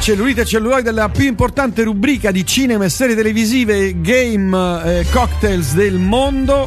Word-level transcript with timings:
cellulite 0.00 0.40
e 0.40 0.44
celluloide 0.46 0.82
della 0.82 1.10
più 1.10 1.26
importante 1.26 1.82
rubrica 1.82 2.30
di 2.30 2.46
cinema 2.46 2.86
e 2.86 2.88
serie 2.88 3.14
televisive 3.14 4.00
game 4.00 4.98
eh, 4.98 5.04
cocktails 5.10 5.74
del 5.74 5.98
mondo 5.98 6.66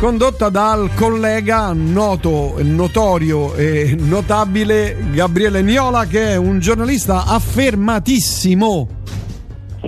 condotta 0.00 0.48
dal 0.48 0.90
collega 0.96 1.72
noto, 1.72 2.56
notorio 2.60 3.54
e 3.54 3.94
notabile 3.96 4.96
Gabriele 5.12 5.62
Niola 5.62 6.06
che 6.06 6.30
è 6.30 6.36
un 6.36 6.58
giornalista 6.58 7.24
affermatissimo. 7.24 8.88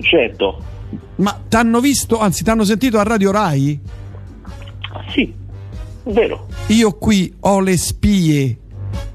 Certo. 0.01 0.63
Ma 1.17 1.43
t'hanno 1.49 1.81
visto, 1.81 2.21
anzi 2.21 2.45
t'hanno 2.45 2.65
sentito 2.65 2.99
a 3.01 3.03
Radio 3.03 3.33
Rai? 3.33 3.81
sì 5.09 5.35
vero. 6.05 6.47
Io 6.69 6.93
qui 6.93 7.35
ho 7.41 7.59
le 7.59 7.77
spie 7.77 8.59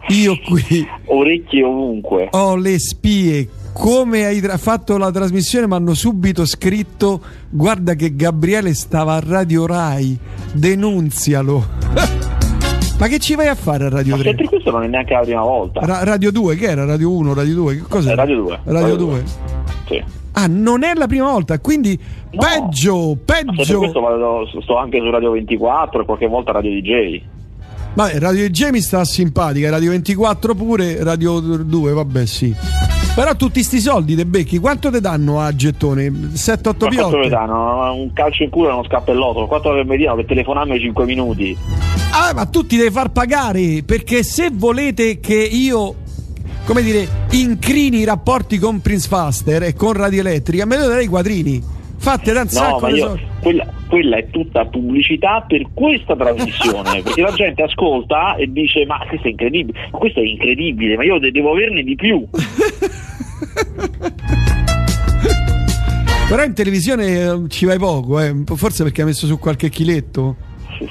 io 0.09 0.37
qui 0.45 0.85
orecchie 1.05 1.63
ovunque 1.63 2.27
ho 2.31 2.55
le 2.55 2.79
spie 2.79 3.47
come 3.73 4.25
hai 4.25 4.39
tra- 4.41 4.57
fatto 4.57 4.97
la 4.97 5.11
trasmissione 5.11 5.67
mi 5.67 5.73
hanno 5.75 5.93
subito 5.93 6.45
scritto 6.45 7.21
guarda 7.49 7.93
che 7.93 8.15
Gabriele 8.15 8.73
stava 8.73 9.13
a 9.15 9.21
Radio 9.25 9.65
Rai 9.65 10.17
denunzialo 10.53 11.63
ma 12.99 13.07
che 13.07 13.19
ci 13.19 13.35
vai 13.35 13.47
a 13.47 13.55
fare 13.55 13.85
a 13.85 13.89
Radio 13.89 14.15
ma 14.15 14.21
3? 14.21 14.29
senti 14.31 14.45
questo 14.45 14.71
non 14.71 14.83
è 14.83 14.87
neanche 14.87 15.13
la 15.13 15.21
prima 15.21 15.41
volta 15.41 15.79
Ra- 15.85 16.03
Radio 16.03 16.31
2 16.31 16.55
che 16.55 16.65
era? 16.65 16.85
Radio 16.85 17.11
1, 17.11 17.33
Radio 17.33 17.55
2 17.55 17.75
che 17.75 17.81
cos'è? 17.87 18.11
Eh, 18.11 18.15
Radio 18.15 18.35
2 18.43 18.59
Radio 18.65 18.95
2 18.95 19.23
sì 19.87 20.03
ah 20.33 20.47
non 20.47 20.83
è 20.83 20.93
la 20.95 21.07
prima 21.07 21.31
volta 21.31 21.59
quindi 21.59 21.99
No. 22.31 22.41
peggio 22.41 23.07
Ma 23.07 23.17
peggio 23.25 23.77
questo 23.79 23.99
vado- 24.01 24.45
sto 24.61 24.77
anche 24.77 24.99
su 24.99 25.09
Radio 25.09 25.31
24 25.31 26.01
e 26.01 26.05
qualche 26.05 26.27
volta 26.27 26.51
Radio 26.51 26.69
DJ 26.79 27.21
Vabbè, 27.93 28.19
Radio 28.19 28.47
DJ 28.49 28.69
mi 28.69 28.81
sta 28.81 29.03
simpatica, 29.03 29.69
Radio 29.69 29.89
24 29.89 30.55
pure, 30.55 31.03
Radio 31.03 31.39
2, 31.39 31.91
vabbè 31.93 32.25
sì. 32.25 32.55
Però 33.15 33.35
tutti 33.35 33.61
sti 33.63 33.79
soldi 33.81 34.15
te 34.15 34.25
becchi, 34.25 34.57
quanto 34.59 34.89
te 34.89 35.01
danno 35.01 35.41
a 35.41 35.53
gettone? 35.53 36.07
7-8 36.07 36.11
ma 36.13 36.61
quanto 36.61 36.85
mi 36.87 36.95
piotte? 36.95 37.29
danno? 37.29 37.93
un 37.93 38.13
calcio 38.13 38.43
in 38.43 38.49
culo 38.49 38.69
e 38.69 38.73
uno 38.73 38.85
scappellotto 38.85 39.47
4 39.47 39.69
ore 39.69 39.79
al 39.81 39.85
mattino 39.87 40.15
per 40.15 40.25
telefonarmi 40.25 40.79
5 40.79 41.05
minuti 41.05 41.57
Ah, 42.11 42.33
ma 42.33 42.45
tu 42.45 42.65
ti 42.65 42.77
devi 42.77 42.91
far 42.91 43.11
pagare, 43.11 43.83
perché 43.85 44.23
se 44.23 44.49
volete 44.53 45.19
che 45.19 45.35
io, 45.35 45.95
come 46.65 46.81
dire, 46.81 47.07
incrini 47.31 47.97
i 47.99 48.03
rapporti 48.05 48.57
con 48.59 48.79
Prince 48.81 49.07
Faster 49.07 49.63
e 49.63 49.73
con 49.73 49.93
Radio 49.93 50.21
Elettrica, 50.21 50.65
me 50.65 50.77
ne 50.77 50.87
dai 50.87 51.03
i 51.03 51.07
quadrini. 51.07 51.77
Fate 52.00 52.31
da 52.31 52.42
un 52.42 52.47
No, 52.52 52.80
ma 52.80 52.89
io, 52.89 53.19
quella, 53.42 53.67
quella 53.89 54.17
è 54.17 54.30
tutta 54.30 54.66
pubblicità 54.66 55.44
per 55.45 55.67
questa 55.73 56.16
trasmissione, 56.16 57.02
perché 57.03 57.22
la 57.22 57.33
gente 57.33 57.61
ascolta 57.61 58.36
e 58.36 58.50
dice 58.50 58.86
ma 58.86 59.00
questo 59.08 59.28
è 59.28 59.31
incredibile, 59.31 59.78
ma 59.91 59.97
questo 59.97 60.22
è 60.22 60.23
incredibile, 60.23 60.95
ma 60.95 61.03
io 61.03 61.19
de- 61.19 61.31
devo 61.31 61.52
averne 61.52 61.83
di 61.83 61.95
più. 61.95 62.25
Però 66.30 66.44
in 66.44 66.53
televisione 66.53 67.22
eh, 67.22 67.41
ci 67.50 67.66
vai 67.66 67.80
poco, 67.80 68.19
eh. 68.19 68.34
forse 68.56 68.84
perché 68.84 69.02
hai 69.02 69.08
messo 69.08 69.25
su 69.25 69.39
qualche 69.39 69.69
chiletto. 69.69 70.36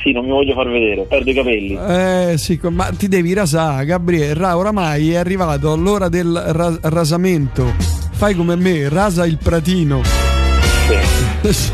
Sì, 0.03 0.13
non 0.13 0.25
mi 0.25 0.31
voglio 0.31 0.53
far 0.53 0.69
vedere, 0.69 1.03
perdo 1.05 1.31
i 1.31 1.35
capelli. 1.35 1.75
Eh 1.75 2.35
sì, 2.37 2.59
ma 2.65 2.87
ti 2.87 3.09
devi 3.09 3.33
rasare, 3.33 3.87
Gabriele. 3.87 4.35
Ra- 4.35 4.57
oramai 4.59 5.13
è 5.13 5.17
arrivato 5.17 5.75
l'ora 5.77 6.09
del 6.09 6.35
ra- 6.35 6.77
rasamento. 6.83 7.73
Fai 8.11 8.35
come 8.35 8.57
me, 8.57 8.89
rasa 8.89 9.25
il 9.25 9.39
pratino. 9.41 10.28
Sì. 11.51 11.73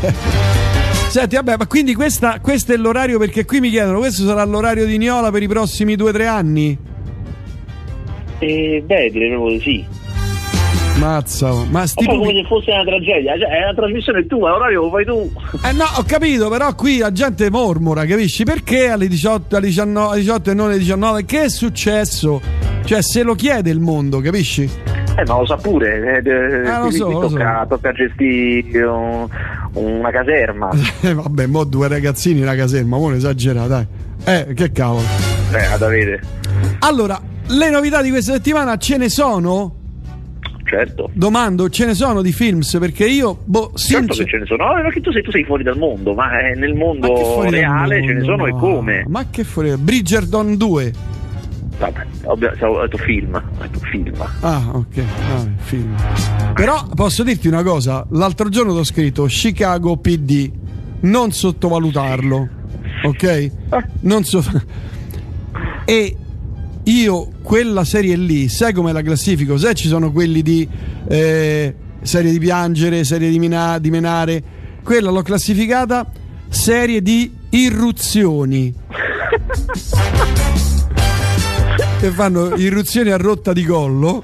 Senti, 1.09 1.35
vabbè, 1.35 1.55
ma 1.57 1.67
quindi 1.67 1.93
questa, 1.93 2.39
questo 2.41 2.73
è 2.73 2.77
l'orario 2.77 3.17
perché 3.17 3.45
qui 3.45 3.61
mi 3.61 3.69
chiedono, 3.69 3.99
questo 3.99 4.25
sarà 4.25 4.43
l'orario 4.43 4.85
di 4.85 4.97
Niola 4.97 5.31
per 5.31 5.43
i 5.43 5.47
prossimi 5.47 5.95
2-3 5.95 6.27
anni? 6.27 6.77
E 8.39 8.83
beh, 8.85 9.09
direi 9.11 9.29
proprio 9.29 9.57
di 9.57 9.61
sì. 9.61 9.85
Mazza, 10.97 11.53
ma 11.69 11.85
sti 11.85 12.05
come 12.05 12.33
se 12.33 12.43
fosse 12.47 12.71
una 12.71 12.83
tragedia, 12.83 13.37
cioè, 13.37 13.47
è 13.47 13.63
una 13.63 13.73
trasmissione 13.73 14.25
tua, 14.27 14.51
l'orario 14.51 14.81
lo 14.81 14.89
fai 14.89 15.05
tu. 15.05 15.31
Eh 15.63 15.71
no, 15.73 15.85
ho 15.97 16.03
capito, 16.05 16.49
però 16.49 16.73
qui 16.73 16.97
la 16.97 17.11
gente 17.11 17.49
mormora, 17.49 18.05
capisci? 18.05 18.43
Perché 18.43 18.89
alle 18.89 19.07
18, 19.07 19.55
alle 19.57 19.67
19, 19.67 20.11
alle 20.11 20.19
18 20.19 20.51
e 20.51 20.53
non 20.53 20.67
alle 20.67 20.77
19? 20.77 21.25
Che 21.25 21.43
è 21.43 21.49
successo? 21.49 22.41
Cioè, 22.83 23.01
se 23.01 23.23
lo 23.23 23.35
chiede 23.35 23.69
il 23.69 23.79
mondo, 23.79 24.19
capisci? 24.19 24.69
Eh, 25.17 25.23
ma 25.25 25.37
lo 25.39 25.45
sa 25.45 25.55
pure, 25.55 26.21
eh, 26.21 26.29
eh, 26.29 26.67
Ah, 26.67 26.79
lo 26.83 26.91
so, 26.91 27.09
lo 27.09 27.19
tocca, 27.27 27.65
tocca 27.69 27.91
gestire 27.93 28.83
un- 28.85 29.27
una 29.73 30.11
caserma. 30.11 30.69
Eh, 31.01 31.13
vabbè, 31.13 31.45
mo 31.47 31.63
due 31.63 31.87
ragazzini 31.87 32.37
in 32.39 32.43
una 32.43 32.55
caserma, 32.55 32.97
mo 32.97 33.09
ne 33.09 33.15
esagera, 33.17 33.65
dai. 33.67 33.85
Eh, 34.25 34.53
che 34.53 34.71
cavolo. 34.71 35.05
Eh, 35.53 35.65
ad 35.65 35.81
avere. 35.81 36.19
Allora, 36.79 37.19
le 37.47 37.69
novità 37.69 38.01
di 38.01 38.09
questa 38.09 38.33
settimana 38.33 38.75
ce 38.77 38.97
ne 38.97 39.07
sono? 39.09 39.75
Certo. 40.65 41.11
Domando, 41.13 41.69
ce 41.69 41.85
ne 41.85 41.93
sono 41.93 42.21
di 42.23 42.31
films? 42.33 42.75
Perché 42.79 43.05
io, 43.05 43.37
boh, 43.45 43.71
Certo 43.75 44.13
sincer- 44.13 44.23
che 44.25 44.31
ce 44.31 44.37
ne 44.39 44.45
sono, 44.47 44.65
no, 44.65 44.81
perché 44.81 44.99
tu 44.99 45.11
sei, 45.11 45.21
tu 45.21 45.29
sei 45.31 45.43
fuori 45.45 45.63
dal 45.63 45.77
mondo, 45.77 46.13
ma 46.15 46.39
eh, 46.39 46.55
nel 46.55 46.73
mondo 46.73 47.43
reale 47.49 48.01
ce 48.01 48.07
ne 48.07 48.13
mondo, 48.15 48.25
sono 48.25 48.45
no. 48.47 48.47
e 48.47 48.59
come? 48.59 49.05
Ma 49.07 49.25
che 49.29 49.43
fuori? 49.43 49.77
Bridgerton 49.77 50.57
2. 50.57 50.93
Vabbè, 51.77 52.05
ho 52.23 52.35
detto 52.35 52.97
film, 52.97 53.35
ho 53.35 53.61
detto 53.61 53.79
film. 53.79 54.13
Ah, 54.41 54.69
ok, 54.71 55.01
vabbè, 55.27 55.49
film. 55.57 55.95
Però 56.53 56.87
posso 56.95 57.23
dirti 57.23 57.47
una 57.47 57.63
cosa, 57.63 58.05
l'altro 58.11 58.49
giorno 58.49 58.73
ti 58.73 58.79
ho 58.79 58.83
scritto 58.83 59.25
Chicago 59.25 59.97
PD, 59.97 60.51
non 61.01 61.31
sottovalutarlo, 61.31 62.49
ok? 63.03 63.51
Non 64.01 64.23
so... 64.23 64.43
E 65.85 66.17
io 66.83 67.29
quella 67.41 67.83
serie 67.83 68.15
lì, 68.15 68.47
sai 68.47 68.73
come 68.73 68.91
la 68.91 69.01
classifico? 69.01 69.57
Sai 69.57 69.75
ci 69.75 69.87
sono 69.87 70.11
quelli 70.11 70.41
di 70.41 70.67
eh, 71.07 71.75
serie 72.01 72.31
di 72.31 72.39
piangere, 72.39 73.03
serie 73.03 73.29
di, 73.29 73.37
mina- 73.37 73.79
di 73.79 73.89
menare, 73.89 74.43
quella 74.83 75.11
l'ho 75.11 75.21
classificata 75.21 76.09
serie 76.47 77.01
di 77.01 77.31
irruzioni. 77.49 78.73
che 81.99 82.09
fanno 82.11 82.55
irruzioni 82.55 83.11
a 83.11 83.17
rotta 83.17 83.53
di 83.53 83.63
collo. 83.63 84.21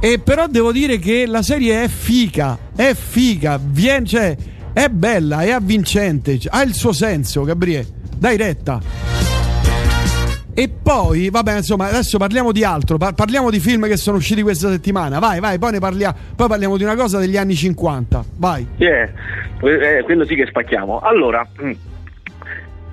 E 0.00 0.20
però 0.20 0.46
devo 0.46 0.70
dire 0.70 0.98
che 0.98 1.26
la 1.26 1.42
serie 1.42 1.82
è 1.82 1.88
fica, 1.88 2.56
è 2.74 2.94
fica, 2.94 3.58
vien- 3.60 4.04
cioè, 4.04 4.36
è 4.72 4.88
bella, 4.88 5.40
è 5.40 5.50
avvincente, 5.50 6.38
ha 6.48 6.62
il 6.62 6.74
suo 6.74 6.92
senso, 6.92 7.42
Gabriele. 7.42 7.86
Dai 8.16 8.36
retta. 8.36 8.80
E 10.54 10.68
poi, 10.68 11.30
vabbè, 11.30 11.58
insomma, 11.58 11.86
adesso 11.86 12.18
parliamo 12.18 12.50
di 12.50 12.64
altro, 12.64 12.96
par- 12.96 13.14
parliamo 13.14 13.48
di 13.48 13.60
film 13.60 13.86
che 13.86 13.96
sono 13.96 14.16
usciti 14.16 14.42
questa 14.42 14.68
settimana. 14.70 15.20
Vai, 15.20 15.38
vai, 15.38 15.56
poi 15.58 15.72
ne 15.72 15.78
parliamo. 15.78 16.16
Poi 16.34 16.48
parliamo 16.48 16.76
di 16.76 16.82
una 16.82 16.96
cosa 16.96 17.18
degli 17.18 17.36
anni 17.36 17.54
50. 17.54 18.24
Vai. 18.36 18.66
Eh, 18.76 18.86
eh, 19.62 20.02
quello 20.04 20.24
sì 20.24 20.34
che 20.34 20.46
spacchiamo. 20.46 20.98
Allora, 20.98 21.46
mm, 21.62 21.70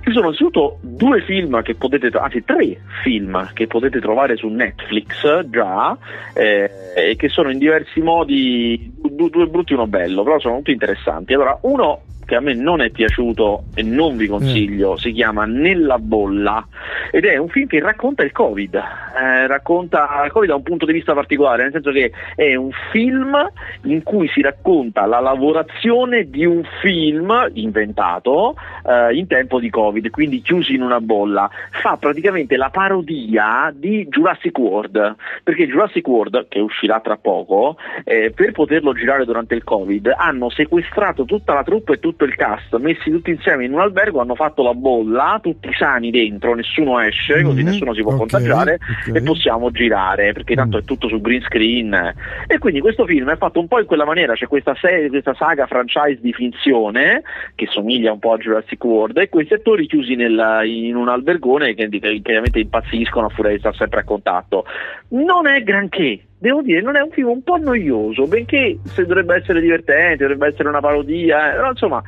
ci 0.05 0.11
sono 0.11 0.25
innanzitutto 0.25 0.77
due 0.81 1.21
film 1.23 1.63
che 1.63 1.73
potete, 1.73 2.15
anzi 2.15 2.43
tre 2.43 2.79
film 3.01 3.51
che 3.53 3.65
potete 3.65 3.99
trovare 3.99 4.35
su 4.35 4.47
Netflix 4.47 5.45
già, 5.49 5.97
eh, 6.35 6.69
e 6.95 7.15
che 7.15 7.27
sono 7.27 7.49
in 7.49 7.57
diversi 7.57 8.01
modi, 8.01 8.93
du- 9.01 9.29
due 9.29 9.47
brutti 9.47 9.71
e 9.73 9.75
uno 9.75 9.87
bello, 9.87 10.21
però 10.21 10.39
sono 10.39 10.57
tutti 10.57 10.71
interessanti. 10.71 11.33
Allora, 11.33 11.57
uno 11.63 12.01
che 12.25 12.35
a 12.35 12.39
me 12.39 12.53
non 12.53 12.81
è 12.81 12.89
piaciuto 12.89 13.65
e 13.75 13.83
non 13.83 14.17
vi 14.17 14.27
consiglio, 14.27 14.97
si 14.97 15.11
chiama 15.11 15.45
Nella 15.45 15.97
bolla 15.99 16.67
ed 17.11 17.25
è 17.25 17.37
un 17.37 17.49
film 17.49 17.67
che 17.67 17.79
racconta 17.79 18.23
il 18.23 18.31
Covid, 18.31 18.75
eh, 18.75 19.47
racconta 19.47 20.21
il 20.25 20.31
Covid 20.31 20.49
da 20.49 20.55
un 20.55 20.63
punto 20.63 20.85
di 20.85 20.93
vista 20.93 21.13
particolare, 21.13 21.63
nel 21.63 21.71
senso 21.71 21.91
che 21.91 22.11
è 22.35 22.55
un 22.55 22.71
film 22.91 23.35
in 23.83 24.03
cui 24.03 24.27
si 24.29 24.41
racconta 24.41 25.05
la 25.05 25.19
lavorazione 25.19 26.29
di 26.29 26.45
un 26.45 26.63
film 26.81 27.49
inventato 27.53 28.55
eh, 28.85 29.15
in 29.15 29.27
tempo 29.27 29.59
di 29.59 29.69
Covid, 29.69 30.09
quindi 30.09 30.41
chiusi 30.41 30.73
in 30.73 30.81
una 30.81 30.99
bolla. 30.99 31.49
Fa 31.81 31.97
praticamente 31.97 32.57
la 32.57 32.69
parodia 32.69 33.71
di 33.73 34.07
Jurassic 34.09 34.57
World, 34.57 35.15
perché 35.43 35.67
Jurassic 35.67 36.07
World, 36.07 36.47
che 36.47 36.59
uscirà 36.59 36.99
tra 36.99 37.17
poco, 37.17 37.77
eh, 38.03 38.31
per 38.35 38.51
poterlo 38.51 38.93
girare 38.93 39.25
durante 39.25 39.55
il 39.55 39.63
Covid, 39.63 40.13
hanno 40.15 40.49
sequestrato 40.49 41.25
tutta 41.25 41.53
la 41.53 41.63
troupe 41.63 41.93
e 41.93 41.99
tutto 41.99 42.14
il 42.23 42.35
cast, 42.35 42.73
messi 42.77 43.11
tutti 43.11 43.31
insieme 43.31 43.65
in 43.65 43.73
un 43.73 43.81
albergo, 43.81 44.21
hanno 44.21 44.35
fatto 44.35 44.63
la 44.63 44.73
bolla, 44.73 45.39
tutti 45.43 45.67
sani 45.77 46.11
dentro, 46.11 46.53
nessuno 46.55 46.99
esce, 47.01 47.43
così 47.43 47.61
Mhm, 47.61 47.67
nessuno 47.67 47.93
si 47.93 48.01
può 48.01 48.13
ok, 48.13 48.17
contagiare 48.17 48.79
ok. 49.09 49.15
e 49.15 49.21
possiamo 49.21 49.71
girare, 49.71 50.31
perché 50.31 50.55
tanto 50.55 50.77
Mm. 50.77 50.79
è 50.79 50.83
tutto 50.85 51.09
su 51.09 51.19
green 51.19 51.41
screen. 51.41 52.13
E 52.47 52.57
quindi 52.59 52.79
questo 52.79 53.05
film 53.05 53.29
è 53.29 53.35
fatto 53.37 53.59
un 53.59 53.67
po' 53.67 53.79
in 53.79 53.85
quella 53.85 54.05
maniera, 54.05 54.33
c'è 54.33 54.47
questa 54.47 54.75
serie, 54.79 55.09
questa 55.09 55.33
saga 55.33 55.65
franchise 55.67 56.19
di 56.21 56.31
finzione 56.31 57.23
che 57.55 57.65
somiglia 57.67 58.11
un 58.13 58.19
po' 58.19 58.33
a 58.33 58.37
Jurassic 58.37 58.81
World 58.83 59.17
e 59.17 59.27
questi 59.29 59.53
attori 59.55 59.87
chiusi 59.87 60.15
nel- 60.15 60.61
in 60.65 60.95
un 60.95 61.09
albergone 61.09 61.73
che, 61.73 61.89
che 61.89 62.21
chiaramente 62.23 62.59
impazziscono 62.59 63.25
a 63.25 63.29
furia 63.29 63.51
di 63.51 63.59
stare 63.59 63.75
sempre 63.75 63.99
a 63.99 64.03
contatto. 64.03 64.65
Non 65.09 65.47
è 65.47 65.61
granché, 65.63 66.19
devo 66.45 66.61
dire, 66.61 66.81
non 66.81 66.95
è 66.95 67.01
un 67.01 67.09
film 67.09 67.29
un 67.29 67.41
po' 67.41 67.57
noioso, 67.57 68.27
benché 68.27 68.77
se 68.83 69.05
dovrebbe 69.05 69.35
essere 69.35 69.59
divertente, 69.59 70.23
dovrebbe 70.23 70.47
essere 70.47 70.69
una 70.69 70.79
parodia, 70.79 71.51
eh, 71.51 71.55
però 71.55 71.69
insomma 71.71 72.03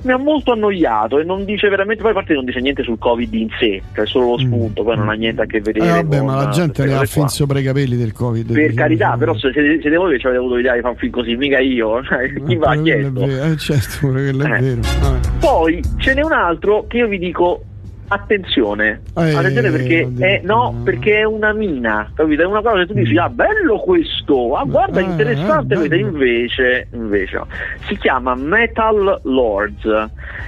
mi 0.00 0.12
ha 0.12 0.16
molto 0.16 0.52
annoiato 0.52 1.18
e 1.18 1.24
non 1.24 1.44
dice 1.44 1.68
veramente, 1.68 2.00
poi 2.00 2.12
a 2.12 2.14
parte 2.14 2.32
non 2.32 2.44
dice 2.44 2.60
niente 2.60 2.82
sul 2.82 2.98
Covid 2.98 3.34
in 3.34 3.48
sé, 3.58 3.82
cioè 3.94 4.06
solo 4.06 4.30
lo 4.30 4.38
spunto, 4.38 4.82
mm. 4.82 4.84
poi 4.86 4.96
non 4.96 5.08
ha 5.10 5.12
niente 5.12 5.42
a 5.42 5.44
che 5.44 5.60
vedere. 5.60 5.86
Eh, 5.86 6.02
vabbè, 6.02 6.22
ma 6.22 6.36
la 6.36 6.48
gente 6.48 6.84
ne 6.86 6.94
ha 6.94 7.04
fin 7.04 7.28
sopra 7.28 7.58
i 7.58 7.62
capelli 7.62 7.96
del 7.96 8.12
Covid. 8.12 8.52
Per 8.52 8.74
carità, 8.74 9.16
però 9.18 9.36
se 9.36 9.50
siete 9.52 9.96
voi 9.96 10.12
che 10.12 10.20
ci 10.20 10.26
avete 10.26 10.40
avuto 10.40 10.54
l'idea 10.54 10.74
di 10.74 10.80
fare 10.80 10.92
un 10.92 10.98
film 10.98 11.12
così, 11.12 11.36
mica 11.36 11.58
io, 11.58 12.02
cioè, 12.08 12.32
chi 12.32 12.56
va 12.56 12.70
a 12.70 12.80
chiesto. 12.80 13.22
Eh, 13.22 13.56
certo, 13.56 14.06
quello 14.08 14.44
è 14.44 14.56
eh. 14.56 14.60
vero. 14.60 14.80
Vabbè. 15.00 15.28
Poi 15.40 15.82
ce 15.98 16.14
n'è 16.14 16.22
un 16.22 16.32
altro 16.32 16.86
che 16.86 16.98
io 16.98 17.08
vi 17.08 17.18
dico 17.18 17.64
attenzione, 18.08 19.02
eh, 19.16 19.34
attenzione 19.34 19.70
perché 19.70 20.12
è, 20.18 20.40
no, 20.42 20.80
perché 20.84 21.18
è 21.20 21.24
una 21.24 21.52
mina, 21.52 22.10
capito? 22.14 22.42
È 22.42 22.46
una 22.46 22.62
cosa 22.62 22.78
che 22.78 22.86
tu 22.86 22.94
dici, 22.94 23.16
ah 23.16 23.28
bello 23.28 23.78
questo, 23.78 24.54
ah 24.56 24.64
guarda, 24.64 25.00
eh, 25.00 25.04
interessante, 25.04 25.74
eh, 25.74 25.96
invece, 25.96 26.88
invece 26.92 27.42
si 27.86 27.96
chiama 27.96 28.34
Metal 28.34 29.20
Lords 29.24 29.84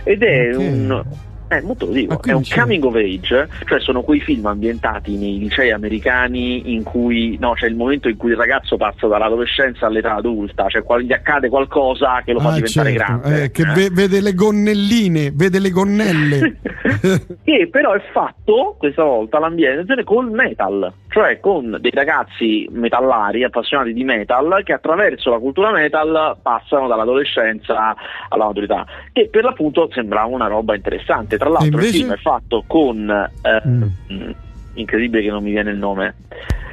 ed 0.04 0.22
è 0.22 0.54
okay. 0.54 0.68
un 0.68 1.04
eh, 1.50 1.60
molto 1.62 1.86
lo 1.86 1.92
dico, 1.92 2.22
è 2.22 2.30
un 2.30 2.42
c'è... 2.42 2.60
coming 2.60 2.84
of 2.84 2.94
age, 2.94 3.48
cioè 3.66 3.80
sono 3.80 4.02
quei 4.02 4.20
film 4.20 4.46
ambientati 4.46 5.16
nei 5.16 5.36
licei 5.40 5.72
americani 5.72 6.72
in 6.72 6.84
cui 6.84 7.36
no, 7.40 7.54
c'è 7.54 7.66
il 7.66 7.74
momento 7.74 8.08
in 8.08 8.16
cui 8.16 8.30
il 8.30 8.36
ragazzo 8.36 8.76
passa 8.76 9.08
dall'adolescenza 9.08 9.86
all'età 9.86 10.14
adulta, 10.14 10.68
cioè 10.68 10.84
qual- 10.84 11.02
gli 11.02 11.12
accade 11.12 11.48
qualcosa 11.48 12.22
che 12.24 12.34
lo 12.34 12.38
fa 12.38 12.50
ah, 12.50 12.54
diventare 12.54 12.92
certo. 12.92 13.04
grande. 13.04 13.42
Eh, 13.42 13.50
che 13.50 13.62
eh? 13.62 13.88
v- 13.88 13.92
vede 13.92 14.20
le 14.20 14.32
gonnelline, 14.34 15.32
vede 15.34 15.58
le 15.58 15.70
gonnelle. 15.70 16.56
che 17.42 17.68
però 17.68 17.94
è 17.94 18.02
fatto 18.12 18.76
questa 18.78 19.02
volta 19.02 19.40
l'ambientazione 19.40 20.04
col 20.04 20.30
metal, 20.30 20.92
cioè 21.08 21.40
con 21.40 21.78
dei 21.80 21.90
ragazzi 21.90 22.68
metallari 22.70 23.42
appassionati 23.42 23.92
di 23.92 24.04
metal 24.04 24.60
che 24.62 24.72
attraverso 24.72 25.30
la 25.30 25.38
cultura 25.38 25.72
metal 25.72 26.36
passano 26.40 26.86
dall'adolescenza 26.86 27.96
alla 28.28 28.46
maturità, 28.46 28.86
che 29.12 29.28
per 29.28 29.42
l'appunto 29.42 29.88
sembrava 29.90 30.32
una 30.32 30.46
roba 30.46 30.76
interessante 30.76 31.38
tra 31.40 31.48
l'altro 31.48 31.66
invece... 31.66 31.88
il 31.88 31.94
film 31.94 32.12
è 32.12 32.18
fatto 32.18 32.64
con 32.66 33.08
eh, 33.08 33.68
mm. 33.68 34.30
incredibile 34.74 35.22
che 35.22 35.30
non 35.30 35.42
mi 35.42 35.50
viene 35.50 35.70
il 35.70 35.78
nome 35.78 36.14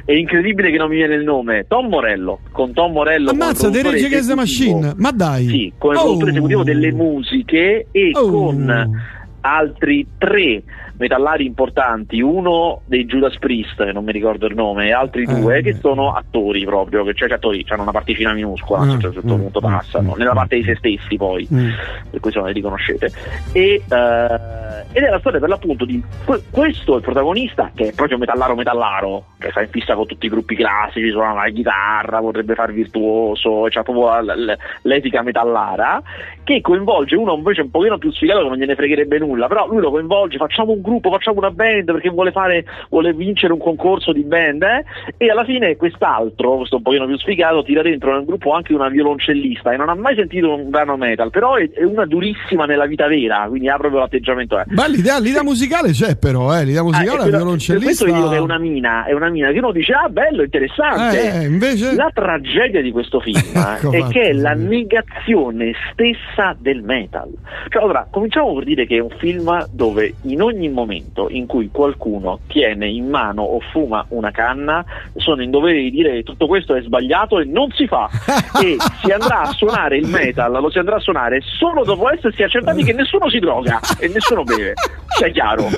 è 0.04 0.12
incredibile 0.12 0.70
che 0.70 0.76
non 0.76 0.90
mi 0.90 0.96
viene 0.96 1.14
il 1.14 1.24
nome 1.24 1.64
Tom 1.66 1.86
Morello 1.86 2.40
con 2.52 2.72
Tom 2.74 2.92
Morello 2.92 3.30
ammazza 3.30 3.70
The 3.70 3.82
Rage 3.82 4.06
Against 4.06 4.28
the 4.28 4.34
Machine 4.34 4.92
ma 4.96 5.10
dai 5.10 5.46
sì 5.46 5.72
come 5.78 5.96
oh. 5.96 6.02
produttore 6.02 6.30
esecutivo 6.32 6.62
delle 6.64 6.92
musiche 6.92 7.86
e 7.90 8.10
oh. 8.12 8.30
con 8.30 9.00
altri 9.40 10.06
tre 10.18 10.62
metallari 10.98 11.46
importanti, 11.46 12.20
uno 12.20 12.82
dei 12.84 13.06
Judas 13.06 13.38
Priest, 13.38 13.82
che 13.82 13.92
non 13.92 14.04
mi 14.04 14.12
ricordo 14.12 14.46
il 14.46 14.54
nome, 14.54 14.88
e 14.88 14.92
altri 14.92 15.22
eh, 15.22 15.26
due 15.26 15.62
che 15.62 15.74
sono 15.74 16.12
attori 16.12 16.64
proprio, 16.64 17.04
che 17.04 17.14
cioè 17.14 17.32
attori 17.32 17.64
hanno 17.68 17.82
una 17.82 17.92
particina 17.92 18.32
minuscola, 18.32 18.82
mm, 18.82 18.84
cioè, 18.84 18.92
a 18.92 19.06
un 19.06 19.12
certo 19.14 19.34
mm, 19.34 19.40
punto 19.40 19.60
mm, 19.60 19.70
passano, 19.70 20.14
mm, 20.14 20.18
nella 20.18 20.32
parte 20.32 20.56
di 20.56 20.64
se 20.64 20.76
stessi 20.76 21.16
poi, 21.16 21.48
mm. 21.52 21.68
per 22.10 22.20
cui 22.20 22.30
insomma 22.30 22.48
li 22.50 22.60
conoscete. 22.60 23.10
E, 23.52 23.82
uh, 23.88 23.94
ed 24.92 25.02
è 25.04 25.08
la 25.08 25.18
storia 25.18 25.38
per 25.38 25.48
l'appunto 25.48 25.84
di 25.84 26.02
questo 26.50 26.96
il 26.96 27.02
protagonista, 27.02 27.70
che 27.74 27.88
è 27.88 27.92
proprio 27.92 28.18
metallaro 28.18 28.54
metallaro, 28.54 29.24
che 29.38 29.50
sta 29.50 29.62
in 29.62 29.68
fissa 29.68 29.94
con 29.94 30.06
tutti 30.06 30.26
i 30.26 30.30
gruppi 30.30 30.56
classici, 30.56 31.10
suona 31.10 31.34
la 31.34 31.48
chitarra, 31.50 32.20
vorrebbe 32.20 32.54
far 32.54 32.72
virtuoso, 32.72 33.66
c'ha 33.68 33.82
proprio 33.82 34.34
l'etica 34.82 35.22
metallara, 35.22 36.02
che 36.48 36.62
coinvolge 36.62 37.14
uno 37.14 37.34
invece 37.34 37.60
un 37.60 37.70
pochino 37.70 37.98
più 37.98 38.10
sfigato 38.10 38.40
che 38.40 38.48
non 38.48 38.56
gliene 38.56 38.74
fregherebbe 38.74 39.18
nulla, 39.18 39.48
però 39.48 39.66
lui 39.66 39.82
lo 39.82 39.90
coinvolge, 39.90 40.38
facciamo 40.38 40.72
un 40.72 40.80
gruppo, 40.80 41.10
facciamo 41.10 41.38
una 41.38 41.50
band 41.50 41.92
perché 41.92 42.08
vuole, 42.08 42.32
fare, 42.32 42.64
vuole 42.88 43.12
vincere 43.12 43.52
un 43.52 43.58
concorso 43.58 44.12
di 44.12 44.22
band 44.22 44.62
eh? 44.62 44.84
e 45.18 45.30
alla 45.30 45.44
fine 45.44 45.76
quest'altro, 45.76 46.56
questo 46.56 46.76
un 46.76 46.82
pochino 46.82 47.04
più 47.04 47.18
sfigato, 47.18 47.62
tira 47.62 47.82
dentro 47.82 48.14
nel 48.14 48.24
gruppo 48.24 48.52
anche 48.52 48.72
una 48.72 48.88
violoncellista 48.88 49.72
e 49.72 49.76
non 49.76 49.90
ha 49.90 49.94
mai 49.94 50.14
sentito 50.14 50.54
un 50.54 50.70
brano 50.70 50.96
metal, 50.96 51.28
però 51.30 51.56
è, 51.56 51.70
è 51.70 51.84
una 51.84 52.06
durissima 52.06 52.64
nella 52.64 52.86
vita 52.86 53.06
vera, 53.06 53.44
quindi 53.46 53.68
ha 53.68 53.76
proprio 53.76 54.00
l'atteggiamento. 54.00 54.58
Eh. 54.58 54.64
Ma 54.68 54.86
l'idea, 54.86 55.18
l'idea 55.18 55.42
musicale 55.42 55.90
c'è 55.90 56.16
però, 56.16 56.58
eh? 56.58 56.64
l'idea 56.64 56.82
musicale 56.82 57.24
ah, 57.24 57.26
è 57.26 57.28
violoncellista. 57.28 57.84
Questo 57.84 58.04
vi 58.06 58.12
dico 58.12 58.28
che 58.30 58.36
è 58.36 58.40
una 58.40 58.58
mina, 58.58 59.04
è 59.04 59.12
una 59.12 59.28
mina 59.28 59.50
che 59.50 59.58
uno 59.58 59.72
dice 59.72 59.92
ah 59.92 60.08
bello, 60.08 60.42
interessante. 60.42 61.40
Eh, 61.40 61.44
invece... 61.44 61.94
La 61.94 62.10
tragedia 62.12 62.80
di 62.80 62.90
questo 62.90 63.20
film 63.20 63.36
ecco, 63.52 63.92
è 63.92 64.06
che 64.08 64.30
è 64.30 64.32
la 64.32 64.54
negazione 64.54 65.72
stessa 65.92 66.37
del 66.58 66.82
metal. 66.82 67.30
Cioè, 67.68 67.82
allora, 67.82 68.06
cominciamo 68.10 68.54
per 68.54 68.64
dire 68.64 68.86
che 68.86 68.96
è 68.96 69.00
un 69.00 69.14
film 69.18 69.66
dove 69.70 70.14
in 70.22 70.42
ogni 70.42 70.68
momento 70.68 71.28
in 71.28 71.46
cui 71.46 71.68
qualcuno 71.72 72.40
tiene 72.46 72.88
in 72.88 73.08
mano 73.08 73.42
o 73.42 73.60
fuma 73.60 74.04
una 74.08 74.30
canna 74.30 74.84
sono 75.16 75.42
in 75.42 75.50
dovere 75.50 75.82
di 75.82 75.90
dire 75.90 76.12
che 76.12 76.22
tutto 76.22 76.46
questo 76.46 76.74
è 76.74 76.82
sbagliato 76.82 77.40
e 77.40 77.44
non 77.44 77.70
si 77.72 77.86
fa. 77.86 78.08
E 78.58 78.76
si 79.02 79.10
andrà 79.10 79.42
a 79.42 79.52
suonare 79.52 79.98
il 79.98 80.06
metal 80.06 80.50
lo 80.50 80.70
si 80.70 80.78
andrà 80.78 80.96
a 80.96 81.00
suonare 81.00 81.40
solo 81.40 81.84
dopo 81.84 82.10
essersi 82.10 82.42
accertati 82.42 82.82
che 82.82 82.92
nessuno 82.92 83.28
si 83.28 83.38
droga 83.38 83.78
e 83.98 84.08
nessuno 84.08 84.42
beve. 84.42 84.74
Sia 85.16 85.28
chiaro. 85.28 85.68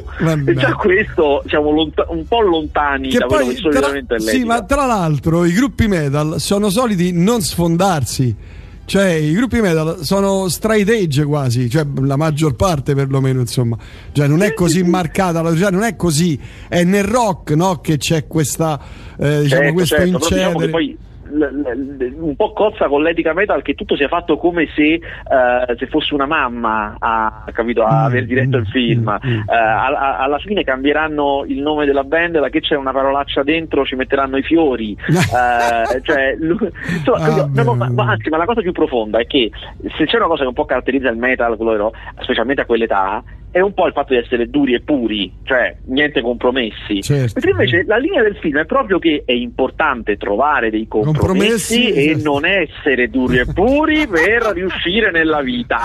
E 0.47 0.55
già 0.55 0.75
questo 0.75 1.43
siamo 1.47 1.71
lonta- 1.71 2.06
un 2.09 2.27
po' 2.27 2.41
lontani 2.41 3.09
che 3.09 3.19
da 3.19 3.27
poi, 3.27 3.37
quello 3.37 3.53
che 3.53 3.56
solitamente 3.56 4.17
tra, 4.17 4.17
è 4.17 4.21
sì 4.21 4.45
ma 4.45 4.65
tra 4.65 4.87
l'altro 4.87 5.45
i 5.45 5.53
gruppi 5.53 5.89
metal 5.89 6.41
sono 6.41 6.71
soliti 6.71 7.13
non 7.13 7.41
sfondarsi 7.41 8.59
cioè, 8.91 9.11
i 9.11 9.33
gruppi 9.35 9.61
metal 9.61 10.05
sono 10.05 10.49
straight 10.49 10.89
age 10.89 11.23
quasi, 11.23 11.71
cioè 11.71 11.87
la 12.01 12.17
maggior 12.17 12.57
parte 12.57 12.93
perlomeno, 12.93 13.39
insomma. 13.39 13.79
Cioè, 14.11 14.27
non 14.27 14.43
è 14.43 14.53
così 14.53 14.83
marcata 14.83 15.43
la 15.43 15.55
cioè, 15.57 15.71
non 15.71 15.85
è 15.85 15.95
così. 15.95 16.37
È 16.67 16.83
nel 16.83 17.05
rock, 17.05 17.53
no? 17.53 17.81
Che 17.81 17.99
c'è 17.99 18.27
questa, 18.27 18.81
eh, 19.17 19.43
diciamo, 19.43 19.47
certo, 19.47 19.73
questo 19.75 19.95
certo, 19.95 20.11
incedere. 20.11 20.53
Diciamo 20.55 20.71
poi 20.71 20.99
un 21.31 22.35
po' 22.37 22.53
cozza 22.53 22.88
con 22.88 23.03
l'etica 23.03 23.32
metal 23.32 23.62
che 23.62 23.75
tutto 23.75 23.97
sia 23.97 24.09
fatto 24.09 24.37
come 24.37 24.69
se, 24.75 25.00
uh, 25.00 25.77
se 25.77 25.87
fosse 25.87 26.15
una 26.15 26.27
mamma 26.27 26.97
a, 26.99 27.44
capito, 27.53 27.85
a 27.85 28.05
aver 28.05 28.27
diretto 28.27 28.56
il 28.56 28.67
film. 28.67 29.06
Uh, 29.06 29.43
alla, 29.47 30.19
alla, 30.19 30.38
fine 30.38 30.65
cambieranno 30.65 31.44
il 31.47 31.61
nome 31.61 31.87
della 31.87 32.05
band, 32.05 32.38
da 32.38 32.49
che 32.49 32.61
c'è 32.61 32.77
una 32.77 32.93
parolaccia 32.93 33.43
dentro 33.43 33.85
ci 33.85 33.94
metteranno 33.94 34.37
i 34.37 34.43
fiori. 34.43 34.97
uh, 35.09 36.00
cioè, 36.03 36.37
insomma, 36.38 37.25
ah, 37.25 37.49
no, 37.53 37.62
no, 37.62 37.75
ma, 37.75 37.91
ma, 37.91 38.11
anzi, 38.11 38.29
ma 38.29 38.37
la 38.37 38.47
cosa 38.47 38.61
più 38.61 38.73
profonda 38.73 39.19
è 39.19 39.27
che 39.27 39.50
se 39.97 40.06
c'è 40.06 40.17
una 40.17 40.27
cosa 40.27 40.43
che 40.43 40.49
un 40.49 40.55
po' 40.55 40.65
caratterizza 40.65 41.09
il 41.09 41.19
metal, 41.19 41.56
quello, 41.56 41.93
specialmente 42.21 42.62
a 42.62 42.67
quell'età, 42.67 43.23
è 43.50 43.61
un 43.61 43.75
po' 43.75 43.87
il 43.87 43.93
fatto 43.93 44.14
di 44.14 44.20
essere 44.20 44.49
duri 44.49 44.75
e 44.75 44.81
puri, 44.81 45.32
cioè 45.43 45.76
niente 45.87 46.20
compromessi. 46.20 47.02
Certo. 47.02 47.32
Mentre 47.35 47.50
invece 47.50 47.85
la 47.87 47.97
linea 47.97 48.23
del 48.23 48.37
film 48.37 48.58
è 48.58 48.64
proprio 48.64 48.99
che 48.99 49.23
è 49.25 49.32
importante 49.32 50.17
trovare 50.17 50.70
dei 50.70 50.87
compromessi, 50.87 51.19
compromessi 51.19 51.93
e 51.93 52.11
esatto. 52.11 52.31
non 52.31 52.44
essere 52.44 53.11
duri 53.11 53.38
e 53.38 53.47
puri 53.52 54.06
per 54.08 54.52
riuscire 54.55 55.11
nella 55.11 55.43
vita. 55.43 55.79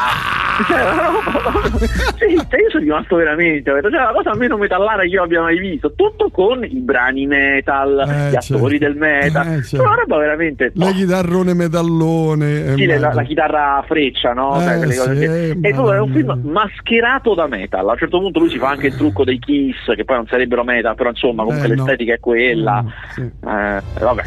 Cioè, 0.67 0.83
sì, 2.18 2.33
io 2.33 2.69
sono 2.69 2.83
rimasto 2.83 3.16
veramente, 3.16 3.71
cioè, 3.81 3.92
la 3.92 4.11
cosa 4.13 4.35
meno 4.35 4.57
metallare 4.57 5.04
che 5.04 5.16
io 5.16 5.23
abbia 5.23 5.42
mai 5.42 5.59
visto, 5.59 5.94
tutto 5.95 6.30
con 6.30 6.63
i 6.63 6.80
brani 6.80 7.25
metal, 7.25 7.99
eh, 8.07 8.30
gli 8.31 8.35
attori 8.35 8.78
certo. 8.80 8.85
del 8.85 8.95
metal, 8.95 9.47
eh, 9.47 9.63
certo. 9.63 9.85
una 9.85 9.95
roba 9.95 10.18
veramente... 10.18 10.71
La 10.75 10.92
chitarrone 10.92 11.54
metallone. 11.54 12.75
Sì, 12.75 12.85
la, 12.85 13.13
la, 13.13 13.23
chitarra 13.23 13.83
freccia, 13.85 14.33
no? 14.33 14.61
Eh, 14.61 14.92
sì, 14.92 15.13
che... 15.13 15.57
E 15.61 15.73
tu 15.73 15.83
è 15.87 15.99
un 15.99 16.11
film 16.11 16.40
mascherato 16.44 17.33
da 17.33 17.47
metal. 17.57 17.88
A 17.88 17.92
un 17.92 17.97
certo 17.97 18.19
punto 18.19 18.40
lui 18.40 18.50
si 18.50 18.57
fa 18.57 18.69
anche 18.69 18.88
il 18.88 18.95
trucco 18.95 19.24
dei 19.24 19.40
Kiss, 19.40 19.94
che 19.95 20.04
poi 20.04 20.18
non 20.18 20.28
sarebbero 20.28 20.64
metal, 20.64 20.95
però 20.95 21.09
insomma 21.09 21.44
comunque 21.44 21.68
eh, 21.68 21.76
l'estetica 21.76 22.12
no. 22.12 22.18
è 22.18 22.19
quella. 22.19 22.83
Mm, 22.83 22.88
sì. 23.14 23.21
eh, 23.21 23.81
vabbè. 24.00 24.24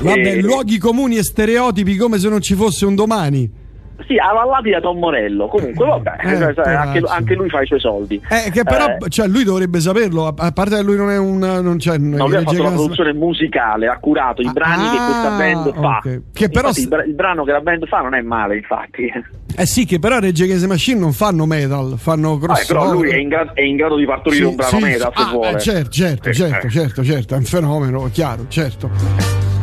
Vabbè, 0.00 0.36
e... 0.36 0.40
luoghi 0.40 0.78
comuni 0.78 1.16
e 1.16 1.22
stereotipi 1.22 1.96
come 1.96 2.18
se 2.18 2.28
non 2.28 2.40
ci 2.40 2.54
fosse 2.54 2.86
un 2.86 2.94
domani. 2.94 3.64
Sì, 4.04 4.16
avallati 4.18 4.70
da 4.70 4.80
Tom 4.80 4.98
Morello. 4.98 5.48
Comunque, 5.48 5.86
vabbè, 5.86 6.16
eh, 6.20 6.54
cioè, 6.54 6.72
anche, 6.74 7.02
anche, 7.06 7.34
lui 7.34 7.48
fa 7.48 7.62
i 7.62 7.66
suoi 7.66 7.80
soldi. 7.80 8.20
Eh, 8.28 8.50
che 8.50 8.62
però, 8.62 8.84
eh, 8.86 9.08
cioè, 9.08 9.26
lui 9.26 9.42
dovrebbe 9.42 9.80
saperlo. 9.80 10.26
A 10.26 10.52
parte 10.52 10.76
che 10.76 10.82
lui 10.82 10.96
non 10.96 11.10
è 11.10 11.18
un. 11.18 11.38
Non, 11.38 11.78
cioè, 11.78 11.96
no, 11.96 12.26
lui 12.26 12.36
ha 12.36 12.42
fatto 12.42 12.62
la 12.62 12.70
produzione 12.70 13.14
musicale, 13.14 13.86
ha 13.86 13.98
curato 13.98 14.42
i 14.42 14.50
brani 14.52 14.86
ah, 14.86 14.90
che 14.90 14.96
questa 14.96 15.34
ah, 15.34 15.38
band 15.38 15.74
fa. 15.74 15.96
Okay. 15.98 16.22
Che 16.32 16.48
però, 16.50 16.68
infatti, 16.68 17.08
il, 17.08 17.14
brano 17.14 17.44
che 17.44 17.52
la 17.52 17.60
band 17.60 17.86
fa 17.86 18.00
non 18.00 18.14
è 18.14 18.20
male, 18.20 18.56
infatti. 18.56 19.10
Eh 19.56 19.66
sì, 19.66 19.86
che 19.86 19.98
però 19.98 20.18
Regge 20.18 20.44
Against 20.44 20.66
Machine 20.66 21.00
non 21.00 21.12
fanno 21.12 21.46
metal, 21.46 21.94
fanno 21.96 22.36
cross. 22.36 22.62
Ah, 22.62 22.66
però 22.66 22.92
lui 22.92 23.10
è 23.10 23.16
in, 23.16 23.28
gra- 23.28 23.52
è 23.54 23.62
in, 23.62 23.76
grado 23.76 23.96
di 23.96 24.04
partorire 24.04 24.42
sì, 24.42 24.48
un 24.48 24.56
brano 24.56 24.76
sì, 24.76 24.82
metal, 24.82 25.12
se 25.14 25.22
ah, 25.22 25.30
vuole. 25.30 25.50
Eh, 25.50 25.58
certo, 25.58 25.90
certo, 25.90 26.32
certo, 26.32 26.68
certo, 26.68 27.04
certo, 27.04 27.34
è 27.34 27.36
un 27.38 27.44
fenomeno, 27.44 28.10
chiaro, 28.12 28.44
certo. 28.48 28.90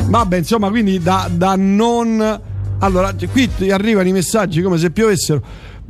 Vabbè, 0.08 0.38
insomma, 0.38 0.70
quindi 0.70 1.00
da, 1.00 1.28
da 1.32 1.54
non 1.56 2.52
allora, 2.84 3.16
qui 3.32 3.50
arrivano 3.72 4.10
i 4.10 4.12
messaggi 4.12 4.62
come 4.62 4.78
se 4.78 4.92
piovessero. 4.92 5.42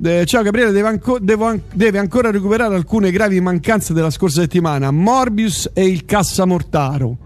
Eh, 0.03 0.25
ciao 0.25 0.43
Gabriele, 0.43 0.71
deve, 0.71 0.88
anco, 0.88 1.17
devo, 1.19 1.59
deve, 1.73 1.97
ancora 1.97 2.29
recuperare 2.29 2.75
alcune 2.75 3.09
gravi 3.09 3.39
mancanze 3.41 3.93
della 3.93 4.12
scorsa 4.12 4.41
settimana. 4.41 4.91
Morbius 4.91 5.71
e 5.73 5.88
il 5.88 6.05
Cassamortaro. 6.05 7.17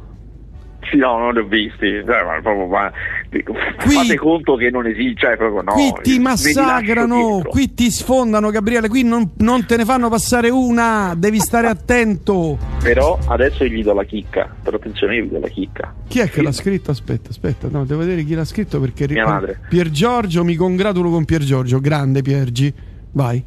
Sì, 0.90 0.98
no, 0.98 1.18
non 1.18 1.34
li 1.34 1.40
ho 1.40 1.46
visti. 1.46 2.02
Cioè, 2.06 2.24
ma 2.24 2.40
proprio, 2.42 2.68
ma, 2.68 2.92
qui, 3.30 3.94
fate 3.94 4.16
conto 4.18 4.56
che 4.56 4.70
non 4.70 4.88
esiste. 4.88 5.20
Cioè, 5.20 5.38
proprio, 5.38 5.62
no, 5.62 5.74
qui 5.74 5.94
ti 6.02 6.20
massacrano, 6.20 7.42
qui 7.48 7.74
ti 7.74 7.90
sfondano, 7.92 8.50
Gabriele. 8.50 8.88
Qui 8.88 9.04
non, 9.04 9.32
non, 9.38 9.66
te 9.66 9.78
ne 9.78 9.86
fanno 9.86 10.10
passare 10.10 10.50
una. 10.50 11.14
Devi 11.18 11.40
stare 11.40 11.68
attento. 11.68 12.58
Però 12.82 13.18
adesso 13.28 13.66
gli 13.66 13.84
do 13.84 13.94
la 13.94 14.04
chicca. 14.04 14.50
Però 14.64 14.78
attenzione, 14.78 15.16
io 15.16 15.24
gli 15.24 15.30
do 15.30 15.40
la 15.40 15.50
chicca. 15.50 15.94
Chi 16.08 16.20
è 16.20 16.30
che 16.30 16.42
l'ha 16.42 16.52
scritto? 16.52 16.92
Aspetta, 16.92 17.30
aspetta, 17.30 17.68
no, 17.70 17.86
devo 17.86 18.02
vedere 18.02 18.24
chi 18.24 18.34
l'ha 18.34 18.46
scritto 18.46 18.80
perché 18.80 19.08
Mia 19.10 19.26
madre. 19.26 19.60
Pier 19.68 19.90
Giorgio, 19.90 20.44
mi 20.44 20.56
congratulo 20.56 21.10
con 21.10 21.26
Pier 21.26 21.42
Giorgio. 21.42 21.80
Grande 21.80 22.22
Piergi. 22.22 22.74
vai. 23.12 23.44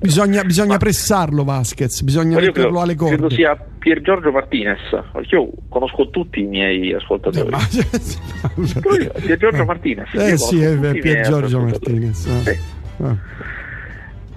Bisogna, 0.00 0.44
bisogna 0.44 0.76
pressarlo 0.76 1.42
Vasquez, 1.42 2.02
bisogna 2.02 2.34
Ma 2.36 2.40
metterlo 2.46 2.62
credo, 2.62 2.80
alle 2.80 2.94
credo 2.94 3.16
corde. 3.18 3.34
sia 3.34 3.56
Pier 3.78 4.00
Giorgio 4.00 4.30
Martinez. 4.30 4.78
perché 5.12 5.34
Io 5.34 5.50
conosco 5.68 6.08
tutti 6.10 6.40
i 6.40 6.44
miei 6.44 6.92
ascoltatori. 6.94 7.50
Ma- 7.50 7.58
Pier 9.20 9.36
Giorgio 9.38 9.64
Martinez. 9.64 10.08
Eh 10.14 10.36
sì, 10.38 10.62
è 10.62 10.76
Pier 10.92 11.26
Giorgio. 11.28 11.60
Martinez. 11.60 12.26
eh. 12.46 12.58
Ah. 13.02 13.16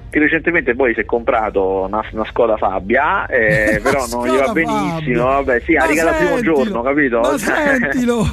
Che 0.09 0.19
recentemente 0.19 0.75
poi 0.75 0.93
si 0.93 0.99
è 1.01 1.05
comprato 1.05 1.85
una, 1.87 2.01
una 2.11 2.25
Skoda 2.25 2.57
Fabbia, 2.57 3.27
eh, 3.27 3.79
però 3.83 4.05
non 4.07 4.27
gli 4.27 4.37
va 4.37 4.51
benissimo. 4.51 4.89
Fabia. 4.89 5.23
Vabbè, 5.23 5.59
sì, 5.61 5.75
ha 5.75 5.79
Ma 5.81 5.85
regalato 5.87 6.23
il 6.23 6.29
primo 6.39 6.41
giorno, 6.55 6.81
capito? 6.81 7.19
Ma 7.21 7.37
sentilo. 7.39 8.25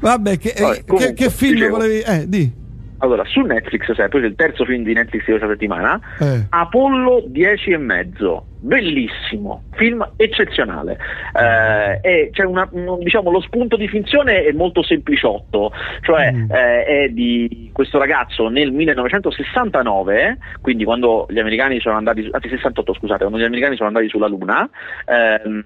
Vabbè, 0.00 0.38
che, 0.38 0.54
Vabbè, 0.58 0.76
eh, 0.78 0.84
comunque, 0.84 1.12
che, 1.14 1.24
che 1.24 1.30
film 1.30 1.52
dicevo. 1.54 1.76
volevi? 1.76 2.00
Eh, 2.00 2.28
di. 2.28 2.64
Allora, 2.98 3.24
su 3.26 3.40
Netflix, 3.40 3.90
sempre 3.92 4.20
il 4.26 4.34
terzo 4.34 4.64
film 4.64 4.82
di 4.82 4.92
Netflix 4.94 5.24
di 5.24 5.30
questa 5.32 5.48
settimana, 5.48 6.00
Eh. 6.18 6.46
Apollo 6.50 7.24
10 7.26 7.70
e 7.72 7.76
mezzo. 7.78 8.46
Bellissimo, 8.58 9.64
film 9.72 10.06
eccezionale. 10.16 10.98
Eh, 11.38 12.00
e 12.02 12.30
c'è 12.32 12.44
una, 12.44 12.66
un- 12.72 12.98
diciamo, 13.00 13.30
lo 13.30 13.40
spunto 13.40 13.76
di 13.76 13.86
finzione 13.86 14.44
è 14.44 14.52
molto 14.52 14.82
sempliciotto, 14.82 15.72
cioè 16.00 16.32
Mm. 16.32 16.50
eh, 16.50 16.84
è 16.84 17.08
di 17.10 17.70
questo 17.72 17.98
ragazzo 17.98 18.48
nel 18.48 18.72
1969, 18.72 20.38
quindi 20.62 20.84
quando 20.84 21.26
gli 21.28 21.38
americani 21.38 21.80
sono 21.80 21.96
andati, 21.96 22.26
anzi 22.30 22.48
68 22.48 22.94
scusate, 22.94 23.20
quando 23.20 23.38
gli 23.38 23.44
americani 23.44 23.76
sono 23.76 23.88
andati 23.88 24.08
sulla 24.08 24.26
Luna, 24.26 24.68
ehm, 25.06 25.64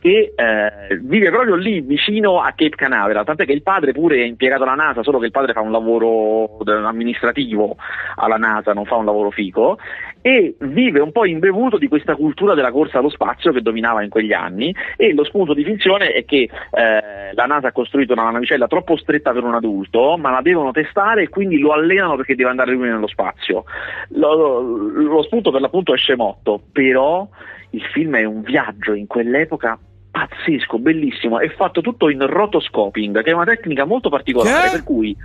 che 0.00 0.32
eh, 0.34 0.98
vive 1.00 1.30
proprio 1.30 1.56
lì 1.56 1.80
vicino 1.80 2.40
a 2.40 2.52
Cape 2.54 2.76
Canaveral, 2.76 3.24
tant'è 3.24 3.44
che 3.44 3.52
il 3.52 3.62
padre 3.62 3.92
pure 3.92 4.16
è 4.16 4.24
impiegato 4.24 4.62
alla 4.62 4.74
NASA, 4.74 5.02
solo 5.02 5.18
che 5.18 5.26
il 5.26 5.30
padre 5.32 5.52
fa 5.52 5.60
un 5.60 5.72
lavoro 5.72 6.58
amministrativo 6.84 7.76
alla 8.16 8.36
NASA, 8.36 8.72
non 8.72 8.84
fa 8.84 8.96
un 8.96 9.04
lavoro 9.04 9.30
fico, 9.30 9.78
e 10.20 10.56
vive 10.58 11.00
un 11.00 11.12
po' 11.12 11.24
imbevuto 11.24 11.78
di 11.78 11.88
questa 11.88 12.14
cultura 12.14 12.54
della 12.54 12.70
corsa 12.70 12.98
allo 12.98 13.08
spazio 13.08 13.52
che 13.52 13.62
dominava 13.62 14.02
in 14.02 14.10
quegli 14.10 14.32
anni 14.32 14.74
e 14.96 15.14
lo 15.14 15.24
spunto 15.24 15.54
di 15.54 15.64
finzione 15.64 16.12
è 16.12 16.24
che 16.24 16.48
eh, 16.70 17.32
la 17.32 17.44
NASA 17.46 17.68
ha 17.68 17.72
costruito 17.72 18.12
una 18.12 18.30
navicella 18.30 18.66
troppo 18.66 18.96
stretta 18.96 19.32
per 19.32 19.44
un 19.44 19.54
adulto, 19.54 20.16
ma 20.16 20.30
la 20.30 20.42
devono 20.42 20.70
testare 20.70 21.22
e 21.22 21.28
quindi 21.28 21.58
lo 21.58 21.72
allenano 21.72 22.16
perché 22.16 22.34
deve 22.34 22.50
andare 22.50 22.72
lui 22.72 22.88
nello 22.88 23.06
spazio. 23.06 23.64
Lo, 24.10 24.60
lo 24.60 25.22
spunto 25.22 25.50
per 25.50 25.60
l'appunto 25.60 25.94
è 25.94 25.96
scemotto, 25.96 26.60
però 26.72 27.26
il 27.70 27.82
film 27.92 28.16
è 28.16 28.24
un 28.24 28.42
viaggio 28.42 28.94
in 28.94 29.06
quell'epoca 29.06 29.78
pazzesco, 30.26 30.78
bellissimo, 30.78 31.38
è 31.38 31.48
fatto 31.50 31.80
tutto 31.80 32.08
in 32.08 32.26
rotoscoping, 32.26 33.22
che 33.22 33.30
è 33.30 33.34
una 33.34 33.44
tecnica 33.44 33.84
molto 33.84 34.08
particolare, 34.08 34.64
Che? 34.64 34.70
per 34.72 34.84
cui 34.84 35.16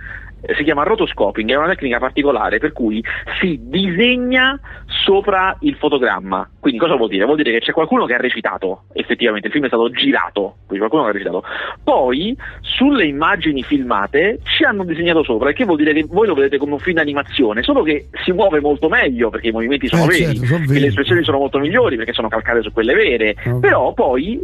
si 0.56 0.62
chiama 0.64 0.82
rotoscoping, 0.82 1.50
è 1.50 1.54
una 1.56 1.68
tecnica 1.68 1.98
particolare 1.98 2.58
per 2.58 2.72
cui 2.72 3.02
si 3.40 3.58
disegna 3.62 4.58
sopra 4.86 5.56
il 5.60 5.74
fotogramma. 5.76 6.48
Quindi 6.60 6.78
cosa 6.78 6.96
vuol 6.96 7.08
dire? 7.08 7.24
Vuol 7.24 7.36
dire 7.36 7.50
che 7.52 7.60
c'è 7.60 7.72
qualcuno 7.72 8.04
che 8.06 8.14
ha 8.14 8.18
recitato, 8.18 8.84
effettivamente, 8.92 9.46
il 9.48 9.52
film 9.52 9.64
è 9.64 9.68
stato 9.68 9.90
girato, 9.90 10.56
quindi 10.66 10.86
qualcuno 10.86 11.02
che 11.04 11.08
ha 11.08 11.12
recitato. 11.12 11.44
Poi 11.82 12.36
sulle 12.60 13.06
immagini 13.06 13.62
filmate 13.62 14.40
ci 14.44 14.64
hanno 14.64 14.84
disegnato 14.84 15.22
sopra, 15.22 15.48
il 15.50 15.54
che 15.54 15.64
vuol 15.64 15.78
dire 15.78 15.92
che 15.92 16.04
voi 16.08 16.26
lo 16.26 16.34
vedete 16.34 16.58
come 16.58 16.72
un 16.72 16.78
film 16.78 16.96
d'animazione, 16.96 17.62
solo 17.62 17.82
che 17.82 18.08
si 18.24 18.32
muove 18.32 18.60
molto 18.60 18.88
meglio 18.88 19.30
perché 19.30 19.48
i 19.48 19.52
movimenti 19.52 19.88
sono 19.88 20.04
Eh, 20.04 20.06
veri, 20.08 20.24
certo, 20.24 20.44
sono 20.46 20.64
e 20.64 20.66
veri. 20.66 20.80
le 20.80 20.86
espressioni 20.88 21.24
sono 21.24 21.38
molto 21.38 21.58
migliori 21.58 21.96
perché 21.96 22.12
sono 22.12 22.28
calcate 22.28 22.62
su 22.62 22.72
quelle 22.72 22.94
vere. 22.94 23.34
Ok. 23.46 23.60
Però 23.60 23.92
poi 23.92 24.40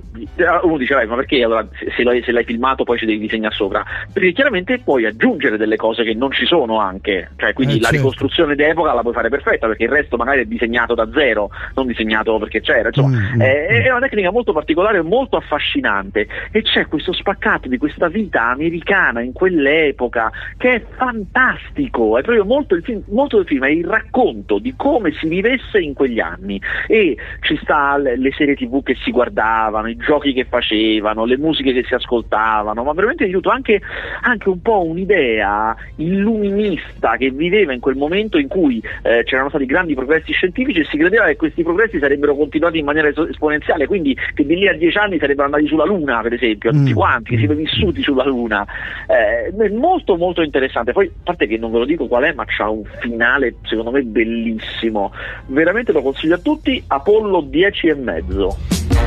uno 0.63 0.77
dice, 0.77 0.95
"Beh, 0.95 1.07
ma 1.07 1.17
perché 1.17 1.43
allora 1.43 1.67
se, 1.79 1.91
se 1.97 2.03
l'hai, 2.03 2.23
se 2.23 2.33
l'hai 2.33 2.45
filmato 2.45 2.85
poi 2.85 2.99
ci 2.99 3.07
devi 3.07 3.19
disegnare 3.19 3.55
sopra? 3.55 3.85
Perché 4.13 4.33
chiaramente 4.33 4.79
puoi 4.79 5.05
aggiungere 5.07 5.57
delle 5.57 5.77
cose 5.77 5.89
che 5.95 6.15
non 6.15 6.31
ci 6.33 6.47
sono 6.47 6.79
anche, 6.79 7.31
cioè 7.37 7.53
quindi 7.53 7.75
Eh, 7.75 7.81
la 7.81 7.89
certo. 7.89 7.97
ricostruzione 7.97 8.55
d'epoca 8.55 8.93
la 8.95 9.03
puoi 9.03 9.13
fare 9.13 9.29
perfetta 9.29 9.67
perché 9.67 9.85
il 9.85 9.91
resto 9.91 10.17
magari 10.17 10.43
è 10.43 10.45
disegnato 10.45 10.95
da 10.95 11.09
zero, 11.13 11.51
non 11.75 11.87
disegnato 11.87 12.39
perché 12.39 12.61
c'era, 12.61 12.89
insomma, 12.89 13.09
Mm, 13.11 13.37
mm, 13.37 13.41
è, 13.41 13.67
è 13.85 13.91
una 13.91 14.01
tecnica 14.01 14.31
molto 14.31 14.53
particolare 14.53 14.99
e 14.99 15.03
molto 15.03 15.37
affascinante. 15.37 16.27
E 16.53 16.63
c'è 16.63 16.87
questo 16.87 17.13
spaccato 17.13 17.69
di 17.69 17.79
questa 17.79 18.09
vita 18.09 18.51
americana 18.51 19.21
in 19.21 19.33
quell'epoca 19.33 20.31
che 20.57 20.75
è 20.75 20.85
fantastico, 20.97 22.19
è 22.19 22.23
proprio 22.23 22.45
molto, 22.45 22.75
il 22.75 22.83
film, 22.83 23.03
molto 23.09 23.37
del 23.37 23.47
film 23.47 23.65
è 23.65 23.71
il 23.71 23.85
racconto 23.87 24.59
di 24.59 24.75
come 24.77 25.13
si 25.13 25.29
vivesse 25.29 25.81
in 25.81 25.95
quegli 25.95 26.21
anni. 26.21 26.61
E 26.87 27.17
ci 27.41 27.59
sta 27.63 27.97
le, 27.97 28.17
le 28.17 28.33
serie 28.33 28.55
tv 28.55 28.83
che 28.83 28.97
si 29.03 29.11
guardavano, 29.11 29.89
i 29.89 29.97
giochi 29.97 30.33
che 30.33 30.45
facevano, 30.45 31.25
le 31.25 31.37
musiche 31.37 31.73
che 31.73 31.85
si 31.85 31.95
ascoltavano, 31.95 32.83
ma 32.83 32.93
veramente 32.93 33.27
di 33.27 33.33
tutto, 33.33 33.51
anche, 33.51 33.81
anche 34.23 34.49
un 34.49 34.61
po' 34.63 34.85
un'idea 34.85 35.70
illuminista 35.97 37.17
che 37.17 37.31
viveva 37.31 37.73
in 37.73 37.81
quel 37.81 37.97
momento 37.97 38.39
in 38.39 38.49
cui 38.49 38.83
eh, 39.03 39.23
c'erano 39.25 39.49
stati 39.49 39.67
grandi 39.67 39.95
progressi 39.95 40.33
scientifici 40.33 40.81
e 40.81 40.85
si 40.85 40.97
credeva 40.97 41.27
che 41.27 41.37
questi 41.37 41.63
progressi 41.63 41.99
sarebbero 41.99 42.35
continuati 42.37 42.79
in 42.79 42.85
maniera 42.85 43.09
es- 43.09 43.19
esponenziale, 43.31 43.87
quindi 43.87 44.17
che 44.35 44.45
di 44.45 44.55
lì 44.57 44.69
a 44.69 44.75
dieci 44.77 44.99
anni 44.99 45.19
sarebbero 45.19 45.47
andati 45.47 45.67
sulla 45.67 45.85
Luna, 45.85 46.21
per 46.21 46.33
esempio, 46.35 46.71
tutti 46.71 46.91
Mm. 46.93 46.95
quanti, 46.95 47.31
che 47.31 47.37
si 47.39 47.47
sono 47.47 47.59
vissuti 47.59 48.03
sulla 48.03 48.25
Luna. 48.25 48.67
Eh, 49.07 49.71
molto 49.71 50.17
molto 50.17 50.43
interessante. 50.43 50.93
Poi, 50.93 51.07
a 51.07 51.11
parte 51.25 51.47
che 51.47 51.57
non 51.59 51.71
ve 51.73 51.79
lo 51.79 51.85
dico 51.85 52.07
qual 52.07 52.25
è, 52.25 52.33
ma 52.33 52.45
c'ha 52.47 52.69
un 52.69 52.83
finale 53.01 53.55
secondo 53.63 53.91
me 53.91 54.03
bellissimo. 54.03 55.13
Veramente 55.47 55.93
lo 55.93 56.03
consiglio 56.03 56.35
a 56.35 56.39
tutti. 56.39 56.83
Apollo 56.87 57.43
10 57.43 57.89
e 57.89 57.95
mezzo. 57.95 58.57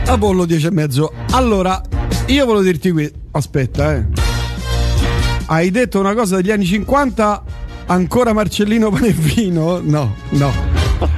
Apollo 0.08 0.46
10 0.46 0.68
e 0.68 0.72
mezzo. 0.72 1.12
Allora, 1.34 1.82
io 2.28 2.46
volevo 2.46 2.64
dirti 2.64 2.92
qui. 2.92 3.10
Aspetta, 3.32 3.96
eh. 3.96 4.23
Hai 5.54 5.70
detto 5.70 6.00
una 6.00 6.16
cosa 6.16 6.38
degli 6.38 6.50
anni 6.50 6.66
50? 6.66 7.44
Ancora 7.86 8.34
Marcellino 8.34 8.90
Panevino? 8.90 9.80
No, 9.84 10.16
no. 10.30 10.52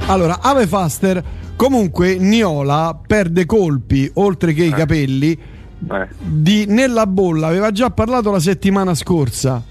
Allora, 0.08 0.40
Ave 0.42 0.66
Faster. 0.66 1.24
Comunque, 1.56 2.16
Niola 2.18 3.00
perde 3.06 3.46
colpi 3.46 4.10
oltre 4.16 4.52
che 4.52 4.64
i 4.64 4.72
capelli. 4.72 5.32
Eh. 5.32 6.08
Di 6.18 6.66
Nella 6.68 7.06
bolla 7.06 7.46
aveva 7.46 7.70
già 7.70 7.88
parlato 7.88 8.30
la 8.30 8.38
settimana 8.38 8.94
scorsa. 8.94 9.64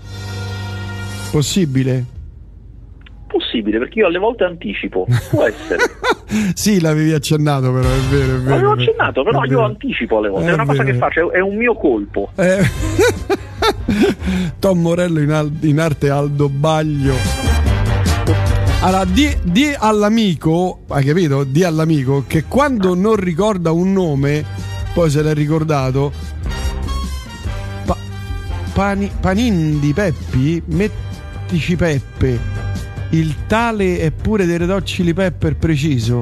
Possibile? 1.29 2.05
Possibile, 3.27 3.77
perché 3.77 3.99
io 3.99 4.07
alle 4.07 4.17
volte 4.17 4.45
anticipo. 4.45 5.05
Può 5.29 5.43
essere. 5.43 5.83
sì, 6.55 6.81
l'avevi 6.81 7.13
accennato, 7.13 7.71
però 7.71 7.87
è 7.87 7.99
vero. 8.09 8.37
È 8.37 8.39
vero 8.39 8.49
L'avevo 8.49 8.71
accennato, 8.71 9.23
però 9.23 9.43
io 9.43 9.61
anticipo 9.61 10.17
alle 10.17 10.29
volte. 10.29 10.47
È 10.47 10.49
È 10.49 10.53
una 10.55 10.65
cosa 10.65 10.81
vero. 10.81 10.91
che 10.91 10.97
faccio, 10.97 11.31
è 11.31 11.39
un 11.39 11.55
mio 11.55 11.75
colpo. 11.75 12.31
Eh, 12.35 12.63
Tom 14.59 14.79
Morello 14.81 15.19
in, 15.19 15.31
al- 15.31 15.51
in 15.61 15.79
arte 15.79 16.09
Aldo 16.09 16.49
Baglio. 16.49 17.15
Allora, 18.81 19.05
di, 19.05 19.35
di 19.43 19.73
all'amico, 19.75 20.81
hai 20.89 21.03
capito? 21.03 21.43
Di 21.43 21.63
all'amico 21.63 22.23
che 22.27 22.43
quando 22.47 22.93
non 22.93 23.15
ricorda 23.15 23.71
un 23.71 23.91
nome, 23.93 24.43
poi 24.93 25.09
se 25.09 25.23
l'è 25.23 25.33
ricordato. 25.33 26.11
Pa- 27.85 27.97
pani- 28.73 29.11
Panindi 29.19 29.91
Peppi, 29.93 30.61
mettici 30.67 31.75
Peppe. 31.75 32.39
Il 33.09 33.33
tale 33.47 33.99
è 33.99 34.11
pure 34.11 34.45
dei 34.45 34.57
Red 34.57 34.83
Chili 34.83 35.13
Pepper 35.13 35.55
preciso. 35.55 36.19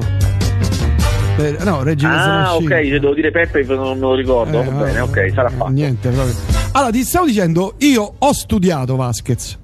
Eh, 1.36 1.56
no, 1.64 1.82
Regina 1.82 2.44
Ah, 2.46 2.54
ok, 2.54 2.68
se 2.68 3.00
devo 3.00 3.12
dire 3.14 3.30
Peppe 3.30 3.64
non 3.64 3.94
me 3.98 4.00
lo 4.00 4.14
ricordo. 4.14 4.60
Eh, 4.62 4.64
Va 4.64 4.84
bene, 4.84 4.98
ah, 5.00 5.04
ok, 5.04 5.32
sarà 5.34 5.50
fatto. 5.50 5.70
Niente, 5.70 6.08
proprio. 6.10 6.53
Allora, 6.76 6.90
ti 6.90 7.04
stavo 7.04 7.26
dicendo, 7.26 7.74
io 7.78 8.14
ho 8.18 8.32
studiato 8.32 8.96
Vasquez. 8.96 9.58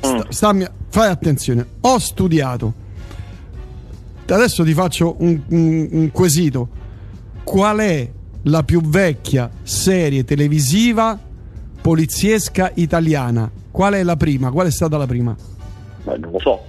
Sta- 0.00 0.14
Mm. 0.14 0.20
stammi- 0.30 0.66
fai 0.88 1.08
attenzione, 1.08 1.64
ho 1.80 1.98
studiato. 1.98 2.72
Adesso 4.26 4.64
ti 4.64 4.74
faccio 4.74 5.14
un, 5.18 5.40
un- 5.48 5.88
un 5.92 6.10
quesito. 6.10 6.68
Qual 7.44 7.78
è 7.78 8.10
la 8.42 8.62
più 8.64 8.80
vecchia 8.80 9.48
serie 9.62 10.24
televisiva 10.24 11.16
poliziesca 11.80 12.72
italiana? 12.74 13.48
Qual 13.70 13.92
è 13.94 14.02
la 14.02 14.16
prima? 14.16 14.50
Qual 14.50 14.66
è 14.66 14.70
stata 14.72 14.96
la 14.96 15.06
prima? 15.06 15.36
Beh, 16.02 16.18
non 16.18 16.32
lo 16.32 16.40
so. 16.40 16.64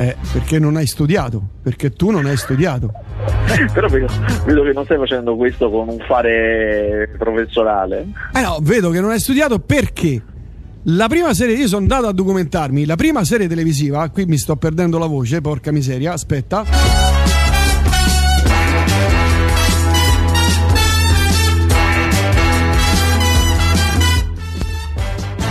Eh, 0.00 0.16
perché 0.32 0.60
non 0.60 0.76
hai 0.76 0.86
studiato? 0.86 1.42
Perché 1.60 1.90
tu 1.90 2.10
non 2.10 2.24
hai 2.26 2.36
studiato. 2.36 2.92
Però 3.74 3.88
vedo, 3.88 4.06
vedo 4.46 4.62
che 4.62 4.72
non 4.72 4.84
stai 4.84 4.96
facendo 4.96 5.34
questo 5.36 5.68
con 5.70 5.88
un 5.88 5.98
fare 6.06 7.12
professorale. 7.18 8.06
Eh 8.32 8.40
no, 8.40 8.58
vedo 8.62 8.90
che 8.90 9.00
non 9.00 9.10
hai 9.10 9.18
studiato 9.18 9.58
perché 9.58 10.22
la 10.84 11.08
prima 11.08 11.34
serie, 11.34 11.56
io 11.56 11.66
sono 11.66 11.82
andato 11.82 12.06
a 12.06 12.12
documentarmi, 12.12 12.86
la 12.86 12.94
prima 12.94 13.24
serie 13.24 13.48
televisiva, 13.48 14.08
qui 14.10 14.24
mi 14.26 14.38
sto 14.38 14.54
perdendo 14.56 14.98
la 14.98 15.06
voce, 15.06 15.40
porca 15.40 15.72
miseria, 15.72 16.12
aspetta. 16.12 16.64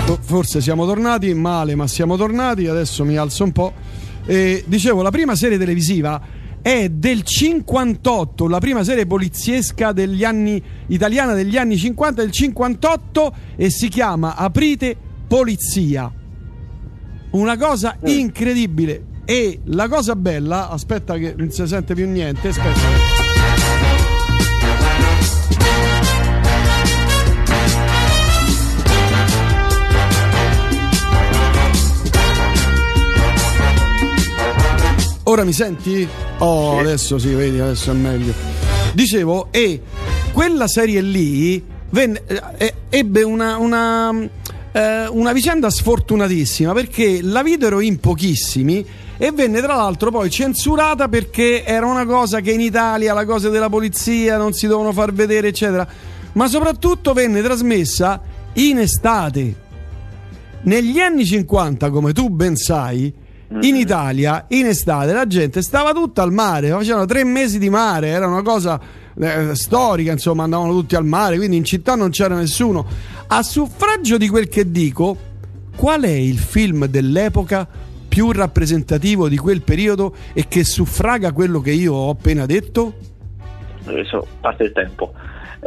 Fo- 0.05 0.19
Forse 0.21 0.61
siamo 0.61 0.85
tornati, 0.85 1.33
male 1.33 1.75
ma 1.75 1.87
siamo 1.87 2.15
tornati, 2.15 2.67
adesso 2.67 3.03
mi 3.03 3.17
alzo 3.17 3.43
un 3.43 3.51
po'. 3.51 3.73
E 4.27 4.63
dicevo, 4.67 5.01
la 5.01 5.09
prima 5.09 5.35
serie 5.35 5.57
televisiva 5.57 6.21
è 6.61 6.89
del 6.89 7.23
58, 7.23 8.47
la 8.47 8.59
prima 8.59 8.83
serie 8.83 9.05
poliziesca 9.05 9.93
degli 9.93 10.25
anni, 10.25 10.61
italiana 10.87 11.33
degli 11.33 11.55
anni 11.57 11.77
50, 11.77 12.21
del 12.21 12.31
58 12.31 13.35
e 13.55 13.69
si 13.69 13.87
chiama 13.87 14.35
Aprite 14.35 14.95
Polizia. 15.27 16.11
una 17.31 17.57
cosa 17.57 17.97
mm. 17.97 18.07
incredibile. 18.07 19.05
E 19.23 19.59
la 19.65 19.89
cosa 19.89 20.15
bella, 20.15 20.69
aspetta 20.69 21.17
che 21.17 21.33
non 21.37 21.51
si 21.51 21.65
sente 21.67 21.93
più 21.93 22.07
niente, 22.07 22.49
aspetta. 22.49 23.16
Ora 35.29 35.43
mi 35.43 35.51
senti? 35.51 36.07
Oh, 36.37 36.75
sì. 36.75 36.79
adesso 36.79 37.17
sì, 37.19 37.33
vedi, 37.33 37.59
adesso 37.59 37.91
è 37.91 37.93
meglio. 37.93 38.33
Dicevo, 38.93 39.49
e 39.51 39.81
quella 40.31 40.69
serie 40.69 41.01
lì 41.01 41.61
venne, 41.89 42.23
eh, 42.57 42.73
ebbe 42.87 43.23
una, 43.23 43.57
una, 43.57 44.09
eh, 44.71 45.07
una 45.07 45.33
vicenda 45.33 45.69
sfortunatissima 45.69 46.71
perché 46.71 47.19
la 47.21 47.43
videro 47.43 47.81
in 47.81 47.99
pochissimi 47.99 48.85
e 49.17 49.31
venne 49.33 49.59
tra 49.59 49.75
l'altro 49.75 50.11
poi 50.11 50.29
censurata 50.29 51.09
perché 51.09 51.65
era 51.65 51.87
una 51.87 52.05
cosa 52.05 52.39
che 52.39 52.51
in 52.51 52.61
Italia, 52.61 53.13
la 53.13 53.25
cosa 53.25 53.49
della 53.49 53.67
polizia, 53.67 54.37
non 54.37 54.53
si 54.53 54.65
dovevano 54.65 54.93
far 54.93 55.11
vedere, 55.11 55.49
eccetera. 55.49 55.85
Ma 56.31 56.47
soprattutto 56.47 57.11
venne 57.11 57.41
trasmessa 57.41 58.21
in 58.53 58.77
estate. 58.77 59.55
Negli 60.61 61.01
anni 61.01 61.25
50, 61.25 61.89
come 61.89 62.13
tu 62.13 62.29
ben 62.29 62.55
sai, 62.55 63.13
in 63.49 63.57
mm-hmm. 63.57 63.75
Italia 63.75 64.45
in 64.49 64.65
estate 64.65 65.13
la 65.13 65.25
gente 65.25 65.61
stava 65.61 65.93
tutta 65.93 66.21
al 66.21 66.31
mare, 66.31 66.69
facevano 66.69 67.05
tre 67.05 67.23
mesi 67.23 67.59
di 67.59 67.69
mare, 67.69 68.09
era 68.09 68.27
una 68.27 68.41
cosa 68.41 68.79
eh, 69.19 69.55
storica, 69.55 70.11
insomma, 70.11 70.43
andavano 70.43 70.73
tutti 70.73 70.95
al 70.95 71.05
mare, 71.05 71.37
quindi 71.37 71.57
in 71.57 71.63
città 71.63 71.95
non 71.95 72.09
c'era 72.09 72.35
nessuno. 72.35 72.85
A 73.27 73.41
suffragio 73.43 74.17
di 74.17 74.27
quel 74.27 74.47
che 74.47 74.69
dico, 74.69 75.17
qual 75.75 76.03
è 76.03 76.11
il 76.11 76.37
film 76.37 76.85
dell'epoca 76.85 77.67
più 78.07 78.31
rappresentativo 78.31 79.29
di 79.29 79.37
quel 79.37 79.61
periodo 79.61 80.15
e 80.33 80.47
che 80.47 80.63
suffraga 80.63 81.31
quello 81.31 81.61
che 81.61 81.71
io 81.71 81.93
ho 81.93 82.09
appena 82.09 82.45
detto? 82.45 82.93
Adesso 83.85 84.27
parte 84.41 84.63
il 84.63 84.71
tempo 84.73 85.13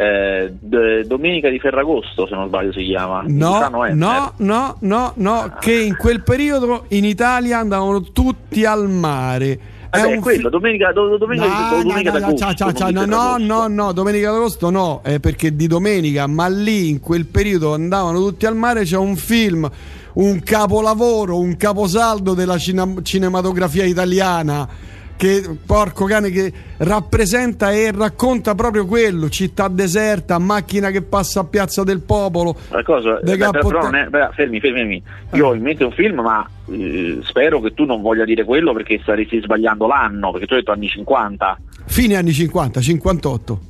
eh, 0.00 1.04
Domenica 1.04 1.50
di 1.50 1.58
Ferragosto, 1.58 2.26
se 2.26 2.34
non 2.34 2.46
sbaglio 2.46 2.72
si 2.72 2.84
chiama. 2.84 3.22
No, 3.26 3.68
no, 3.68 4.32
no, 4.38 4.76
no, 4.80 5.12
no, 5.14 5.34
ah. 5.34 5.58
che 5.58 5.78
in 5.78 5.94
quel 5.94 6.22
periodo 6.22 6.84
in 6.88 7.04
Italia 7.04 7.58
andavano 7.58 8.00
tutti 8.00 8.64
al 8.64 8.88
mare. 8.88 9.58
È 9.90 10.02
un 10.02 10.20
quello, 10.20 10.44
fi- 10.44 10.48
domenica, 10.48 10.92
do, 10.92 11.18
domenica, 11.18 11.46
no, 11.48 11.82
domenica 11.82 12.12
no, 12.12 12.18
d'agosto. 12.18 12.90
No, 12.90 13.04
no, 13.04 13.36
no, 13.36 13.66
no, 13.66 13.92
domenica 13.92 14.30
d'agosto 14.30 14.70
no, 14.70 15.00
è 15.02 15.18
perché 15.18 15.54
di 15.54 15.66
domenica, 15.66 16.26
ma 16.26 16.46
lì 16.46 16.88
in 16.88 17.00
quel 17.00 17.26
periodo 17.26 17.74
andavano 17.74 18.20
tutti 18.20 18.46
al 18.46 18.56
mare, 18.56 18.84
c'è 18.84 18.96
un 18.96 19.16
film, 19.16 19.68
un 20.14 20.42
capolavoro, 20.42 21.38
un 21.38 21.56
caposaldo 21.58 22.32
della 22.32 22.56
cine- 22.56 23.02
cinematografia 23.02 23.84
italiana 23.84 24.66
che 25.20 25.42
porco 25.66 26.06
cane 26.06 26.30
che 26.30 26.50
rappresenta 26.78 27.70
e 27.72 27.92
racconta 27.92 28.54
proprio 28.54 28.86
quello 28.86 29.28
città 29.28 29.68
deserta 29.68 30.38
macchina 30.38 30.88
che 30.88 31.02
passa 31.02 31.40
a 31.40 31.44
Piazza 31.44 31.84
del 31.84 32.00
Popolo 32.00 32.56
la 32.70 32.82
cosa 32.82 33.20
beh, 33.22 33.36
però 33.36 33.90
è, 33.90 34.06
beh, 34.06 34.30
fermi 34.32 34.60
fermi 34.60 35.02
io 35.34 35.48
ho 35.48 35.54
in 35.54 35.60
mente 35.60 35.84
un 35.84 35.92
film 35.92 36.20
ma 36.20 36.48
eh, 36.70 37.18
spero 37.22 37.60
che 37.60 37.74
tu 37.74 37.84
non 37.84 38.00
voglia 38.00 38.24
dire 38.24 38.44
quello 38.44 38.72
perché 38.72 38.98
staresti 39.02 39.42
sbagliando 39.42 39.86
l'anno 39.86 40.30
perché 40.30 40.46
tu 40.46 40.54
hai 40.54 40.60
detto 40.60 40.72
anni 40.72 40.88
50 40.88 41.60
fine 41.84 42.16
anni 42.16 42.32
50 42.32 42.80
58 42.80 43.60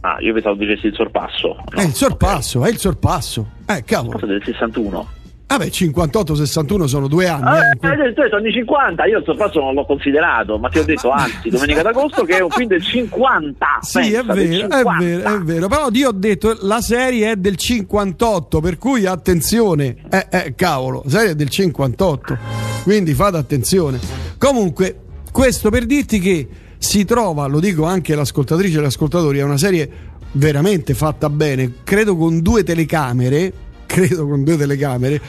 Ah, 0.00 0.18
io 0.20 0.34
pensavo 0.34 0.56
dicessi 0.56 0.88
il 0.88 0.94
sorpasso. 0.94 1.56
No, 1.70 1.80
è 1.80 1.82
il 1.82 1.94
sorpasso, 1.94 2.58
okay. 2.58 2.70
è 2.70 2.74
il 2.74 2.78
sorpasso. 2.78 3.52
Eh, 3.66 3.84
cavolo. 3.84 4.18
Cosa 4.18 4.26
del 4.26 4.42
61? 4.44 5.08
Vabbè, 5.56 5.66
58-61 5.66 6.84
sono 6.84 7.06
due 7.06 7.28
anni. 7.28 7.44
Ah, 7.44 7.58
eh, 7.58 7.88
hai 7.88 7.96
detto, 7.96 8.22
detto 8.22 8.36
anni 8.36 8.52
50, 8.52 9.04
io 9.04 9.18
il 9.18 9.24
sorpasso 9.24 9.60
non 9.60 9.74
l'ho 9.74 9.86
considerato, 9.86 10.58
ma 10.58 10.68
ti 10.68 10.78
ho 10.78 10.84
detto 10.84 11.10
anzi, 11.10 11.48
Domenica 11.48 11.82
d'Agosto 11.82 12.24
che 12.24 12.38
è 12.38 12.40
un 12.40 12.50
film 12.50 12.68
del 12.68 12.82
50. 12.82 13.66
Sì, 13.80 13.98
pensa, 14.00 14.18
è 14.18 14.24
vero, 14.24 14.52
50. 14.52 14.78
è 14.78 14.98
vero, 14.98 15.36
è 15.36 15.38
vero. 15.38 15.68
Però 15.68 15.88
io 15.92 16.08
ho 16.08 16.12
detto 16.12 16.56
la 16.62 16.80
serie 16.80 17.30
è 17.30 17.36
del 17.36 17.56
58, 17.56 18.60
per 18.60 18.78
cui 18.78 19.06
attenzione. 19.06 19.96
Eh, 20.10 20.26
eh, 20.28 20.54
cavolo, 20.56 21.02
la 21.04 21.10
serie 21.10 21.30
è 21.30 21.34
del 21.36 21.48
58. 21.48 22.38
Quindi 22.82 23.14
fate 23.14 23.36
attenzione. 23.36 24.00
Comunque, 24.38 24.96
questo 25.30 25.70
per 25.70 25.86
dirti 25.86 26.18
che 26.18 26.48
si 26.78 27.04
trova, 27.04 27.46
lo 27.46 27.60
dico 27.60 27.84
anche 27.84 28.12
all'ascoltatrice 28.12 28.76
e 28.76 28.80
agli 28.80 28.86
ascoltatori, 28.86 29.38
è 29.38 29.42
una 29.44 29.56
serie 29.56 29.88
veramente 30.32 30.94
fatta 30.94 31.30
bene, 31.30 31.74
credo 31.84 32.16
con 32.16 32.40
due 32.40 32.64
telecamere 32.64 33.52
credo 33.94 34.26
con 34.26 34.42
due 34.42 34.56
telecamere, 34.56 35.20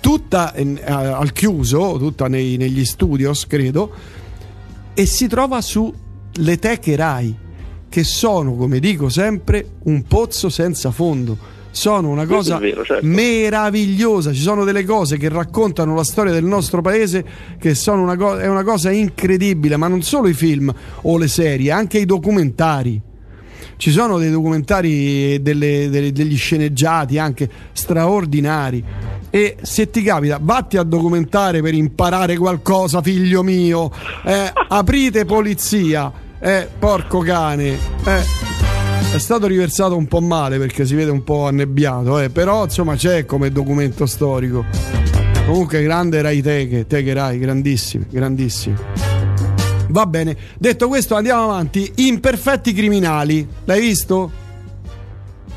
tutta 0.00 0.52
in, 0.56 0.80
uh, 0.84 0.90
al 0.90 1.30
chiuso, 1.30 1.98
tutta 1.98 2.26
nei, 2.26 2.56
negli 2.56 2.84
studios, 2.84 3.46
credo, 3.46 3.92
e 4.92 5.06
si 5.06 5.28
trova 5.28 5.60
sulle 5.60 6.58
teche 6.58 6.96
RAI, 6.96 7.36
che 7.88 8.02
sono, 8.02 8.54
come 8.56 8.80
dico 8.80 9.08
sempre, 9.08 9.64
un 9.84 10.02
pozzo 10.02 10.48
senza 10.48 10.90
fondo. 10.90 11.56
Sono 11.70 12.08
una 12.08 12.26
cosa 12.26 12.58
vero, 12.58 12.82
certo. 12.82 13.06
meravigliosa, 13.06 14.32
ci 14.32 14.40
sono 14.40 14.64
delle 14.64 14.84
cose 14.84 15.16
che 15.16 15.28
raccontano 15.28 15.94
la 15.94 16.02
storia 16.02 16.32
del 16.32 16.44
nostro 16.44 16.80
paese 16.80 17.24
che 17.56 17.74
sono 17.76 18.02
una 18.02 18.40
è 18.40 18.48
una 18.48 18.64
cosa 18.64 18.90
incredibile, 18.90 19.76
ma 19.76 19.86
non 19.86 20.02
solo 20.02 20.26
i 20.26 20.34
film 20.34 20.74
o 21.02 21.18
le 21.18 21.28
serie, 21.28 21.70
anche 21.70 21.98
i 21.98 22.04
documentari 22.04 23.00
ci 23.78 23.92
sono 23.92 24.18
dei 24.18 24.30
documentari, 24.30 25.40
delle, 25.40 25.88
delle, 25.88 26.12
degli 26.12 26.36
sceneggiati 26.36 27.16
anche 27.16 27.48
straordinari. 27.72 28.84
E 29.30 29.56
se 29.62 29.88
ti 29.88 30.02
capita, 30.02 30.38
vatti 30.42 30.76
a 30.76 30.82
documentare 30.82 31.62
per 31.62 31.74
imparare 31.74 32.36
qualcosa, 32.36 33.00
figlio 33.00 33.42
mio. 33.42 33.90
Eh, 34.24 34.52
aprite 34.68 35.24
polizia. 35.24 36.12
Eh, 36.40 36.68
porco 36.78 37.20
cane. 37.20 37.78
Eh. 38.04 38.46
È 39.12 39.18
stato 39.18 39.46
riversato 39.46 39.96
un 39.96 40.06
po' 40.06 40.20
male 40.20 40.58
perché 40.58 40.84
si 40.84 40.94
vede 40.94 41.10
un 41.10 41.22
po' 41.24 41.46
annebbiato, 41.46 42.18
eh. 42.18 42.30
però 42.30 42.64
insomma 42.64 42.96
c'è 42.96 43.24
come 43.24 43.50
documento 43.50 44.06
storico. 44.06 44.64
Comunque 45.46 45.82
grande 45.82 46.20
Rai 46.20 46.42
Teche, 46.42 46.86
Teche 46.86 47.14
Rai, 47.14 47.38
grandissimi, 47.38 48.06
grandissimi. 48.10 48.76
Va 49.90 50.06
bene, 50.06 50.36
detto 50.58 50.88
questo 50.88 51.14
andiamo 51.14 51.44
avanti. 51.44 51.90
Imperfetti 51.96 52.72
criminali, 52.72 53.46
l'hai 53.64 53.80
visto? 53.80 54.46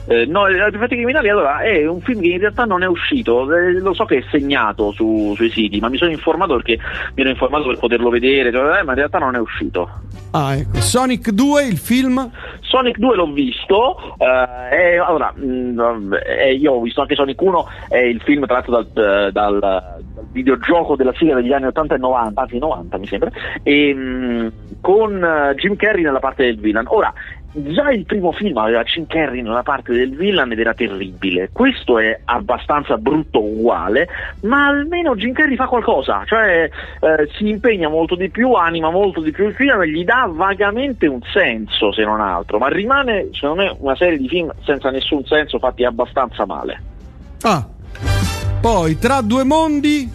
Eh, 0.07 0.25
no, 0.25 0.47
I 0.47 0.55
Perfetti 0.55 0.95
Criminali 0.95 1.29
allora 1.29 1.59
è 1.59 1.87
un 1.87 2.01
film 2.01 2.21
che 2.21 2.29
in 2.29 2.39
realtà 2.39 2.65
non 2.65 2.81
è 2.81 2.87
uscito, 2.87 3.53
eh, 3.53 3.73
lo 3.73 3.93
so 3.93 4.05
che 4.05 4.17
è 4.17 4.23
segnato 4.31 4.91
su, 4.91 5.33
sui 5.35 5.49
siti, 5.51 5.79
ma 5.79 5.89
mi 5.89 5.97
sono 5.97 6.11
informato 6.11 6.55
perché 6.55 6.79
mi 7.13 7.21
ero 7.21 7.29
informato 7.29 7.67
per 7.67 7.77
poterlo 7.77 8.09
vedere, 8.09 8.51
cioè, 8.51 8.79
eh, 8.79 8.83
ma 8.83 8.91
in 8.91 8.97
realtà 8.97 9.19
non 9.19 9.35
è 9.35 9.39
uscito. 9.39 9.89
Ah, 10.31 10.55
ecco. 10.55 10.79
Sonic 10.79 11.29
2, 11.29 11.65
il 11.65 11.77
film? 11.77 12.31
Sonic 12.61 12.97
2 12.97 13.15
l'ho 13.15 13.31
visto, 13.31 14.15
eh, 14.17 14.97
allora, 14.97 15.33
mh, 15.35 15.45
mm, 15.45 16.13
eh, 16.13 16.53
io 16.55 16.73
ho 16.73 16.81
visto 16.81 17.01
anche 17.01 17.15
Sonic 17.15 17.39
1, 17.39 17.67
è 17.89 17.97
il 17.97 18.21
film 18.21 18.45
tratto 18.45 18.71
dal, 18.71 19.31
dal, 19.31 19.59
dal 19.59 19.99
videogioco 20.31 20.95
della 20.95 21.13
sigla 21.15 21.35
degli 21.35 21.53
anni 21.53 21.65
80 21.65 21.95
e 21.95 21.97
90, 21.97 22.41
anzi 22.41 22.57
90 22.57 22.97
mi 22.97 23.05
sembra, 23.05 23.29
e, 23.61 23.93
mh, 23.93 23.99
mm, 23.99 24.47
con 24.81 25.21
uh, 25.21 25.53
Jim 25.55 25.75
Carrey 25.75 26.03
nella 26.03 26.19
parte 26.19 26.45
del 26.45 26.57
villain. 26.57 26.85
Ora, 26.89 27.13
già 27.51 27.91
il 27.91 28.05
primo 28.05 28.31
film 28.31 28.57
aveva 28.57 28.83
Jim 28.83 29.05
Carrey 29.07 29.41
nella 29.41 29.63
parte 29.63 29.93
del 29.93 30.15
villain 30.15 30.51
ed 30.51 30.59
era 30.59 30.73
terribile. 30.73 31.49
Questo 31.51 31.99
è 31.99 32.21
abbastanza 32.25 32.97
brutto 32.97 33.43
uguale, 33.43 34.07
ma 34.41 34.67
almeno 34.67 35.15
Jim 35.15 35.33
Carrey 35.33 35.55
fa 35.55 35.67
qualcosa, 35.67 36.23
cioè 36.25 36.69
eh, 36.99 37.29
si 37.37 37.49
impegna 37.49 37.89
molto 37.89 38.15
di 38.15 38.29
più, 38.29 38.53
anima 38.53 38.89
molto 38.89 39.21
di 39.21 39.31
più 39.31 39.47
il 39.47 39.53
film, 39.53 39.83
gli 39.83 40.03
dà 40.03 40.29
vagamente 40.31 41.07
un 41.07 41.21
senso 41.33 41.91
se 41.91 42.03
non 42.03 42.21
altro, 42.21 42.57
ma 42.57 42.67
rimane 42.67 43.29
secondo 43.33 43.63
me 43.63 43.75
una 43.79 43.95
serie 43.95 44.17
di 44.17 44.27
film 44.27 44.51
senza 44.63 44.89
nessun 44.89 45.25
senso 45.25 45.59
fatti 45.59 45.83
abbastanza 45.83 46.45
male. 46.45 46.81
Ah. 47.41 47.67
Poi 48.61 48.97
tra 48.99 49.21
due 49.21 49.43
mondi 49.43 50.09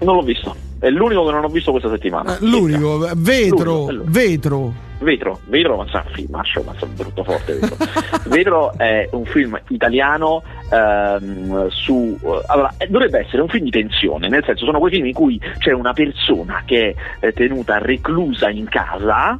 non 0.00 0.16
l'ho 0.16 0.22
visto. 0.22 0.54
È 0.78 0.90
l'unico 0.90 1.24
che 1.24 1.30
non 1.30 1.44
ho 1.44 1.48
visto 1.48 1.70
questa 1.70 1.88
settimana. 1.88 2.36
Eh, 2.36 2.38
l'unico, 2.40 3.08
vetro, 3.14 3.84
l'unico, 3.84 4.04
vetro. 4.06 4.72
Vetro, 5.02 5.40
Vetro, 5.46 5.76
ma 5.76 5.86
sa, 5.88 6.04
filmaccio, 6.10 6.62
ma 6.64 6.74
sa 6.78 6.86
brutto 6.86 7.24
forte 7.24 7.54
Vetro. 7.54 7.76
Vetro 8.30 8.72
è 8.78 9.08
un 9.12 9.24
film 9.24 9.60
italiano 9.68 10.42
ehm, 10.70 11.68
su... 11.68 12.18
Allora, 12.46 12.72
eh, 12.78 12.86
dovrebbe 12.86 13.20
essere 13.20 13.42
un 13.42 13.48
film 13.48 13.64
di 13.64 13.70
tensione, 13.70 14.28
nel 14.28 14.44
senso 14.44 14.64
sono 14.64 14.78
quei 14.78 14.92
film 14.92 15.06
in 15.06 15.12
cui 15.14 15.40
c'è 15.58 15.72
una 15.72 15.92
persona 15.92 16.62
che 16.64 16.94
è 17.18 17.32
tenuta 17.32 17.78
reclusa 17.78 18.48
in 18.48 18.68
casa 18.68 19.38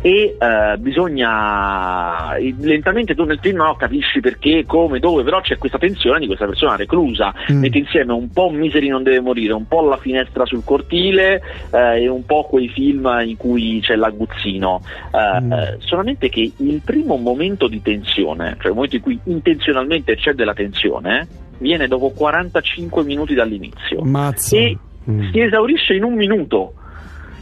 e 0.00 0.36
uh, 0.38 0.78
bisogna 0.78 2.36
lentamente 2.36 3.14
tu 3.14 3.24
nel 3.24 3.38
film 3.40 3.56
no, 3.56 3.74
capisci 3.76 4.20
perché, 4.20 4.64
come, 4.66 4.98
dove, 4.98 5.22
però 5.22 5.40
c'è 5.40 5.58
questa 5.58 5.78
tensione 5.78 6.18
di 6.18 6.26
questa 6.26 6.46
persona 6.46 6.76
reclusa, 6.76 7.34
mm. 7.50 7.58
mette 7.58 7.78
insieme 7.78 8.12
un 8.12 8.30
po' 8.30 8.50
Misery 8.50 8.88
non 8.88 9.02
deve 9.02 9.20
morire, 9.20 9.52
un 9.52 9.66
po' 9.66 9.82
La 9.86 9.96
finestra 9.96 10.44
sul 10.46 10.64
cortile 10.64 11.42
uh, 11.70 11.76
e 11.76 12.08
un 12.08 12.24
po' 12.24 12.44
quei 12.44 12.68
film 12.68 13.08
in 13.24 13.36
cui 13.36 13.80
c'è 13.80 13.96
l'aguzzino. 13.96 14.80
Uh, 15.10 15.44
mm. 15.44 15.52
solamente 15.78 16.28
che 16.28 16.52
il 16.56 16.80
primo 16.84 17.16
momento 17.16 17.68
di 17.68 17.82
tensione, 17.82 18.56
cioè 18.58 18.68
il 18.68 18.74
momento 18.74 18.96
in 18.96 19.02
cui 19.02 19.18
intenzionalmente 19.24 20.16
c'è 20.16 20.32
della 20.32 20.54
tensione, 20.54 21.26
viene 21.58 21.86
dopo 21.88 22.10
45 22.10 23.04
minuti 23.04 23.34
dall'inizio 23.34 24.02
Mazza. 24.02 24.56
e 24.56 24.76
mm. 25.08 25.30
si 25.30 25.40
esaurisce 25.40 25.94
in 25.94 26.04
un 26.04 26.14
minuto 26.14 26.74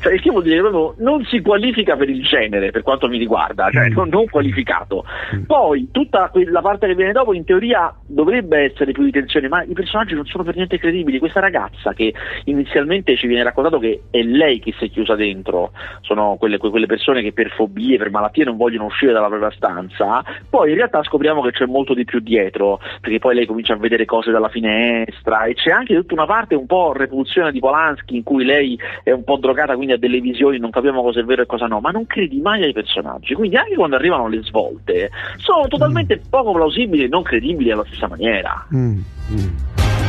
cioè, 0.04 0.12
il 0.12 0.20
che 0.20 0.30
vuol 0.30 0.42
dire 0.42 0.56
che 0.56 0.60
proprio 0.60 0.94
non 0.98 1.24
si 1.24 1.40
qualifica 1.40 1.96
per 1.96 2.10
il 2.10 2.22
genere 2.22 2.70
per 2.70 2.82
quanto 2.82 3.08
mi 3.08 3.16
riguarda, 3.16 3.70
cioè 3.70 3.88
mm. 3.88 3.94
non, 3.94 4.08
non, 4.10 4.26
qualificato. 4.28 5.02
Mm. 5.34 5.44
Poi 5.44 5.88
tutta 5.90 6.30
la 6.44 6.60
parte 6.60 6.86
che 6.86 6.94
viene 6.94 7.12
dopo 7.12 7.32
in 7.32 7.44
teoria 7.44 7.94
dovrebbe 8.06 8.70
essere 8.70 8.92
più 8.92 9.02
di 9.02 9.10
tensione, 9.10 9.48
ma 9.48 9.62
i 9.62 9.72
personaggi 9.72 10.14
non 10.14 10.26
sono 10.26 10.44
per 10.44 10.56
niente 10.56 10.78
credibili. 10.78 11.18
Questa 11.18 11.40
ragazza 11.40 11.94
che 11.94 12.12
inizialmente 12.44 13.16
ci 13.16 13.26
viene 13.26 13.44
raccontato 13.44 13.78
che 13.78 14.02
è 14.10 14.20
lei 14.20 14.58
che 14.58 14.74
si 14.78 14.84
è 14.84 14.90
chiusa 14.90 15.14
dentro, 15.14 15.72
sono 16.02 16.36
quelle, 16.38 16.58
quelle 16.58 16.84
persone 16.84 17.22
che 17.22 17.32
per 17.32 17.50
fobie, 17.52 17.96
per 17.96 18.10
malattie 18.10 18.44
non 18.44 18.58
vogliono 18.58 18.84
uscire 18.84 19.12
dalla 19.12 19.28
propria 19.28 19.52
stanza, 19.52 20.22
poi 20.50 20.68
in 20.68 20.76
realtà 20.76 21.02
scopriamo 21.02 21.40
che 21.40 21.52
c'è 21.52 21.64
molto 21.64 21.94
di 21.94 22.04
più 22.04 22.20
dietro, 22.20 22.78
perché 23.00 23.18
poi 23.18 23.36
lei 23.36 23.46
comincia 23.46 23.72
a 23.72 23.78
vedere 23.78 24.04
cose 24.04 24.30
dalla 24.30 24.50
finestra 24.50 25.44
e 25.44 25.54
c'è 25.54 25.70
anche 25.70 25.94
tutta 25.94 26.12
una 26.12 26.26
parte 26.26 26.54
un 26.54 26.66
po' 26.66 26.92
repulsione 26.92 27.52
di 27.52 27.58
Polanski 27.58 28.16
in 28.16 28.22
cui 28.22 28.44
lei 28.44 28.78
è 29.02 29.10
un 29.10 29.24
po' 29.24 29.38
drogata, 29.38 29.76
quindi 29.76 29.92
a 29.94 29.98
delle 29.98 30.20
visioni, 30.20 30.58
non 30.58 30.70
capiamo 30.70 31.02
cosa 31.02 31.20
è 31.20 31.24
vero 31.24 31.42
e 31.42 31.46
cosa 31.46 31.66
no, 31.66 31.80
ma 31.80 31.90
non 31.90 32.06
credi 32.06 32.40
mai 32.40 32.62
ai 32.62 32.72
personaggi. 32.72 33.34
Quindi 33.34 33.56
anche 33.56 33.74
quando 33.74 33.96
arrivano 33.96 34.28
le 34.28 34.42
svolte, 34.42 35.10
sono 35.38 35.66
totalmente 35.68 36.16
mm. 36.16 36.28
poco 36.30 36.52
plausibili 36.52 37.04
e 37.04 37.08
non 37.08 37.22
credibili 37.22 37.70
alla 37.70 37.84
stessa 37.86 38.08
maniera. 38.08 38.66
Mm. 38.74 38.98
Mm. 39.32 39.48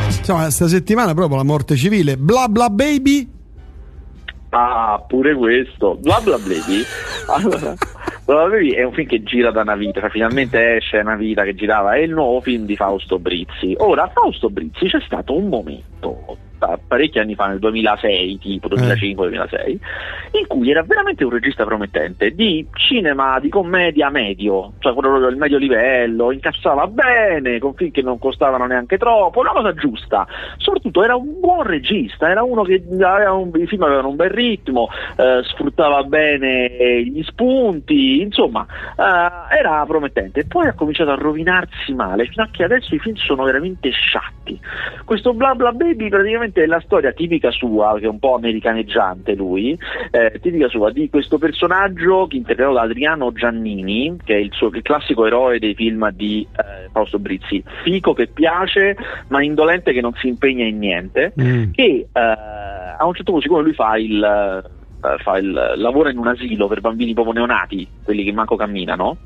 Insomma, 0.07 0.41
questa 0.43 0.67
settimana 0.67 1.13
proprio 1.13 1.37
la 1.37 1.43
morte 1.43 1.75
civile. 1.75 2.17
Bla 2.17 2.47
bla 2.47 2.69
baby. 2.69 3.31
Ah, 4.49 5.03
pure 5.07 5.35
questo. 5.35 5.97
Bla 6.01 6.19
bla 6.23 6.37
baby. 6.37 6.83
Allora. 7.27 7.73
Bla 8.25 8.47
Baby 8.47 8.71
è 8.71 8.81
un 8.83 8.91
film 8.91 9.07
che 9.07 9.21
gira 9.21 9.51
da 9.51 9.61
una 9.61 9.75
vita, 9.75 9.99
cioè 9.99 10.09
finalmente 10.09 10.77
esce 10.77 10.97
una 10.97 11.15
vita 11.15 11.43
che 11.43 11.53
girava, 11.53 11.93
è 11.93 11.99
il 11.99 12.09
nuovo 12.09 12.41
film 12.41 12.65
di 12.65 12.75
Fausto 12.75 13.19
Brizzi. 13.19 13.75
Ora, 13.77 14.09
Fausto 14.11 14.49
Brizzi 14.49 14.87
c'è 14.87 14.99
stato 15.05 15.37
un 15.37 15.47
momento 15.47 16.37
parecchi 16.87 17.19
anni 17.19 17.35
fa, 17.35 17.47
nel 17.47 17.59
2006, 17.59 18.37
tipo 18.39 18.67
2005-2006, 18.69 19.65
eh. 19.65 19.79
in 20.39 20.47
cui 20.47 20.69
era 20.69 20.83
veramente 20.83 21.23
un 21.23 21.31
regista 21.31 21.63
promettente 21.65 22.31
di 22.31 22.65
cinema, 22.73 23.39
di 23.39 23.49
commedia 23.49 24.09
medio, 24.09 24.73
cioè 24.79 24.93
quello 24.93 25.19
del 25.19 25.35
medio 25.35 25.57
livello, 25.57 26.31
incassava 26.31 26.87
bene, 26.87 27.59
con 27.59 27.73
film 27.73 27.91
che 27.91 28.01
non 28.01 28.19
costavano 28.19 28.65
neanche 28.65 28.97
troppo, 28.97 29.39
una 29.39 29.51
cosa 29.51 29.73
giusta. 29.73 30.27
Soprattutto 30.57 31.03
era 31.03 31.15
un 31.15 31.39
buon 31.39 31.63
regista, 31.63 32.29
era 32.29 32.43
uno 32.43 32.63
che 32.63 32.83
aveva 33.01 33.33
un, 33.33 33.51
i 33.55 33.67
film 33.67 33.83
avevano 33.83 34.09
un 34.09 34.15
bel 34.15 34.29
ritmo, 34.29 34.89
eh, 35.17 35.41
sfruttava 35.43 36.03
bene 36.03 37.03
gli 37.03 37.23
spunti, 37.23 38.21
insomma, 38.21 38.65
eh, 38.97 39.57
era 39.57 39.83
promettente. 39.85 40.45
Poi 40.45 40.67
ha 40.67 40.73
cominciato 40.73 41.11
a 41.11 41.15
rovinarsi 41.15 41.93
male, 41.93 42.25
fino 42.25 42.43
a 42.43 42.49
che 42.51 42.63
adesso 42.63 42.95
i 42.95 42.99
film 42.99 43.15
sono 43.15 43.43
veramente 43.43 43.89
sciatti. 43.89 44.59
Questo 45.03 45.33
Bla 45.33 45.55
Bla 45.55 45.71
Baby 45.71 46.09
praticamente 46.09 46.54
praticamente 46.55 46.63
è 46.63 46.65
la 46.65 46.79
storia 46.79 47.11
tipica 47.11 47.51
sua, 47.51 47.97
che 47.99 48.05
è 48.05 48.09
un 48.09 48.19
po' 48.19 48.35
americaneggiante 48.35 49.35
lui, 49.35 49.77
eh, 50.11 50.39
tipica 50.41 50.69
sua 50.69 50.91
di 50.91 51.09
questo 51.09 51.37
personaggio 51.37 52.27
che 52.27 52.37
interpretato 52.37 52.75
da 52.75 52.83
Adriano 52.83 53.31
Giannini, 53.33 54.17
che 54.23 54.35
è 54.35 54.37
il, 54.37 54.51
suo, 54.53 54.69
il 54.69 54.81
classico 54.81 55.25
eroe 55.25 55.59
dei 55.59 55.75
film 55.75 56.09
di 56.11 56.47
eh, 56.51 56.89
Fausto 56.91 57.19
Brizzi, 57.19 57.61
fico 57.83 58.13
che 58.13 58.27
piace 58.27 58.95
ma 59.27 59.43
indolente 59.43 59.91
che 59.91 60.01
non 60.01 60.13
si 60.15 60.27
impegna 60.27 60.65
in 60.65 60.77
niente, 60.77 61.33
mm. 61.39 61.71
che 61.71 62.07
eh, 62.11 62.19
a 62.19 63.05
un 63.05 63.13
certo 63.13 63.31
punto 63.31 63.41
siccome 63.41 63.63
lui 63.63 63.73
fa 63.73 63.97
il 63.97 64.73
fa 65.19 65.37
il, 65.37 65.73
lavora 65.75 66.09
in 66.09 66.17
un 66.17 66.27
asilo 66.27 66.67
per 66.67 66.81
bambini 66.81 67.13
proprio 67.13 67.33
neonati, 67.33 67.87
quelli 68.03 68.23
che 68.23 68.31
manco 68.31 68.55
camminano, 68.55 69.17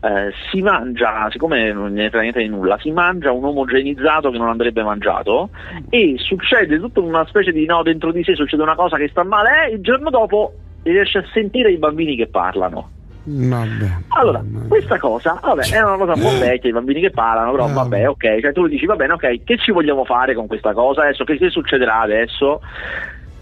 eh, 0.00 0.32
si 0.50 0.60
mangia, 0.62 1.28
siccome 1.30 1.72
non 1.72 1.92
ne 1.92 2.08
frega 2.08 2.20
niente 2.20 2.40
di 2.40 2.48
nulla, 2.48 2.78
si 2.78 2.90
mangia 2.90 3.32
un 3.32 3.44
omogenizzato 3.44 4.30
che 4.30 4.38
non 4.38 4.48
andrebbe 4.48 4.82
mangiato 4.82 5.50
e 5.90 6.14
succede 6.18 6.78
tutta 6.78 7.00
una 7.00 7.24
specie 7.26 7.52
di 7.52 7.64
no, 7.66 7.82
dentro 7.82 8.12
di 8.12 8.22
sé 8.22 8.34
succede 8.34 8.62
una 8.62 8.74
cosa 8.74 8.96
che 8.96 9.08
sta 9.08 9.24
male 9.24 9.68
e 9.68 9.74
il 9.74 9.80
giorno 9.80 10.10
dopo 10.10 10.52
riesce 10.82 11.18
a 11.18 11.24
sentire 11.32 11.70
i 11.70 11.78
bambini 11.78 12.16
che 12.16 12.26
parlano. 12.26 12.90
Vabbè, 13.26 13.86
allora, 14.08 14.42
vabbè. 14.44 14.68
questa 14.68 14.98
cosa 14.98 15.40
vabbè, 15.42 15.70
è 15.72 15.82
una 15.82 15.96
cosa 15.96 16.12
un 16.12 16.20
po' 16.20 16.38
vecchia, 16.38 16.68
i 16.68 16.74
bambini 16.74 17.00
che 17.00 17.10
parlano, 17.10 17.52
però 17.52 17.68
vabbè, 17.68 18.06
ok, 18.06 18.40
cioè 18.40 18.52
tu 18.52 18.66
dici 18.66 18.84
va 18.84 18.96
bene, 18.96 19.14
ok, 19.14 19.44
che 19.44 19.56
ci 19.56 19.72
vogliamo 19.72 20.04
fare 20.04 20.34
con 20.34 20.46
questa 20.46 20.74
cosa 20.74 21.02
adesso? 21.02 21.24
Che, 21.24 21.38
che 21.38 21.48
succederà 21.48 22.00
adesso? 22.00 22.60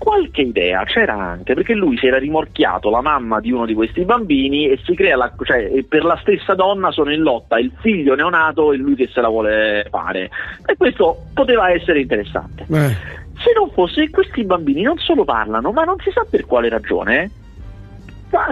Qualche 0.02 0.42
idea 0.42 0.82
c'era 0.84 1.14
anche 1.14 1.54
perché 1.54 1.74
lui 1.74 1.96
si 1.96 2.08
era 2.08 2.18
rimorchiato 2.18 2.90
la 2.90 3.00
mamma 3.00 3.38
di 3.38 3.52
uno 3.52 3.66
di 3.66 3.74
questi 3.74 4.04
bambini 4.04 4.68
e 4.68 4.80
si 4.84 4.94
crea 4.94 5.16
la, 5.16 5.32
cioè, 5.44 5.84
per 5.84 6.02
la 6.02 6.18
stessa 6.20 6.54
donna 6.54 6.90
sono 6.90 7.12
in 7.12 7.20
lotta 7.20 7.58
il 7.58 7.70
figlio 7.80 8.16
neonato 8.16 8.72
e 8.72 8.78
lui 8.78 8.96
che 8.96 9.08
se 9.12 9.20
la 9.20 9.28
vuole 9.28 9.86
fare 9.90 10.28
e 10.66 10.76
questo 10.76 11.26
poteva 11.32 11.70
essere 11.70 12.00
interessante 12.00 12.66
eh. 12.68 12.96
se 13.38 13.52
non 13.54 13.70
fosse 13.70 14.10
questi 14.10 14.42
bambini 14.42 14.82
non 14.82 14.98
solo 14.98 15.22
parlano 15.22 15.70
ma 15.70 15.84
non 15.84 15.96
si 16.00 16.10
sa 16.10 16.26
per 16.28 16.46
quale 16.46 16.68
ragione 16.68 17.30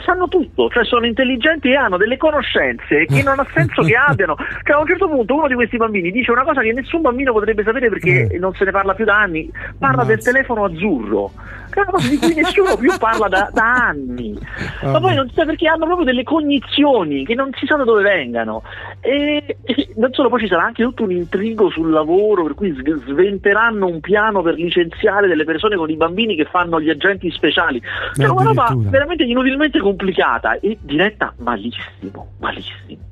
sanno 0.04 0.28
tutto, 0.28 0.68
cioè 0.68 0.84
sono 0.84 1.06
intelligenti 1.06 1.70
e 1.70 1.76
hanno 1.76 1.96
delle 1.96 2.16
conoscenze 2.16 3.06
che 3.06 3.22
non 3.22 3.38
ha 3.38 3.46
senso 3.52 3.82
che 3.82 3.94
abbiano. 3.96 4.36
Cioè 4.36 4.76
a 4.76 4.80
un 4.80 4.86
certo 4.86 5.08
punto 5.08 5.34
uno 5.34 5.48
di 5.48 5.54
questi 5.54 5.76
bambini 5.76 6.10
dice 6.10 6.30
una 6.30 6.44
cosa 6.44 6.60
che 6.60 6.72
nessun 6.72 7.00
bambino 7.00 7.32
potrebbe 7.32 7.62
sapere 7.62 7.88
perché 7.88 8.28
eh. 8.28 8.38
non 8.38 8.54
se 8.54 8.64
ne 8.64 8.70
parla 8.70 8.94
più 8.94 9.04
da 9.04 9.18
anni, 9.18 9.50
parla 9.78 10.04
del 10.04 10.22
telefono 10.22 10.64
azzurro 10.64 11.32
cosa 11.70 12.09
di 12.09 12.18
cui 12.18 12.35
nessuno 12.35 12.76
più 12.76 12.92
parla 12.98 13.28
da, 13.28 13.50
da 13.52 13.88
anni. 13.88 14.38
Ma 14.83 15.00
poi 15.00 15.14
non 15.14 15.28
si 15.28 15.35
sa 15.35 15.44
perché 15.44 15.68
hanno 15.68 15.85
proprio 15.85 16.04
delle 16.04 16.22
cognizioni 16.22 17.24
che 17.24 17.35
non 17.35 17.50
si 17.54 17.66
sa 17.66 17.76
da 17.76 17.85
dove 17.85 18.02
vengano. 18.02 18.62
E, 19.00 19.56
e 19.62 19.88
non 19.96 20.12
solo, 20.12 20.28
poi 20.28 20.40
ci 20.40 20.48
sarà 20.48 20.64
anche 20.64 20.83
tutto 20.83 21.02
un 21.02 21.12
intrigo 21.12 21.70
sul 21.70 21.90
lavoro, 21.90 22.44
per 22.44 22.54
cui 22.54 22.74
sventeranno 23.06 23.87
un 23.87 24.00
piano 24.00 24.42
per 24.42 24.54
licenziare 24.54 25.28
delle 25.28 25.44
persone 25.44 25.76
con 25.76 25.90
i 25.90 25.96
bambini 25.96 26.35
che 26.35 26.44
fanno 26.44 26.80
gli 26.80 26.90
agenti 26.90 27.30
speciali. 27.30 27.80
Cioè, 28.14 28.28
una 28.28 28.44
roba 28.44 28.74
veramente 28.76 29.24
inutilmente 29.24 29.78
complicata 29.80 30.59
e 30.59 30.78
diretta 30.80 31.33
malissimo, 31.38 32.33
malissimo. 32.38 33.09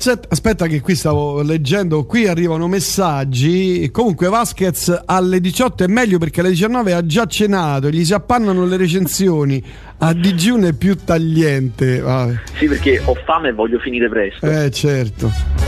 Aspetta 0.00 0.68
che 0.68 0.80
qui 0.80 0.94
stavo 0.94 1.42
leggendo, 1.42 2.04
qui 2.06 2.28
arrivano 2.28 2.68
messaggi. 2.68 3.90
Comunque 3.90 4.28
Vasquez 4.28 5.02
alle 5.04 5.40
18 5.40 5.82
è 5.82 5.86
meglio 5.88 6.18
perché 6.18 6.38
alle 6.38 6.50
19 6.50 6.92
ha 6.92 7.04
già 7.04 7.26
cenato, 7.26 7.90
gli 7.90 8.04
si 8.04 8.14
appannano 8.14 8.64
le 8.64 8.76
recensioni. 8.76 9.62
A 9.98 10.12
digiuno 10.12 10.68
è 10.68 10.72
più 10.72 10.96
tagliente. 11.04 11.98
Vabbè. 11.98 12.34
Sì, 12.58 12.66
perché 12.66 13.02
ho 13.04 13.14
fame 13.24 13.48
e 13.48 13.52
voglio 13.52 13.80
finire 13.80 14.08
presto. 14.08 14.46
Eh, 14.48 14.70
certo. 14.70 15.67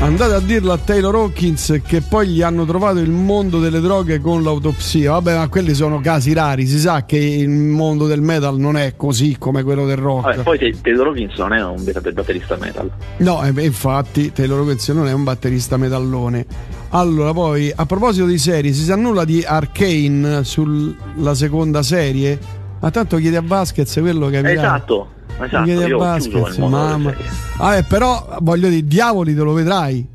Andate 0.00 0.34
a 0.34 0.40
dirlo 0.40 0.72
a 0.72 0.78
Taylor 0.78 1.14
Hawkins 1.14 1.80
che 1.86 2.02
poi 2.02 2.28
gli 2.28 2.42
hanno 2.42 2.66
trovato 2.66 2.98
il 2.98 3.10
mondo 3.10 3.58
delle 3.58 3.80
droghe 3.80 4.20
con 4.20 4.42
l'autopsia. 4.42 5.12
Vabbè, 5.12 5.38
ma 5.38 5.48
quelli 5.48 5.72
sono 5.72 6.00
casi 6.00 6.34
rari. 6.34 6.66
Si 6.66 6.78
sa 6.78 7.04
che 7.06 7.16
il 7.16 7.48
mondo 7.48 8.06
del 8.06 8.20
metal 8.20 8.58
non 8.58 8.76
è 8.76 8.96
così 8.96 9.36
come 9.38 9.62
quello 9.62 9.86
del 9.86 9.96
rock. 9.96 10.22
Vabbè, 10.36 10.42
poi 10.42 10.78
Taylor 10.82 11.06
Hawkins 11.06 11.36
non 11.38 11.52
è 11.54 11.64
un 11.64 11.82
batterista 11.82 12.56
metal. 12.60 12.90
No, 13.18 13.40
infatti, 13.58 14.30
Taylor 14.30 14.60
Hawkins 14.60 14.88
non 14.90 15.08
è 15.08 15.12
un 15.12 15.24
batterista 15.24 15.78
metallone. 15.78 16.46
Allora, 16.90 17.32
poi 17.32 17.72
a 17.74 17.86
proposito 17.86 18.26
di 18.26 18.38
serie, 18.38 18.72
si 18.72 18.84
sa 18.84 18.96
nulla 18.96 19.24
di 19.24 19.42
Arcane 19.42 20.44
sulla 20.44 21.34
seconda 21.34 21.82
serie? 21.82 22.38
Ma 22.80 22.90
tanto 22.90 23.16
chiede 23.16 23.38
a 23.38 23.42
Vasquez 23.42 23.96
quello 24.00 24.28
che 24.28 24.38
Esatto. 24.50 25.13
Esatto, 25.40 25.70
io 25.70 25.98
Vasquez, 25.98 26.56
mamma. 26.58 27.12
Ah, 27.58 27.82
però 27.88 28.36
voglio 28.40 28.68
dire, 28.68 28.86
diavoli 28.86 29.34
te 29.34 29.42
lo 29.42 29.52
vedrai. 29.52 30.06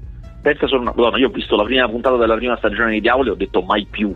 Pensa 0.41 0.67
solo 0.67 0.81
una 0.81 0.93
Madonna, 0.95 1.17
io 1.17 1.27
ho 1.27 1.31
visto 1.31 1.55
la 1.55 1.63
prima 1.63 1.87
puntata 1.89 2.15
della 2.15 2.35
prima 2.35 2.55
stagione 2.57 2.91
di 2.91 3.01
Diavoli 3.01 3.29
e 3.29 3.31
ho 3.31 3.35
detto 3.35 3.61
mai 3.61 3.85
più. 3.89 4.13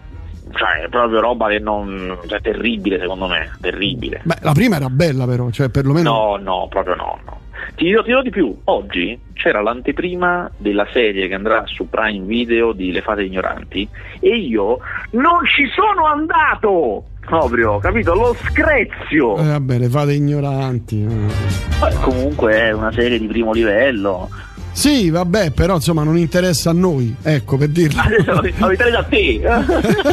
Cioè, 0.55 0.85
è 0.85 0.89
proprio 0.89 1.19
roba 1.19 1.49
che 1.49 1.59
non. 1.59 2.17
cioè, 2.27 2.41
terribile 2.41 2.99
secondo 2.99 3.27
me. 3.27 3.51
Terribile. 3.59 4.21
Beh, 4.23 4.37
la 4.41 4.53
prima 4.53 4.75
era 4.77 4.89
bella, 4.89 5.25
però, 5.25 5.49
cioè, 5.49 5.69
perlomeno. 5.69 6.09
No, 6.09 6.37
no, 6.37 6.67
proprio 6.69 6.95
no, 6.95 7.19
no. 7.25 7.41
Ti 7.75 7.85
dirò, 7.85 8.01
ti 8.01 8.07
dirò 8.07 8.21
di 8.21 8.29
più, 8.29 8.55
oggi 8.65 9.19
c'era 9.33 9.61
l'anteprima 9.61 10.49
della 10.57 10.85
serie 10.91 11.27
che 11.27 11.33
andrà 11.33 11.63
su 11.65 11.89
Prime 11.89 12.25
Video 12.25 12.71
di 12.71 12.91
Le 12.91 13.01
Fate 13.01 13.23
Ignoranti 13.23 13.87
e 14.19 14.37
io 14.37 14.79
non 15.11 15.45
ci 15.45 15.67
sono 15.73 16.05
andato! 16.05 17.05
Proprio, 17.25 17.79
capito? 17.79 18.13
Lo 18.13 18.35
screzio. 18.49 19.37
Eh, 19.37 19.47
vabbè, 19.47 19.77
le 19.77 19.89
fate 19.89 20.13
ignoranti. 20.13 21.03
Eh, 21.03 21.93
comunque 22.01 22.53
è 22.53 22.71
una 22.71 22.91
serie 22.91 23.19
di 23.19 23.27
primo 23.27 23.51
livello. 23.51 24.29
Sì, 24.71 25.09
vabbè, 25.09 25.51
però 25.51 25.75
insomma 25.75 26.03
non 26.03 26.17
interessa 26.17 26.71
a 26.71 26.73
noi, 26.73 27.15
ecco 27.21 27.57
per 27.57 27.69
dirlo. 27.69 28.01
non 28.57 28.71
interessa 28.71 28.99
a 28.99 29.03
te. 29.03 29.41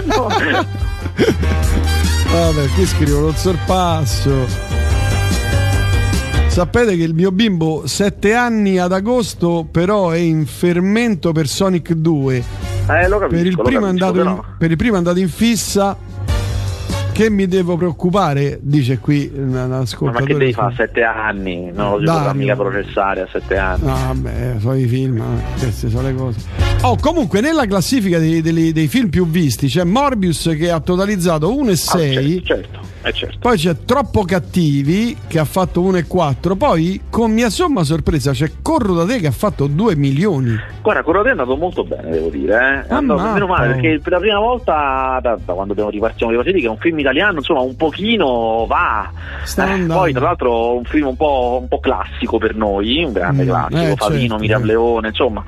no. 0.05 0.29
Vabbè, 2.31 2.68
qui 2.75 2.87
scrivo 2.87 3.20
lo 3.20 3.33
sorpasso. 3.33 4.46
Sapete 6.46 6.96
che 6.96 7.03
il 7.03 7.14
mio 7.14 7.33
bimbo 7.33 7.87
7 7.87 8.35
anni 8.35 8.79
ad 8.79 8.92
agosto 8.92 9.66
però 9.70 10.11
è 10.11 10.18
in 10.18 10.46
fermento 10.46 11.33
per 11.33 11.49
Sonic 11.49 11.92
2. 11.92 12.37
Eh, 12.37 12.42
capisco, 12.85 13.18
per, 13.29 13.46
il 13.46 13.57
capisco, 13.57 13.88
in, 13.88 14.42
per 14.59 14.70
il 14.70 14.77
primo 14.77 14.94
è 14.94 14.99
andato 14.99 15.18
in 15.18 15.29
fissa 15.29 15.96
Perché 17.20 17.35
mi 17.35 17.46
devo 17.46 17.76
preoccupare? 17.76 18.59
Dice 18.62 18.98
qui 18.98 19.30
l'ascoltatore. 19.30 20.20
Ma 20.20 20.26
che 20.26 20.38
devi 20.38 20.52
fare 20.54 20.74
sette 20.74 21.02
anni? 21.02 21.70
Non 21.70 22.00
lo 22.00 22.14
potrà 22.14 22.33
mica 22.33 22.56
processare 22.56 23.20
a 23.20 23.28
sette 23.30 23.59
anni. 23.59 23.85
No, 23.85 23.92
vabbè, 23.92 24.54
sono 24.59 24.74
i 24.78 24.87
film, 24.87 25.18
eh, 25.18 25.59
queste 25.59 25.90
sono 25.90 26.09
le 26.09 26.14
cose. 26.14 26.40
Oh, 26.80 26.96
comunque 26.98 27.42
nella 27.42 27.66
classifica 27.66 28.18
dei, 28.18 28.40
dei, 28.40 28.72
dei 28.72 28.88
film 28.88 29.11
più 29.11 29.28
visti 29.28 29.66
c'è 29.66 29.85
Morbius 29.85 30.54
che 30.56 30.70
ha 30.70 30.80
totalizzato 30.80 31.52
1,6. 31.52 31.68
Ah, 31.68 31.98
certo, 31.98 32.46
certo. 32.46 32.89
Eh 33.02 33.12
certo. 33.12 33.38
Poi 33.38 33.56
c'è 33.56 33.76
Troppo 33.84 34.24
Cattivi 34.24 35.16
che 35.26 35.38
ha 35.38 35.44
fatto 35.46 35.80
1,4. 35.82 36.56
Poi, 36.56 37.02
con 37.08 37.32
mia 37.32 37.48
somma 37.48 37.82
sorpresa, 37.82 38.32
c'è 38.32 38.50
Corro 38.60 38.92
da 38.92 39.06
te 39.06 39.20
che 39.20 39.26
ha 39.26 39.32
fatto 39.32 39.66
2 39.66 39.96
milioni. 39.96 40.54
Guarda, 40.82 41.02
Corro 41.02 41.18
da 41.18 41.22
te 41.22 41.28
è 41.28 41.30
andato 41.32 41.56
molto 41.56 41.84
bene, 41.84 42.10
devo 42.10 42.28
dire. 42.28 42.84
Eh. 42.88 42.92
Andato 42.92 43.22
meno 43.32 43.46
male 43.46 43.72
perché 43.72 44.00
per 44.02 44.12
la 44.12 44.18
prima 44.18 44.38
volta, 44.38 45.18
da, 45.22 45.38
da 45.42 45.52
quando 45.54 45.72
abbiamo 45.72 45.90
ripartiamo 45.90 46.30
ripartiti, 46.30 46.60
che 46.60 46.66
è 46.66 46.70
un 46.70 46.78
film 46.78 46.98
italiano, 46.98 47.38
insomma, 47.38 47.60
un 47.60 47.76
pochino 47.76 48.66
va. 48.66 49.10
Eh, 49.56 49.86
poi, 49.86 50.12
tra 50.12 50.24
l'altro, 50.24 50.76
un 50.76 50.84
film 50.84 51.06
un 51.06 51.16
po', 51.16 51.58
un 51.62 51.68
po 51.68 51.80
classico 51.80 52.36
per 52.36 52.54
noi, 52.54 53.02
un 53.02 53.12
grande 53.12 53.44
mm, 53.44 53.48
classico. 53.48 53.80
Eh, 53.80 53.94
Favino, 53.96 54.20
certo, 54.20 54.38
Miriam 54.38 54.64
Leone, 54.64 55.08
insomma. 55.08 55.42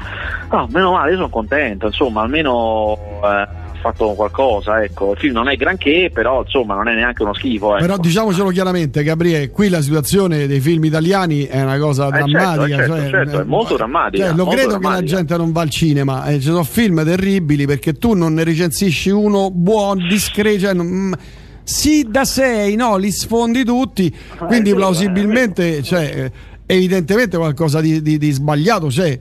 No, 0.50 0.68
meno 0.70 0.92
male, 0.92 1.10
io 1.10 1.16
sono 1.16 1.28
contento, 1.28 1.86
insomma, 1.86 2.22
almeno. 2.22 2.96
Eh, 3.22 3.60
fatto 3.82 4.14
qualcosa, 4.14 4.82
ecco. 4.82 5.12
Il 5.12 5.18
film 5.18 5.34
non 5.34 5.48
è 5.48 5.56
granché, 5.56 6.10
però 6.12 6.42
insomma 6.42 6.74
non 6.74 6.88
è 6.88 6.94
neanche 6.94 7.22
uno 7.22 7.34
schifo. 7.34 7.74
Ecco. 7.74 7.84
Però 7.84 7.98
diciamocelo 7.98 8.48
chiaramente, 8.50 9.02
Gabriele, 9.02 9.50
qui 9.50 9.68
la 9.68 9.82
situazione 9.82 10.46
dei 10.46 10.60
film 10.60 10.84
italiani 10.84 11.44
è 11.44 11.60
una 11.60 11.78
cosa 11.78 12.06
eh 12.06 12.10
certo, 12.10 12.30
drammatica. 12.30 12.76
Certo, 12.76 12.96
cioè, 12.96 13.10
certo, 13.10 13.40
è 13.40 13.44
molto 13.44 13.76
drammatica. 13.76 14.24
Cioè, 14.24 14.34
lo 14.34 14.44
molto 14.44 14.50
credo 14.52 14.78
drammatica. 14.78 15.04
che 15.04 15.10
la 15.10 15.16
gente 15.16 15.36
non 15.36 15.52
va 15.52 15.60
al 15.60 15.70
cinema, 15.70 16.24
eh, 16.26 16.34
ci 16.40 16.46
sono 16.46 16.64
film 16.64 17.04
terribili 17.04 17.66
perché 17.66 17.92
tu 17.94 18.14
non 18.14 18.32
ne 18.34 18.44
recensisci 18.44 19.10
uno 19.10 19.50
buono, 19.50 20.06
discreto. 20.06 20.60
Cioè, 20.60 20.72
non, 20.72 21.14
sì, 21.64 22.06
da 22.08 22.24
sei, 22.24 22.74
no, 22.76 22.96
li 22.96 23.10
sfondi 23.10 23.64
tutti, 23.64 24.06
eh, 24.06 24.46
quindi 24.46 24.72
plausibilmente, 24.74 25.82
cioè, 25.82 26.30
evidentemente 26.66 27.36
qualcosa 27.36 27.80
di, 27.80 28.00
di, 28.00 28.18
di 28.18 28.30
sbagliato 28.30 28.86
c'è. 28.86 29.18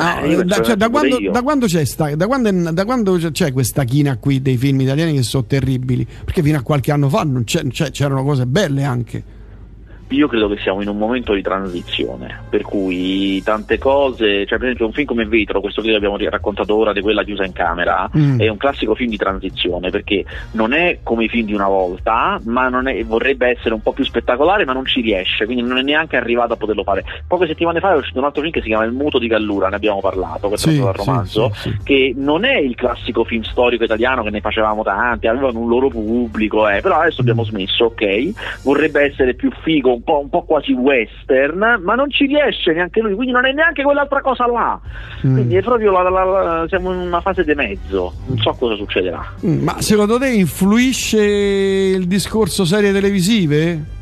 Ah, 0.00 0.24
eh, 0.24 0.44
da, 0.44 0.62
cioè, 0.62 0.76
da, 0.76 0.88
quando, 0.90 1.18
da, 1.30 1.42
quando, 1.42 1.66
c'è 1.66 1.84
sta, 1.84 2.14
da, 2.14 2.26
quando, 2.28 2.70
da 2.70 2.84
quando 2.84 3.16
c'è 3.16 3.52
questa 3.52 3.82
china 3.82 4.16
qui 4.16 4.40
dei 4.40 4.56
film 4.56 4.80
italiani 4.80 5.14
che 5.14 5.22
sono 5.24 5.44
terribili? 5.44 6.06
Perché 6.24 6.40
fino 6.40 6.56
a 6.56 6.62
qualche 6.62 6.92
anno 6.92 7.08
fa 7.08 7.26
c'erano 7.44 8.22
cose 8.22 8.46
belle 8.46 8.84
anche 8.84 9.36
io 10.10 10.28
credo 10.28 10.48
che 10.48 10.58
siamo 10.58 10.80
in 10.80 10.88
un 10.88 10.96
momento 10.96 11.34
di 11.34 11.42
transizione, 11.42 12.44
per 12.48 12.62
cui 12.62 13.42
tante 13.42 13.78
cose, 13.78 14.46
cioè 14.46 14.58
per 14.58 14.68
esempio 14.68 14.86
un 14.86 14.92
film 14.92 15.06
come 15.06 15.26
Vetro, 15.26 15.60
questo 15.60 15.82
che 15.82 15.94
abbiamo 15.94 16.16
raccontato 16.18 16.76
ora 16.76 16.92
di 16.92 17.00
quella 17.00 17.24
chiusa 17.24 17.44
in 17.44 17.52
camera, 17.52 18.08
mm. 18.16 18.40
è 18.40 18.48
un 18.48 18.56
classico 18.56 18.94
film 18.94 19.10
di 19.10 19.16
transizione 19.16 19.90
perché 19.90 20.24
non 20.52 20.72
è 20.72 21.00
come 21.02 21.24
i 21.24 21.28
film 21.28 21.46
di 21.46 21.54
una 21.54 21.68
volta, 21.68 22.40
ma 22.44 22.68
è, 22.90 23.04
vorrebbe 23.04 23.48
essere 23.48 23.74
un 23.74 23.82
po' 23.82 23.92
più 23.92 24.04
spettacolare, 24.04 24.64
ma 24.64 24.72
non 24.72 24.86
ci 24.86 25.00
riesce, 25.00 25.44
quindi 25.44 25.62
non 25.62 25.78
è 25.78 25.82
neanche 25.82 26.16
arrivato 26.16 26.54
a 26.54 26.56
poterlo 26.56 26.84
fare. 26.84 27.04
Poche 27.26 27.46
settimane 27.46 27.80
fa 27.80 27.92
è 27.92 27.96
uscito 27.96 28.18
un 28.18 28.24
altro 28.24 28.40
film 28.40 28.52
che 28.52 28.60
si 28.60 28.68
chiama 28.68 28.84
Il 28.84 28.92
muto 28.92 29.18
di 29.18 29.26
Gallura, 29.26 29.68
ne 29.68 29.76
abbiamo 29.76 30.00
parlato, 30.00 30.48
questo 30.48 30.70
sì, 30.70 30.78
è 30.78 30.82
un 30.82 30.92
romanzo, 30.92 31.50
sì, 31.54 31.70
sì, 31.70 31.76
che 31.82 32.14
non 32.16 32.44
è 32.44 32.56
il 32.56 32.74
classico 32.74 33.24
film 33.24 33.42
storico 33.42 33.84
italiano 33.84 34.22
che 34.22 34.30
ne 34.30 34.40
facevamo 34.40 34.82
tanti, 34.82 35.26
avevano 35.26 35.58
un 35.58 35.68
loro 35.68 35.88
pubblico, 35.88 36.68
eh, 36.68 36.80
però 36.80 37.00
adesso 37.00 37.20
abbiamo 37.20 37.44
smesso, 37.44 37.86
ok, 37.86 38.62
vorrebbe 38.62 39.02
essere 39.02 39.34
più 39.34 39.50
figo 39.62 39.97
un 39.98 40.02
po', 40.02 40.20
un 40.20 40.28
po', 40.28 40.42
quasi 40.42 40.72
western, 40.72 41.80
ma 41.82 41.94
non 41.94 42.10
ci 42.10 42.26
riesce 42.26 42.72
neanche 42.72 43.00
lui, 43.00 43.14
quindi 43.14 43.32
non 43.32 43.44
è 43.44 43.52
neanche 43.52 43.82
quell'altra 43.82 44.20
cosa 44.20 44.46
là. 44.46 44.80
Mm. 45.26 45.34
Quindi 45.34 45.56
è 45.56 45.62
proprio 45.62 45.90
la, 45.90 46.08
la, 46.08 46.24
la, 46.24 46.64
siamo 46.68 46.92
in 46.92 47.00
una 47.00 47.20
fase 47.20 47.44
di 47.44 47.54
mezzo, 47.54 48.12
non 48.26 48.38
so 48.38 48.52
cosa 48.52 48.76
succederà. 48.76 49.24
Mm, 49.44 49.62
ma 49.62 49.80
secondo 49.80 50.18
te 50.18 50.28
influisce 50.28 51.20
il 51.20 52.06
discorso 52.06 52.64
serie 52.64 52.92
televisive? 52.92 53.96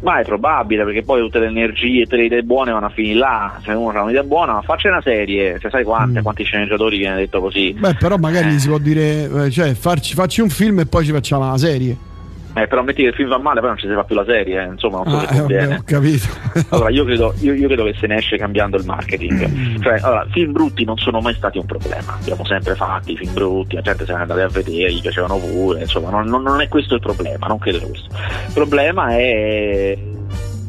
Ma 0.00 0.18
è 0.18 0.24
probabile 0.24 0.84
perché 0.84 1.04
poi 1.04 1.20
tutte 1.20 1.38
le 1.38 1.46
energie, 1.46 2.02
tutte 2.02 2.16
le 2.16 2.24
idee 2.24 2.42
buone 2.42 2.72
vanno 2.72 2.86
a 2.86 2.90
finire 2.90 3.18
là. 3.18 3.60
Se 3.62 3.70
uno 3.70 3.96
ha 3.96 4.02
un'idea 4.02 4.24
buona, 4.24 4.54
ma 4.54 4.62
faccia 4.62 4.88
una 4.88 5.00
serie, 5.00 5.58
se 5.60 5.70
sai 5.70 5.84
quante, 5.84 6.18
mm. 6.18 6.22
quanti 6.22 6.42
sceneggiatori 6.42 6.98
viene 6.98 7.16
detto 7.16 7.40
così. 7.40 7.72
Beh, 7.78 7.94
però 7.94 8.16
magari 8.16 8.54
eh. 8.54 8.58
si 8.58 8.66
può 8.66 8.78
dire, 8.78 9.44
eh, 9.44 9.50
cioè, 9.50 9.74
farci, 9.74 10.14
facci 10.14 10.40
un 10.40 10.48
film 10.48 10.80
e 10.80 10.86
poi 10.86 11.04
ci 11.04 11.12
facciamo 11.12 11.48
la 11.48 11.58
serie. 11.58 12.10
Eh, 12.54 12.66
però 12.66 12.82
metti 12.82 13.02
che 13.02 13.08
il 13.08 13.14
film 13.14 13.30
va 13.30 13.38
male, 13.38 13.60
poi 13.60 13.70
non 13.70 13.78
ci 13.78 13.86
si 13.86 13.94
fa 13.94 14.04
più 14.04 14.14
la 14.14 14.24
serie, 14.24 14.62
eh. 14.62 14.66
insomma, 14.66 15.02
non 15.02 15.10
so 15.10 15.16
ah, 15.16 15.26
se 15.26 15.38
conviene. 15.38 15.74
Eh, 15.74 15.78
ho 15.78 15.82
capito. 15.84 16.26
allora, 16.68 16.90
io 16.90 17.04
credo, 17.04 17.34
io, 17.40 17.54
io 17.54 17.66
credo, 17.66 17.84
che 17.84 17.94
se 17.98 18.06
ne 18.06 18.16
esce 18.16 18.36
cambiando 18.36 18.76
il 18.76 18.84
marketing. 18.84 19.48
Mm. 19.48 19.80
Cioè, 19.80 19.98
allora, 20.02 20.26
film 20.30 20.52
brutti 20.52 20.84
non 20.84 20.98
sono 20.98 21.20
mai 21.20 21.34
stati 21.34 21.58
un 21.58 21.66
problema. 21.66 22.16
Abbiamo 22.20 22.44
sempre 22.44 22.74
fatti 22.74 23.16
film 23.16 23.32
brutti, 23.32 23.74
la 23.74 23.80
gente 23.80 24.04
se 24.04 24.12
ne 24.12 24.18
è 24.18 24.20
andata 24.20 24.42
a 24.42 24.48
vedere, 24.48 24.92
gli 24.92 25.00
piacevano 25.00 25.38
pure, 25.38 25.80
insomma, 25.80 26.10
non, 26.10 26.26
non, 26.26 26.60
è 26.60 26.68
questo 26.68 26.94
il 26.94 27.00
problema, 27.00 27.46
non 27.46 27.58
credo 27.58 27.80
questo. 27.86 28.08
Il 28.46 28.52
problema 28.52 29.08
è 29.16 29.98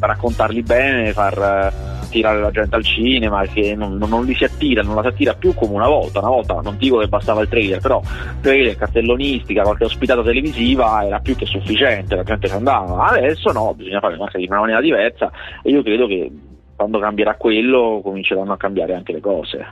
raccontarli 0.00 0.62
bene, 0.62 1.12
far 1.12 1.92
attirare 2.14 2.40
la 2.40 2.50
gente 2.52 2.76
al 2.76 2.84
cinema, 2.84 3.44
che 3.46 3.74
non, 3.74 3.96
non, 3.96 4.24
li 4.24 4.34
si 4.34 4.44
attira, 4.44 4.82
non 4.82 4.94
la 4.94 5.02
si 5.02 5.08
attira 5.08 5.34
più 5.34 5.52
come 5.54 5.74
una 5.74 5.88
volta. 5.88 6.20
Una 6.20 6.28
volta 6.28 6.60
non 6.62 6.76
dico 6.76 6.98
che 6.98 7.08
bastava 7.08 7.40
il 7.42 7.48
trailer, 7.48 7.80
però 7.80 8.00
trailer, 8.40 8.76
cartellonistica, 8.76 9.62
qualche 9.62 9.84
ospitata 9.84 10.22
televisiva 10.22 11.04
era 11.04 11.18
più 11.18 11.34
che 11.34 11.46
sufficiente, 11.46 12.14
la 12.14 12.22
gente 12.22 12.46
ci 12.46 12.54
andava. 12.54 13.06
Adesso 13.06 13.50
no, 13.50 13.74
bisogna 13.74 13.98
fare 13.98 14.16
cose 14.16 14.38
in 14.38 14.46
una 14.48 14.60
maniera 14.60 14.80
diversa 14.80 15.30
e 15.62 15.70
io 15.70 15.82
credo 15.82 16.06
che 16.06 16.30
quando 16.76 16.98
cambierà 17.00 17.34
quello 17.34 18.00
cominceranno 18.02 18.52
a 18.52 18.56
cambiare 18.56 18.94
anche 18.94 19.12
le 19.12 19.20
cose. 19.20 19.66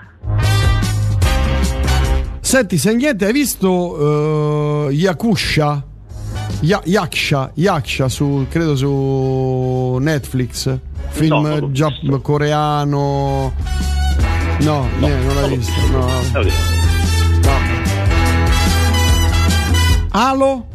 Senti, 2.40 2.76
se 2.76 2.94
niente, 2.94 3.24
hai 3.24 3.32
visto 3.32 3.70
uh, 3.70 4.90
Yakusha? 4.90 5.84
Ya- 6.60 6.82
Yaksha, 6.84 7.50
Yaksha 7.54 8.08
su, 8.08 8.46
credo 8.48 8.76
su 8.76 9.96
Netflix 10.00 10.78
film 11.10 11.72
già 11.72 11.88
coreano. 12.20 13.52
No, 14.60 14.88
no, 14.98 15.06
eh, 15.06 15.10
non 15.10 15.34
l'hai 15.34 15.56
visto 15.56 15.80
no. 15.90 16.06
no. 16.32 16.60
Halo 20.10 20.66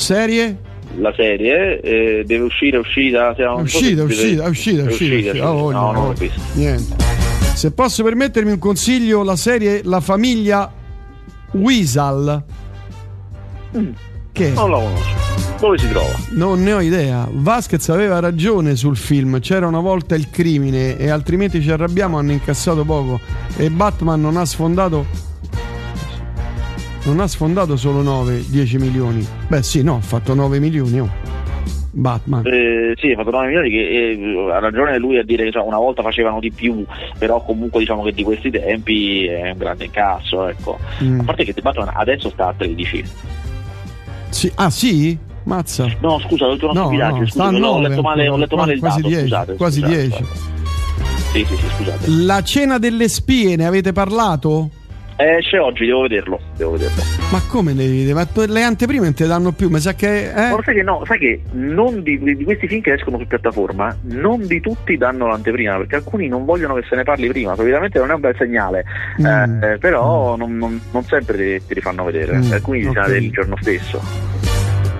serie? 0.00 0.68
La 0.96 1.12
serie 1.14 1.80
eh, 1.80 2.24
deve 2.26 2.44
uscire 2.44 2.76
è 2.76 2.80
uscita 2.80 3.34
è 3.58 3.62
uscita, 3.62 4.02
uscita, 4.02 4.44
è 4.44 4.48
uscita, 4.48 4.82
è 4.82 4.86
uscita, 4.86 5.50
Oh, 5.50 5.70
no, 5.70 5.92
no, 5.92 6.14
niente. 6.54 6.96
Se 7.54 7.72
posso 7.72 8.02
permettermi 8.02 8.52
un 8.52 8.58
consiglio 8.58 9.22
la 9.22 9.36
serie 9.36 9.82
La 9.84 10.00
famiglia 10.00 10.72
Weasel. 11.52 12.44
Mm. 13.76 13.90
che 14.32 14.48
non 14.50 14.70
la 14.70 14.78
conosco 14.78 15.19
dove 15.60 15.78
si 15.78 15.88
trova? 15.88 16.12
Non 16.30 16.62
ne 16.62 16.72
ho 16.72 16.80
idea. 16.80 17.28
Vasquez 17.30 17.88
aveva 17.90 18.18
ragione 18.18 18.76
sul 18.76 18.96
film. 18.96 19.40
C'era 19.40 19.66
una 19.66 19.80
volta 19.80 20.14
il 20.14 20.30
crimine 20.30 20.96
e 20.96 21.10
altrimenti 21.10 21.60
ci 21.60 21.70
arrabbiamo. 21.70 22.18
Hanno 22.18 22.32
incassato 22.32 22.84
poco. 22.84 23.20
E 23.56 23.70
Batman 23.70 24.20
non 24.20 24.36
ha 24.36 24.44
sfondato. 24.44 25.28
Non 27.04 27.20
ha 27.20 27.26
sfondato 27.26 27.76
solo 27.76 28.02
9-10 28.02 28.78
milioni. 28.78 29.26
Beh, 29.48 29.62
sì, 29.62 29.82
no, 29.82 29.96
ha 29.96 30.00
fatto 30.00 30.34
9 30.34 30.58
milioni. 30.58 31.00
Oh. 31.00 31.08
Batman. 31.92 32.46
Eh, 32.46 32.94
sì, 32.96 33.10
ha 33.10 33.16
fatto 33.16 33.30
9 33.30 33.46
milioni 33.46 33.70
che 33.70 33.78
eh, 33.78 34.52
ha 34.52 34.58
ragione 34.60 34.98
lui 34.98 35.18
a 35.18 35.24
dire 35.24 35.44
che 35.44 35.52
cioè, 35.52 35.62
una 35.62 35.78
volta 35.78 36.02
facevano 36.02 36.38
di 36.38 36.52
più, 36.52 36.84
però 37.18 37.42
comunque 37.42 37.80
diciamo 37.80 38.02
che 38.02 38.12
di 38.12 38.22
questi 38.22 38.50
tempi 38.50 39.24
è 39.26 39.50
un 39.50 39.58
grande 39.58 39.86
incasso, 39.86 40.46
ecco. 40.46 40.78
Mm. 41.02 41.20
A 41.20 41.24
parte 41.24 41.44
che 41.44 41.54
Batman 41.60 41.90
adesso 41.92 42.30
sta 42.30 42.48
a 42.48 42.54
13. 42.56 43.04
Sì. 44.28 44.52
Ah 44.54 44.70
sì? 44.70 45.18
Mazza. 45.50 45.86
No, 45.98 46.20
scusa, 46.20 46.46
ho 46.46 46.52
detto 46.52 46.70
una 46.70 46.80
no, 46.80 46.86
stupidaggine, 46.86 47.20
no, 47.20 47.26
scusa, 47.26 47.44
ho 47.48 47.80
letto 47.80 48.02
male, 48.02 48.28
ho 48.28 48.36
letto 48.36 48.56
male 48.56 48.72
il 48.74 48.78
quasi 48.78 49.00
dato, 49.00 49.08
10, 49.08 49.22
scusate, 49.22 49.54
quasi 49.56 49.82
10. 49.82 50.24
Sì, 51.32 51.44
sì, 51.44 51.56
sì, 51.56 51.66
scusate. 51.76 52.08
La 52.08 52.42
cena 52.42 52.78
delle 52.78 53.08
spie, 53.08 53.56
ne 53.56 53.66
avete 53.66 53.92
parlato? 53.92 54.70
Esce 55.16 55.58
oggi, 55.58 55.86
devo 55.86 56.02
vederlo, 56.02 56.40
devo 56.56 56.70
vederlo. 56.70 57.02
Ma 57.32 57.42
come 57.48 57.74
le 57.74 57.86
vede? 57.88 58.14
Ma 58.14 58.26
le 58.46 58.62
anteprime 58.62 59.04
non 59.04 59.14
te 59.14 59.26
danno 59.26 59.50
più, 59.52 59.68
mi 59.68 59.80
sa 59.80 59.92
che. 59.92 60.32
Eh? 60.32 60.48
Forse 60.50 60.72
che 60.72 60.82
no, 60.82 61.02
sai 61.04 61.18
che 61.18 61.42
non 61.50 62.02
di, 62.02 62.18
di, 62.18 62.44
questi 62.44 62.68
film 62.68 62.80
che 62.80 62.94
escono 62.94 63.18
su 63.18 63.26
piattaforma, 63.26 63.94
non 64.02 64.46
di 64.46 64.60
tutti 64.60 64.96
danno 64.96 65.26
l'anteprima, 65.26 65.76
perché 65.76 65.96
alcuni 65.96 66.28
non 66.28 66.44
vogliono 66.44 66.74
che 66.74 66.84
se 66.88 66.96
ne 66.96 67.02
parli 67.02 67.28
prima, 67.28 67.54
solitamente 67.56 67.98
non 67.98 68.10
è 68.10 68.14
un 68.14 68.20
bel 68.20 68.36
segnale. 68.38 68.84
Mm. 69.20 69.62
Eh, 69.62 69.78
però 69.78 70.36
mm. 70.36 70.38
non, 70.38 70.56
non, 70.56 70.80
non, 70.90 71.02
sempre 71.02 71.36
ti, 71.36 71.66
ti 71.66 71.74
rifanno 71.74 72.04
vedere, 72.04 72.38
mm. 72.38 72.52
alcuni 72.52 72.86
okay. 72.86 73.18
si 73.18 73.24
il 73.24 73.30
giorno 73.32 73.56
stesso. 73.60 74.49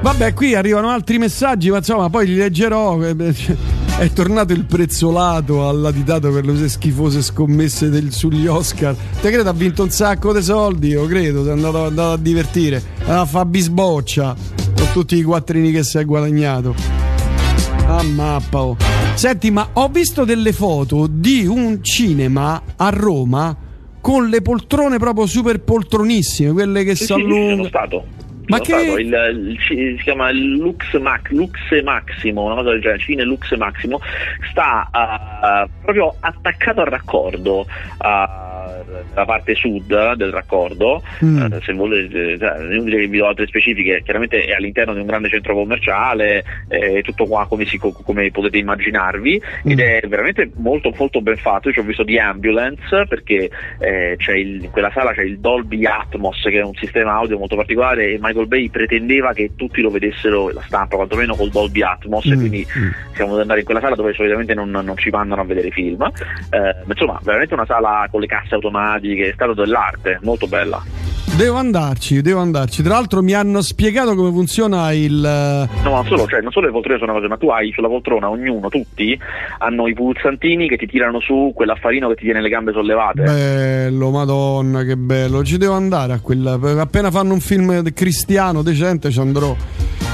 Vabbè, 0.02 0.32
qui 0.32 0.54
arrivano 0.54 0.88
altri 0.88 1.18
messaggi, 1.18 1.68
ma 1.68 1.76
insomma, 1.76 2.08
poi 2.08 2.26
li 2.26 2.34
leggerò. 2.34 2.98
È 4.00 4.10
tornato 4.14 4.54
il 4.54 4.64
prezzolato 4.64 5.68
al 5.68 5.78
latitato 5.78 6.32
per 6.32 6.46
le 6.46 6.68
schifose 6.70 7.20
scommesse 7.20 7.90
del, 7.90 8.10
sugli 8.10 8.46
Oscar. 8.46 8.96
Te 9.20 9.30
credo 9.30 9.50
ha 9.50 9.52
vinto 9.52 9.82
un 9.82 9.90
sacco 9.90 10.32
di 10.32 10.42
soldi, 10.42 10.88
io 10.88 11.04
credo, 11.04 11.42
si 11.42 11.50
è 11.50 11.52
andato, 11.52 11.84
andato 11.84 12.12
a 12.12 12.16
divertire. 12.16 12.82
A 13.04 13.26
fa 13.26 13.44
bisboccia 13.44 14.34
con 14.74 14.88
tutti 14.94 15.16
i 15.16 15.22
quattrini 15.22 15.70
che 15.70 15.84
si 15.84 15.98
è 15.98 16.04
guadagnato. 16.06 16.74
A 17.86 18.02
mappa. 18.02 18.62
Oh. 18.62 18.76
Senti, 19.12 19.50
ma 19.50 19.68
ho 19.74 19.88
visto 19.88 20.24
delle 20.24 20.54
foto 20.54 21.06
di 21.10 21.44
un 21.46 21.84
cinema 21.84 22.62
a 22.76 22.88
Roma 22.88 23.54
con 24.00 24.30
le 24.30 24.40
poltrone 24.40 24.96
proprio 24.96 25.26
super 25.26 25.60
poltronissime, 25.60 26.52
quelle 26.52 26.84
che 26.84 26.94
sì, 26.94 27.04
si 27.04 27.12
allungano. 27.12 27.48
Sì, 27.48 27.56
sono 27.56 27.68
stato 27.68 28.04
Ma 28.50 28.60
che... 28.60 28.76
Il, 28.76 29.56
il, 29.68 29.96
si 29.96 30.02
chiama 30.02 30.30
Lux, 30.32 30.98
Mac, 30.98 31.30
Lux 31.30 31.58
Maximo, 31.82 32.44
una 32.44 32.56
cosa 32.56 32.70
del 32.70 32.80
genere, 32.80 33.00
Cine 33.00 33.22
Lux 33.24 33.54
Maximo, 33.56 34.00
sta 34.50 34.90
uh, 34.92 35.68
proprio 35.80 36.14
attaccato 36.20 36.80
al 36.80 36.86
raccordo. 36.86 37.66
Uh, 37.98 38.50
la 39.14 39.25
parte 39.25 39.55
sud 39.55 40.14
del 40.14 40.31
raccordo, 40.31 41.03
mm. 41.25 41.53
eh, 41.53 41.61
se 41.62 41.73
volete, 41.73 42.38
cioè, 42.38 42.59
inutile 42.70 43.01
che 43.01 43.07
vi 43.09 43.18
do 43.18 43.27
altre 43.27 43.46
specifiche, 43.46 44.03
chiaramente 44.03 44.44
è 44.44 44.53
all'interno 44.53 44.94
di 44.94 45.01
un 45.01 45.07
grande 45.07 45.29
centro 45.29 45.55
commerciale, 45.55 46.44
è 46.68 47.01
tutto 47.03 47.27
qua 47.27 47.46
come, 47.46 47.64
si, 47.64 47.79
come 47.79 48.31
potete 48.31 48.59
immaginarvi, 48.59 49.42
mm. 49.66 49.70
ed 49.70 49.81
è 49.81 50.01
veramente 50.07 50.51
molto 50.57 50.92
molto 50.96 51.20
ben 51.20 51.37
fatto. 51.37 51.68
Io 51.68 51.75
ci 51.75 51.81
ho 51.81 51.85
visto 51.85 52.03
di 52.03 52.18
Ambulance 52.18 53.07
perché 53.07 53.51
eh, 53.79 54.16
il, 54.37 54.64
in 54.64 54.70
quella 54.70 54.90
sala 54.92 55.12
c'è 55.12 55.23
il 55.23 55.38
Dolby 55.38 55.85
Atmos 55.85 56.42
che 56.42 56.59
è 56.59 56.62
un 56.62 56.75
sistema 56.75 57.12
audio 57.12 57.38
molto 57.38 57.57
particolare 57.57 58.12
e 58.12 58.18
Michael 58.20 58.46
Bay 58.46 58.68
pretendeva 58.68 59.33
che 59.33 59.53
tutti 59.57 59.81
lo 59.81 59.90
vedessero 59.90 60.51
la 60.51 60.62
stampa, 60.62 60.96
quantomeno 60.96 61.35
col 61.35 61.51
Dolby 61.51 61.83
Atmos, 61.83 62.29
mm. 62.29 62.33
e 62.33 62.37
quindi 62.37 62.66
mm. 62.66 62.90
siamo 63.14 63.38
andare 63.38 63.61
in 63.61 63.64
quella 63.64 63.81
sala 63.81 63.94
dove 63.94 64.12
solitamente 64.12 64.55
non, 64.55 64.70
non 64.70 64.96
ci 64.96 65.11
mandano 65.11 65.42
a 65.42 65.44
vedere 65.44 65.70
film. 65.70 66.03
Eh, 66.51 66.75
insomma, 66.87 67.18
veramente 67.23 67.55
una 67.55 67.66
sala 67.66 68.07
con 68.11 68.20
le 68.20 68.27
casse 68.27 68.55
automatiche, 68.61 69.31
è 69.31 69.33
stato 69.33 69.55
dell'arte, 69.55 70.18
molto 70.23 70.46
bella. 70.46 70.83
Devo 71.37 71.57
andarci, 71.57 72.20
devo 72.20 72.40
andarci. 72.40 72.83
Tra 72.83 72.94
l'altro 72.94 73.23
mi 73.23 73.33
hanno 73.33 73.62
spiegato 73.62 74.14
come 74.14 74.31
funziona 74.31 74.92
il. 74.92 75.25
Eh, 75.25 75.83
no, 75.85 75.90
non 75.90 76.05
solo, 76.07 76.27
cioè, 76.27 76.40
non 76.40 76.51
solo 76.51 76.66
le 76.66 76.73
poltrone 76.73 76.99
sono 76.99 77.12
cose, 77.12 77.29
ma 77.29 77.37
tu 77.37 77.49
hai 77.49 77.73
sulla 77.73 77.88
poltrona, 77.88 78.29
ognuno, 78.29 78.68
tutti, 78.68 79.18
hanno 79.59 79.87
i 79.87 79.94
pulsantini 79.94 80.68
che 80.68 80.77
ti 80.77 80.87
tirano 80.87 81.20
su 81.20 81.53
quell'affarino 81.55 82.09
che 82.09 82.16
ti 82.16 82.25
tiene 82.25 82.42
le 82.42 82.49
gambe 82.49 82.73
sollevate. 82.73 83.23
Bello, 83.23 84.11
madonna, 84.11 84.83
che 84.83 84.96
bello. 84.96 85.42
Ci 85.42 85.57
devo 85.57 85.75
andare 85.75 86.12
a 86.12 86.20
quella. 86.20 86.59
Appena 86.79 87.11
fanno 87.11 87.33
un 87.33 87.40
film 87.40 87.90
cristiano 87.94 88.62
decente 88.62 89.11
ci 89.11 89.20
andrò. 89.20 89.57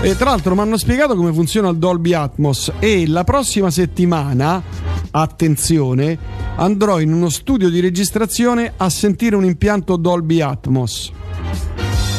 E 0.02 0.14
tra 0.14 0.30
l'altro 0.30 0.54
mi 0.54 0.60
hanno 0.60 0.76
spiegato 0.76 1.16
come 1.16 1.32
funziona 1.32 1.68
il 1.70 1.78
Dolby 1.78 2.12
Atmos 2.12 2.74
e 2.78 3.08
la 3.08 3.24
prossima 3.24 3.70
settimana, 3.70 4.62
attenzione, 5.10 6.16
andrò 6.56 7.00
in 7.00 7.12
uno 7.12 7.28
studio 7.28 7.68
di 7.70 7.80
registrazione 7.80 8.72
a 8.76 8.88
sentire 8.88 9.34
un 9.34 9.44
impianto 9.44 9.96
Dolby 9.96 10.40
Atmos. 10.40 11.12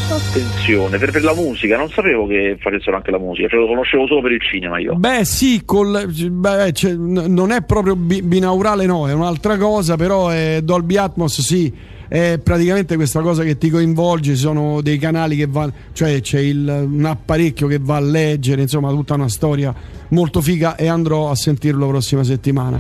Attenzione, 0.10 0.98
per, 0.98 1.12
per, 1.12 1.24
la 1.24 1.36
musica, 1.36 1.78
non 1.78 1.90
sapevo 1.90 2.26
che 2.28 2.58
facessero 2.60 2.96
anche 2.96 3.12
la 3.12 3.20
musica, 3.20 3.48
cioè 3.48 3.60
lo 3.60 3.68
conoscevo 3.68 4.08
solo 4.08 4.22
per 4.22 4.32
il 4.32 4.42
cinema 4.42 4.80
io. 4.80 4.96
Beh 4.96 5.24
sì, 5.24 5.62
col, 5.64 6.08
beh, 6.08 6.74
cioè, 6.74 6.94
non 6.94 7.52
è 7.52 7.64
proprio 7.64 7.96
binaurale 7.96 8.86
no, 8.86 9.08
è 9.08 9.14
un'altra 9.14 9.58
cosa, 9.58 9.96
però 9.96 10.30
è 10.30 10.62
Dolby 10.64 10.98
Atmos 10.98 11.40
sì 11.42 11.96
è 12.08 12.40
praticamente 12.42 12.96
questa 12.96 13.22
cosa 13.22 13.44
che 13.44 13.58
ti 13.58 13.70
coinvolge, 13.70 14.34
ci 14.36 14.40
sono 14.40 14.82
dei 14.82 14.98
canali 14.98 15.36
che 15.36 15.48
vanno, 15.48 15.74
cioè 15.94 16.22
c'è 16.22 16.40
il, 16.40 16.88
un 16.90 17.06
apparecchio 17.06 17.68
che 17.68 17.80
va 17.80 17.98
a 17.98 18.00
leggere, 18.00 18.62
insomma 18.62 18.90
tutta 18.90 19.16
una 19.16 19.30
storia 19.30 19.74
molto 20.10 20.42
figa 20.42 20.76
e 20.76 20.88
andrò 20.88 21.30
a 21.30 21.36
sentirlo 21.36 21.86
la 21.86 21.92
prossima 21.92 22.24
settimana. 22.24 22.80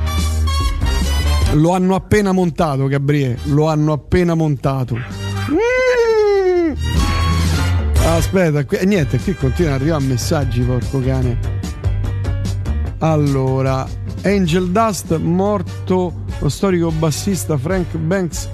Lo 1.54 1.72
hanno 1.72 1.96
appena 1.96 2.32
montato, 2.32 2.88
Gabriele, 2.88 3.40
lo 3.46 3.68
hanno 3.68 3.94
appena 3.94 4.34
montato. 4.34 4.96
Mm. 4.96 6.74
Aspetta, 8.06 8.66
qui, 8.66 8.78
niente, 8.86 9.20
qui 9.20 9.34
continua 9.34 9.74
ad 9.74 9.82
arrivare 9.82 10.04
messaggi, 10.04 10.62
porco 10.62 11.02
cane. 11.02 11.56
Allora, 13.00 13.88
Angel 14.24 14.70
Dust, 14.70 15.16
morto 15.18 16.26
lo 16.40 16.50
storico 16.50 16.92
bassista 16.92 17.58
Frank 17.58 17.96
Banks 17.98 18.50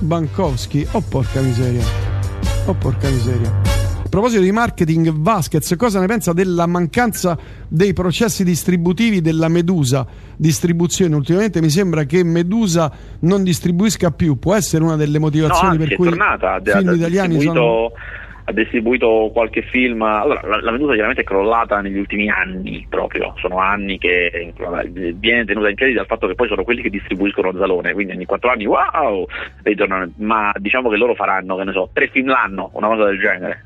Bankowski. 0.00 0.86
Oh 0.92 1.02
porca 1.08 1.40
miseria. 1.40 1.84
Oh 2.66 2.74
porca 2.74 3.08
miseria. 3.08 3.48
A 4.04 4.08
proposito 4.08 4.42
di 4.42 4.52
marketing, 4.52 5.12
Vasquez, 5.12 5.74
cosa 5.76 5.98
ne 5.98 6.06
pensa 6.06 6.32
della 6.32 6.66
mancanza 6.66 7.36
dei 7.66 7.92
processi 7.92 8.44
distributivi 8.44 9.20
della 9.20 9.48
Medusa 9.48 10.06
distribuzione? 10.36 11.16
Ultimamente 11.16 11.60
mi 11.60 11.70
sembra 11.70 12.04
che 12.04 12.22
Medusa 12.22 12.92
non 13.20 13.42
distribuisca 13.42 14.10
più. 14.10 14.38
Può 14.38 14.54
essere 14.54 14.84
una 14.84 14.96
delle 14.96 15.18
motivazioni 15.18 15.78
no, 15.78 15.84
per 15.84 15.96
cui 15.96 16.08
i 16.08 16.12
film 16.12 16.94
italiani 16.94 17.40
sono 17.40 17.90
ha 18.44 18.52
distribuito 18.52 19.30
qualche 19.32 19.62
film. 19.62 20.02
Allora, 20.02 20.40
la, 20.46 20.60
la 20.60 20.70
Medusa 20.70 20.92
chiaramente 20.92 21.22
è 21.22 21.24
crollata 21.24 21.80
negli 21.80 21.98
ultimi 21.98 22.28
anni 22.28 22.86
proprio, 22.88 23.34
sono 23.38 23.58
anni 23.58 23.98
che 23.98 24.52
viene 25.14 25.44
tenuta 25.44 25.68
in 25.68 25.74
piedi 25.74 25.92
dal 25.94 26.06
fatto 26.06 26.26
che 26.26 26.34
poi 26.34 26.48
sono 26.48 26.64
quelli 26.64 26.82
che 26.82 26.90
distribuiscono 26.90 27.52
Zalone, 27.52 27.92
quindi 27.92 28.12
ogni 28.12 28.26
quattro 28.26 28.50
anni 28.50 28.66
wow, 28.66 29.26
ritornano, 29.62 30.12
ma 30.18 30.52
diciamo 30.56 30.88
che 30.90 30.96
loro 30.96 31.14
faranno, 31.14 31.56
che 31.56 31.64
ne 31.64 31.72
so, 31.72 31.90
tre 31.92 32.08
film 32.08 32.28
l'anno, 32.28 32.70
una 32.74 32.88
cosa 32.88 33.04
del 33.04 33.18
genere 33.18 33.64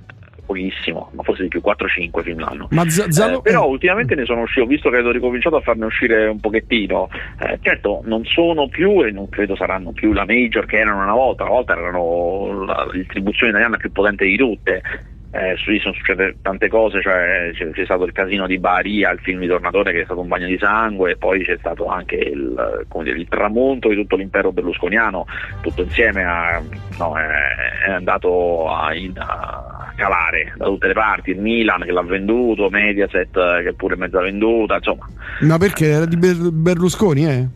pochissimo, 0.48 1.11
ma 1.12 1.22
forse 1.22 1.42
di 1.42 1.48
più 1.48 1.61
4-5 1.62 2.22
film 2.22 2.40
l'anno. 2.40 2.68
Ma 2.70 2.88
Z- 2.88 3.08
Zalo- 3.11 3.38
eh, 3.38 3.42
però 3.42 3.68
ultimamente 3.68 4.14
ne 4.14 4.24
sono 4.24 4.40
uscito, 4.40 4.64
ho 4.64 4.66
visto 4.68 4.88
che 4.88 4.96
ho 4.96 5.11
ricominciato 5.11 5.56
a 5.56 5.61
farne 5.61 5.84
uscire 5.84 6.26
un 6.26 6.40
pochettino. 6.40 7.11
Eh, 7.38 7.58
certo, 7.61 8.00
non 8.04 8.24
sono 8.24 8.68
più 8.68 9.04
e 9.04 9.11
non 9.11 9.28
credo 9.28 9.54
saranno 9.56 9.92
più 9.92 10.14
la 10.14 10.24
major 10.24 10.64
che 10.64 10.78
erano 10.78 11.02
una 11.02 11.12
volta, 11.12 11.42
una 11.42 11.52
volta 11.52 11.72
erano 11.74 12.64
la 12.64 12.88
distribuzione 12.92 13.50
italiana 13.50 13.76
più 13.76 13.92
potente 13.92 14.24
di 14.24 14.37
tutte 14.37 14.82
eh, 15.30 15.56
su 15.56 15.70
lì 15.70 15.78
sono 15.78 15.92
successe 15.92 16.37
tante 16.40 16.68
cose, 16.68 17.02
cioè, 17.02 17.50
c'è, 17.52 17.70
c'è, 17.70 17.84
stato 17.84 18.04
il 18.04 18.12
casino 18.12 18.46
di 18.46 18.58
Baria, 18.58 19.11
il 19.11 19.18
film 19.18 19.40
di 19.40 19.46
Tornatore 19.46 19.92
che 19.92 20.00
è 20.00 20.04
stato 20.04 20.20
un 20.20 20.28
bagno 20.28 20.46
di 20.46 20.56
sangue, 20.58 21.12
e 21.12 21.16
poi 21.16 21.44
c'è 21.44 21.56
stato 21.58 21.87
anche 21.87 22.16
il, 22.16 22.87
dire, 23.02 23.18
il 23.18 23.28
tramonto 23.28 23.88
di 23.90 23.96
tutto 23.96 24.16
l'impero 24.16 24.52
berlusconiano, 24.52 25.26
tutto 25.61 25.82
insieme 25.82 26.24
a, 26.24 26.62
no, 26.98 27.18
è, 27.18 27.87
è, 27.87 27.90
andato 27.90 28.70
a, 28.70 28.94
in, 28.94 29.12
a, 29.18 29.67
calare 29.98 30.54
da 30.56 30.66
tutte 30.66 30.87
le 30.87 30.92
parti, 30.92 31.30
il 31.30 31.40
Milan 31.40 31.82
che 31.82 31.90
l'ha 31.90 32.02
venduto, 32.02 32.70
Mediaset 32.70 33.62
che 33.64 33.74
pure 33.74 33.94
è 33.94 33.98
mezza 33.98 34.20
venduta, 34.20 34.76
insomma. 34.76 35.08
Ma 35.40 35.58
perché 35.58 35.87
era 35.87 36.06
di 36.06 36.16
Berlusconi, 36.16 37.26
eh? 37.26 37.48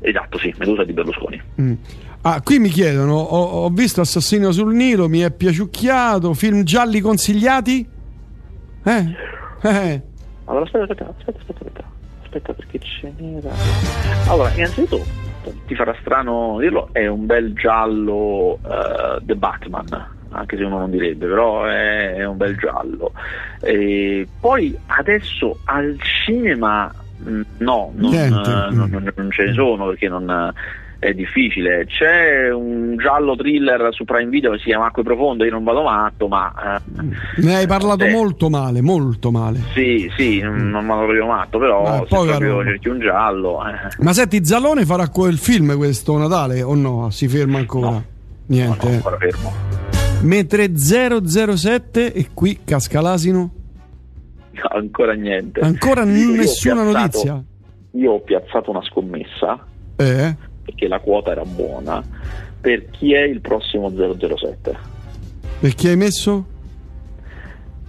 Esatto, 0.00 0.38
sì, 0.38 0.54
Medusa 0.58 0.84
di 0.84 0.92
Berlusconi. 0.92 1.40
Mm. 1.60 1.72
Ah, 2.20 2.42
qui 2.42 2.58
mi 2.58 2.68
chiedono, 2.68 3.14
ho, 3.14 3.64
ho, 3.64 3.68
visto 3.70 4.02
Assassino 4.02 4.52
sul 4.52 4.74
Nilo, 4.74 5.08
mi 5.08 5.20
è 5.20 5.30
piaciucchiato, 5.30 6.34
film 6.34 6.62
gialli 6.62 7.00
consigliati? 7.00 7.86
Eh? 8.84 9.14
eh. 9.62 10.02
Allora, 10.44 10.64
aspetta, 10.64 10.84
aspetta, 10.84 11.08
aspetta, 11.08 11.38
aspetta, 11.38 11.64
aspetta, 11.64 11.84
aspetta 12.22 12.52
perché 12.52 12.78
ce 12.80 13.12
n'era... 13.18 13.50
Allora, 14.28 14.52
innanzitutto, 14.54 15.02
ti 15.66 15.74
farà 15.74 15.96
strano 16.00 16.58
dirlo, 16.60 16.90
è 16.92 17.06
un 17.06 17.24
bel 17.24 17.54
giallo 17.54 18.58
uh, 18.62 19.22
The 19.22 19.34
Batman, 19.34 20.13
anche 20.34 20.56
se 20.56 20.64
uno 20.64 20.78
non 20.78 20.90
direbbe, 20.90 21.26
però 21.26 21.64
è, 21.64 22.14
è 22.14 22.24
un 22.24 22.36
bel 22.36 22.56
giallo. 22.56 23.12
E 23.60 24.26
poi 24.40 24.76
adesso 24.86 25.58
al 25.64 25.96
cinema 26.24 26.92
mm, 27.26 27.40
no, 27.58 27.92
non, 27.94 28.12
non, 28.12 28.88
non, 28.90 29.12
non 29.14 29.30
ce 29.30 29.44
ne 29.44 29.52
sono 29.52 29.86
perché 29.86 30.08
non 30.08 30.52
è 31.04 31.12
difficile. 31.12 31.84
C'è 31.86 32.50
un 32.50 32.96
giallo 32.96 33.36
thriller 33.36 33.88
su 33.92 34.04
Prime 34.04 34.30
Video 34.30 34.52
che 34.52 34.58
si 34.58 34.64
chiama 34.64 34.86
Acque 34.86 35.02
Profonde, 35.02 35.44
io 35.44 35.50
non 35.50 35.62
vado 35.62 35.82
matto, 35.82 36.28
ma... 36.28 36.52
Eh, 36.76 37.42
ne 37.42 37.56
hai 37.56 37.66
parlato 37.66 38.04
eh, 38.04 38.10
molto 38.10 38.48
male, 38.48 38.80
molto 38.80 39.30
male. 39.30 39.60
Sì, 39.74 40.10
sì, 40.16 40.40
non 40.40 40.70
vado 40.86 41.02
proprio 41.02 41.26
matto, 41.26 41.58
però 41.58 42.06
se 42.08 42.16
proprio 42.16 42.64
cerchi 42.64 42.88
un 42.88 43.00
giallo... 43.00 43.66
Eh. 43.66 44.02
Ma 44.02 44.12
senti, 44.12 44.44
Zalone 44.44 44.86
farà 44.86 45.08
quel 45.08 45.36
film 45.36 45.76
questo 45.76 46.16
Natale 46.16 46.62
o 46.62 46.74
no? 46.74 47.10
Si 47.10 47.28
ferma 47.28 47.58
ancora? 47.58 47.90
No. 47.90 48.04
Niente. 48.46 48.84
No, 48.84 48.88
no, 48.88 48.94
ancora 48.96 49.16
fermo. 49.18 50.03
Mentre 50.24 50.76
007 50.76 52.12
e 52.12 52.28
qui 52.34 52.60
casca 52.64 53.00
l'asino? 53.00 53.52
No, 54.52 54.68
ancora 54.70 55.12
niente. 55.14 55.60
Ancora 55.60 56.04
nessuna 56.04 56.82
piazzato, 56.82 56.98
notizia? 56.98 57.44
Io 57.92 58.12
ho 58.12 58.20
piazzato 58.20 58.70
una 58.70 58.82
scommessa. 58.82 59.66
Eh? 59.96 60.52
perché 60.64 60.88
la 60.88 60.98
quota 60.98 61.30
era 61.30 61.44
buona, 61.44 62.02
per 62.60 62.90
chi 62.90 63.12
è 63.12 63.20
il 63.20 63.40
prossimo 63.40 63.90
007. 63.90 64.76
Per 65.60 65.74
chi 65.74 65.88
hai 65.88 65.96
messo? 65.96 66.46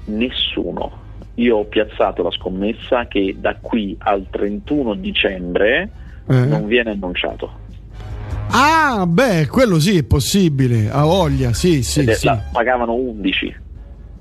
Nessuno. 0.05 1.03
Io 1.35 1.57
ho 1.57 1.65
piazzato 1.65 2.21
la 2.21 2.31
scommessa 2.31 3.07
che 3.07 3.35
da 3.37 3.55
qui 3.59 3.95
al 3.99 4.27
31 4.29 4.95
dicembre 4.95 5.89
eh. 6.27 6.45
non 6.45 6.67
viene 6.67 6.91
annunciato. 6.91 7.63
Ah, 8.57 9.05
beh, 9.05 9.47
quello 9.47 9.81
sì 9.81 9.97
è 9.97 10.03
possibile, 10.03 10.89
ha 10.89 11.03
voglia, 11.03 11.51
sì, 11.51 11.83
sì. 11.83 11.99
Ed 11.99 12.11
sì. 12.11 12.31
pagavano 12.53 12.93
11. 12.93 13.55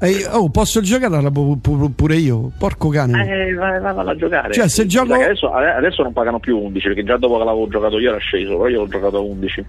Eh, 0.01 0.27
oh, 0.33 0.51
posso 0.51 0.81
giocarla 0.81 1.31
pure 1.31 2.17
io? 2.17 2.51
Porco 2.59 2.89
cane. 2.89 3.23
Eh, 3.23 3.55
vai, 3.55 3.81
vai, 3.81 4.09
a 4.09 4.17
giocare. 4.17 4.53
Cioè, 4.53 4.69
se 4.69 4.87
gioco... 4.87 5.15
adesso, 5.15 5.53
adesso, 5.53 6.03
non 6.03 6.13
pagano 6.13 6.41
più 6.41 6.59
11, 6.59 6.89
perché 6.89 7.05
già 7.05 7.17
dopo 7.17 7.39
che 7.39 7.45
l'avevo 7.45 7.69
giocato 7.69 7.99
io 8.01 8.11
era 8.11 8.19
sceso, 8.19 8.57
però 8.57 8.67
io 8.67 8.81
l'ho 8.81 8.89
giocato 8.89 9.19
a 9.19 9.21
11. 9.21 9.65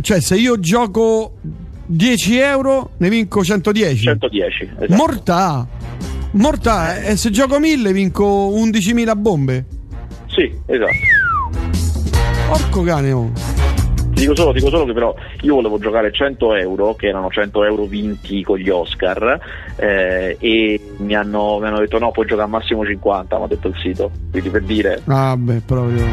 Cioè, 0.00 0.20
se 0.20 0.34
io 0.34 0.58
gioco 0.58 1.34
10 1.86 2.38
euro, 2.38 2.90
ne 2.96 3.08
vinco 3.08 3.44
110. 3.44 4.02
110, 4.02 4.70
esatto. 4.80 4.94
Mortà! 4.94 5.66
Mortà, 6.32 7.00
e 7.00 7.16
se 7.16 7.30
gioco 7.30 7.60
1000 7.60 7.92
vinco 7.92 8.50
11.000 8.56 9.12
bombe. 9.16 9.64
Sì, 10.26 10.52
esatto. 10.66 10.92
Porco 12.48 12.82
cane, 12.82 13.12
oh. 13.12 13.69
Dico 14.10 14.34
solo, 14.36 14.52
dico 14.52 14.68
solo 14.68 14.84
che 14.84 14.92
però 14.92 15.14
io 15.42 15.54
volevo 15.54 15.78
giocare 15.78 16.12
100 16.12 16.54
euro, 16.56 16.94
che 16.94 17.08
erano 17.08 17.30
100 17.30 17.64
euro 17.64 17.84
vinti 17.84 18.42
con 18.42 18.58
gli 18.58 18.68
Oscar, 18.68 19.38
eh, 19.76 20.36
e 20.38 20.80
mi 20.98 21.14
hanno, 21.14 21.58
mi 21.58 21.66
hanno, 21.66 21.78
detto 21.78 21.98
no, 21.98 22.10
puoi 22.10 22.26
giocare 22.26 22.44
al 22.44 22.50
massimo 22.50 22.84
50, 22.84 23.38
mi 23.38 23.44
ha 23.44 23.46
detto 23.46 23.68
il 23.68 23.76
sito. 23.80 24.10
Quindi 24.30 24.50
per 24.50 24.62
dire. 24.62 25.00
Ah, 25.06 25.36
beh, 25.36 25.62
proprio. 25.64 26.04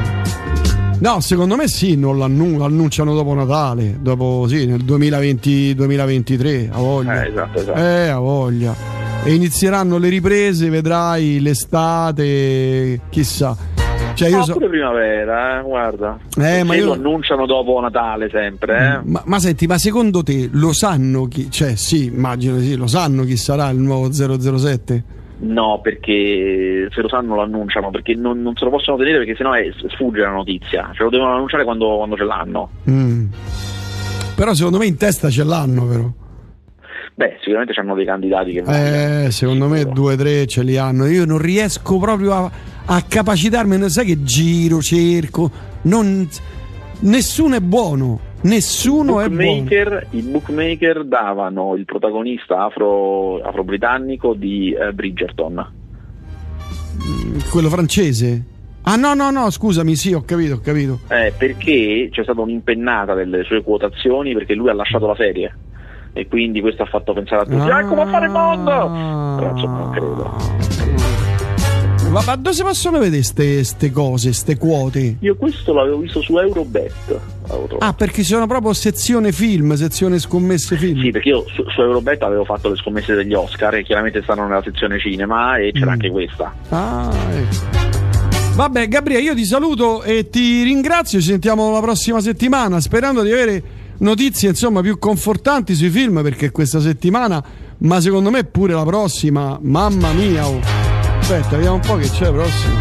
No, 0.99 1.19
secondo 1.19 1.55
me 1.55 1.67
sì, 1.67 1.95
non 1.95 2.17
l'annun- 2.17 2.61
annunciano 2.61 3.13
dopo 3.13 3.33
Natale, 3.33 3.97
dopo 3.99 4.47
sì, 4.47 4.65
nel 4.65 4.83
2020-2023, 4.83 6.69
a 6.71 6.77
voglia. 6.77 7.23
Eh, 7.23 7.29
esatto, 7.29 7.59
esatto. 7.59 7.79
Eh, 7.79 8.07
a 8.07 8.19
voglia. 8.19 8.73
E 9.23 9.33
inizieranno 9.33 9.97
le 9.97 10.09
riprese, 10.09 10.69
vedrai 10.69 11.39
l'estate, 11.39 13.01
chissà. 13.09 13.76
Cioè 14.17 14.29
io 14.29 14.39
ah, 14.39 14.43
so... 14.43 14.53
pure 14.53 14.67
primavera, 14.67 15.59
eh, 15.59 15.61
guarda. 15.61 16.17
Eh, 16.39 16.63
ma 16.63 16.73
io... 16.73 16.85
lo 16.85 16.93
annunciano 16.93 17.45
dopo 17.45 17.79
Natale 17.79 18.31
sempre. 18.31 18.75
Eh. 18.75 19.07
Ma, 19.07 19.21
ma, 19.25 19.37
senti, 19.37 19.67
ma 19.67 19.77
secondo 19.77 20.23
te 20.23 20.49
lo 20.51 20.73
sanno 20.73 21.27
chi... 21.27 21.51
Cioè 21.51 21.75
sì, 21.75 22.05
immagino 22.05 22.57
sì, 22.57 22.75
lo 22.75 22.87
sanno 22.87 23.23
chi 23.25 23.37
sarà 23.37 23.69
il 23.69 23.77
nuovo 23.77 24.11
007? 24.11 25.03
No, 25.41 25.81
perché 25.83 26.87
se 26.89 26.99
lo 26.99 27.07
sanno 27.07 27.35
lo 27.35 27.43
annunciano, 27.43 27.91
perché 27.91 28.15
non, 28.15 28.41
non 28.41 28.55
se 28.55 28.65
lo 28.65 28.71
possono 28.71 28.97
tenere 28.97 29.19
perché 29.19 29.35
sennò 29.35 29.53
è, 29.53 29.69
sfugge 29.89 30.21
la 30.21 30.31
notizia. 30.31 30.89
Ce 30.95 31.03
lo 31.03 31.11
devono 31.11 31.35
annunciare 31.35 31.63
quando, 31.63 31.97
quando 31.97 32.17
ce 32.17 32.23
l'hanno. 32.23 32.69
Mm. 32.89 33.25
Però 34.35 34.55
secondo 34.55 34.79
me 34.79 34.87
in 34.87 34.97
testa 34.97 35.29
ce 35.29 35.43
l'hanno 35.43 35.85
però. 35.85 36.11
Beh, 37.13 37.37
sicuramente 37.41 37.79
hanno 37.79 37.93
dei 37.93 38.05
candidati 38.05 38.51
che... 38.51 39.25
Eh, 39.25 39.31
secondo 39.31 39.67
me 39.67 39.85
due 39.85 40.13
o 40.13 40.17
tre 40.17 40.47
ce 40.47 40.63
li 40.63 40.75
hanno. 40.75 41.05
Io 41.05 41.25
non 41.25 41.37
riesco 41.37 41.99
proprio 41.99 42.33
a 42.33 42.51
a 42.89 43.01
capacitarmi, 43.01 43.89
sai 43.89 44.05
che 44.05 44.23
giro, 44.23 44.81
cerco, 44.81 45.49
non, 45.83 46.27
nessuno 47.01 47.55
è 47.55 47.59
buono, 47.59 48.19
nessuno 48.41 49.19
è 49.19 49.29
buono. 49.29 49.69
I 50.11 50.21
bookmaker 50.21 51.05
davano 51.05 51.75
il 51.75 51.85
protagonista 51.85 52.63
afro, 52.63 53.41
afro-britannico 53.41 54.33
di 54.33 54.75
uh, 54.77 54.93
Bridgerton. 54.93 55.73
Mm, 57.03 57.39
quello 57.51 57.69
francese? 57.69 58.43
Ah 58.83 58.95
no, 58.95 59.13
no, 59.13 59.31
no, 59.31 59.49
scusami, 59.49 59.95
sì, 59.95 60.13
ho 60.13 60.23
capito, 60.23 60.55
ho 60.55 60.61
capito. 60.61 60.99
Eh, 61.09 61.33
perché 61.37 62.07
c'è 62.09 62.23
stata 62.23 62.39
un'impennata 62.39 63.13
delle 63.13 63.43
sue 63.43 63.61
quotazioni 63.61 64.33
perché 64.33 64.53
lui 64.53 64.69
ha 64.69 64.73
lasciato 64.73 65.07
la 65.07 65.15
serie 65.15 65.53
e 66.13 66.25
quindi 66.27 66.61
questo 66.61 66.83
ha 66.83 66.85
fatto 66.85 67.11
pensare 67.11 67.41
a 67.41 67.45
tutti, 67.45 67.69
ah, 67.69 67.85
come 67.85 68.05
fare 68.05 68.25
il 68.25 68.31
mondo! 68.31 68.71
Però 68.71 69.51
insomma 69.51 69.77
non 69.77 69.91
credo. 69.91 70.86
Ma, 72.09 72.23
ma 72.25 72.35
dove 72.35 72.55
si 72.55 72.63
possono 72.63 72.99
vedere 72.99 73.21
queste 73.33 73.91
cose, 73.91 74.27
queste 74.27 74.57
quote? 74.57 75.17
Io 75.19 75.35
questo 75.35 75.73
l'avevo 75.73 75.97
visto 75.97 76.21
su 76.21 76.37
Eurobet. 76.37 77.19
Ah, 77.79 77.93
perché 77.93 78.23
sono 78.23 78.47
proprio 78.47 78.73
sezione 78.73 79.31
film, 79.31 79.73
sezione 79.75 80.17
scommesse 80.17 80.77
film. 80.77 81.01
Sì, 81.01 81.11
perché 81.11 81.29
io 81.29 81.45
su, 81.49 81.63
su 81.67 81.81
Eurobet 81.81 82.21
avevo 82.23 82.45
fatto 82.45 82.69
le 82.69 82.75
scommesse 82.77 83.13
degli 83.13 83.33
Oscar 83.33 83.75
e 83.75 83.83
chiaramente 83.83 84.21
stanno 84.23 84.47
nella 84.47 84.63
sezione 84.63 84.99
cinema 84.99 85.57
e 85.57 85.71
c'era 85.73 85.87
mm. 85.87 85.93
anche 85.93 86.09
questa. 86.09 86.53
Ah, 86.69 87.13
ecco. 87.31 87.85
Vabbè, 88.55 88.87
Gabriele, 88.87 89.21
io 89.21 89.35
ti 89.35 89.45
saluto 89.45 90.01
e 90.01 90.29
ti 90.29 90.63
ringrazio. 90.63 91.19
Ci 91.19 91.27
sentiamo 91.27 91.71
la 91.71 91.81
prossima 91.81 92.21
settimana, 92.21 92.79
sperando 92.79 93.21
di 93.21 93.31
avere 93.31 93.63
notizie 93.99 94.49
insomma 94.49 94.81
più 94.81 94.97
confortanti 94.97 95.75
sui 95.75 95.89
film 95.89 96.21
perché 96.23 96.51
questa 96.51 96.79
settimana, 96.79 97.43
ma 97.79 97.99
secondo 97.99 98.31
me 98.31 98.45
pure 98.45 98.73
la 98.73 98.83
prossima, 98.83 99.59
mamma 99.61 100.11
mia. 100.13 100.47
Oh. 100.47 100.76
Aspetta, 101.19 101.55
vediamo 101.55 101.75
un 101.75 101.81
po' 101.81 101.95
che 101.95 102.09
c'è 102.09 102.31
prossimo. 102.31 102.75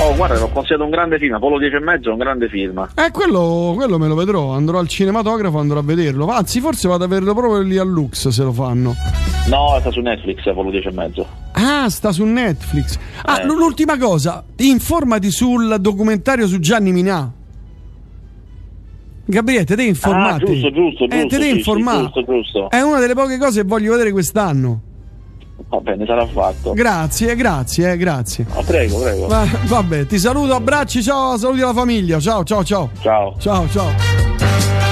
Oh, 0.00 0.14
guarda, 0.14 0.38
l'ho 0.38 0.48
consigliato 0.48 0.84
un 0.84 0.90
grande 0.90 1.18
film. 1.18 1.34
Apollo 1.34 1.58
10 1.58 1.74
e 1.74 1.80
mezzo 1.80 2.10
è 2.10 2.12
un 2.12 2.18
grande 2.18 2.48
film. 2.48 2.88
Eh, 2.94 3.10
quello, 3.10 3.72
quello, 3.74 3.98
me 3.98 4.06
lo 4.06 4.14
vedrò. 4.14 4.52
Andrò 4.52 4.78
al 4.78 4.86
cinematografo, 4.86 5.58
andrò 5.58 5.80
a 5.80 5.82
vederlo. 5.82 6.28
Anzi, 6.28 6.60
forse 6.60 6.86
vado 6.86 7.04
a 7.04 7.08
vederlo 7.08 7.34
proprio 7.34 7.60
lì 7.62 7.76
al 7.78 7.88
Lux 7.88 8.28
se 8.28 8.42
lo 8.44 8.52
fanno. 8.52 8.94
No, 9.48 9.76
sta 9.80 9.90
su 9.90 10.00
Netflix, 10.00 10.46
Apollo 10.46 10.70
10 10.70 10.86
e 10.88 10.92
mezzo. 10.92 11.26
Ah, 11.52 11.88
sta 11.88 12.12
su 12.12 12.24
Netflix. 12.24 12.96
Ah, 13.24 13.40
eh. 13.40 13.44
l'ultima 13.44 13.98
cosa, 13.98 14.44
informati 14.58 15.30
sul 15.32 15.78
documentario 15.80 16.46
su 16.46 16.60
Gianni 16.60 16.92
Minà. 16.92 17.32
Gabriele, 19.24 19.64
te 19.64 19.74
devi 19.74 19.88
informare. 19.88 20.44
Ah, 20.44 20.46
giusto, 20.46 20.70
giusto, 20.70 21.04
eh, 21.04 21.08
giusto. 21.08 21.26
te 21.26 21.38
devi 21.38 21.58
informare. 21.58 22.02
Giusto, 22.04 22.22
giusto. 22.22 22.70
È 22.70 22.80
una 22.80 23.00
delle 23.00 23.14
poche 23.14 23.36
cose 23.36 23.62
che 23.62 23.66
voglio 23.66 23.90
vedere 23.92 24.12
quest'anno. 24.12 24.82
Va 25.68 25.80
bene, 25.80 26.06
sarà 26.06 26.26
fatto. 26.26 26.72
Grazie, 26.72 27.34
grazie, 27.36 27.96
grazie. 27.98 28.46
Ah, 28.54 28.62
prego, 28.62 29.00
prego. 29.00 29.26
Va, 29.26 29.46
vabbè, 29.66 30.06
ti 30.06 30.18
saluto, 30.18 30.54
abbracci, 30.54 31.02
ciao, 31.02 31.36
saluti 31.36 31.60
alla 31.60 31.74
famiglia. 31.74 32.18
Ciao, 32.18 32.42
ciao, 32.42 32.64
ciao. 32.64 32.90
Ciao. 33.00 33.34
Ciao, 33.38 33.68
ciao. 33.68 34.87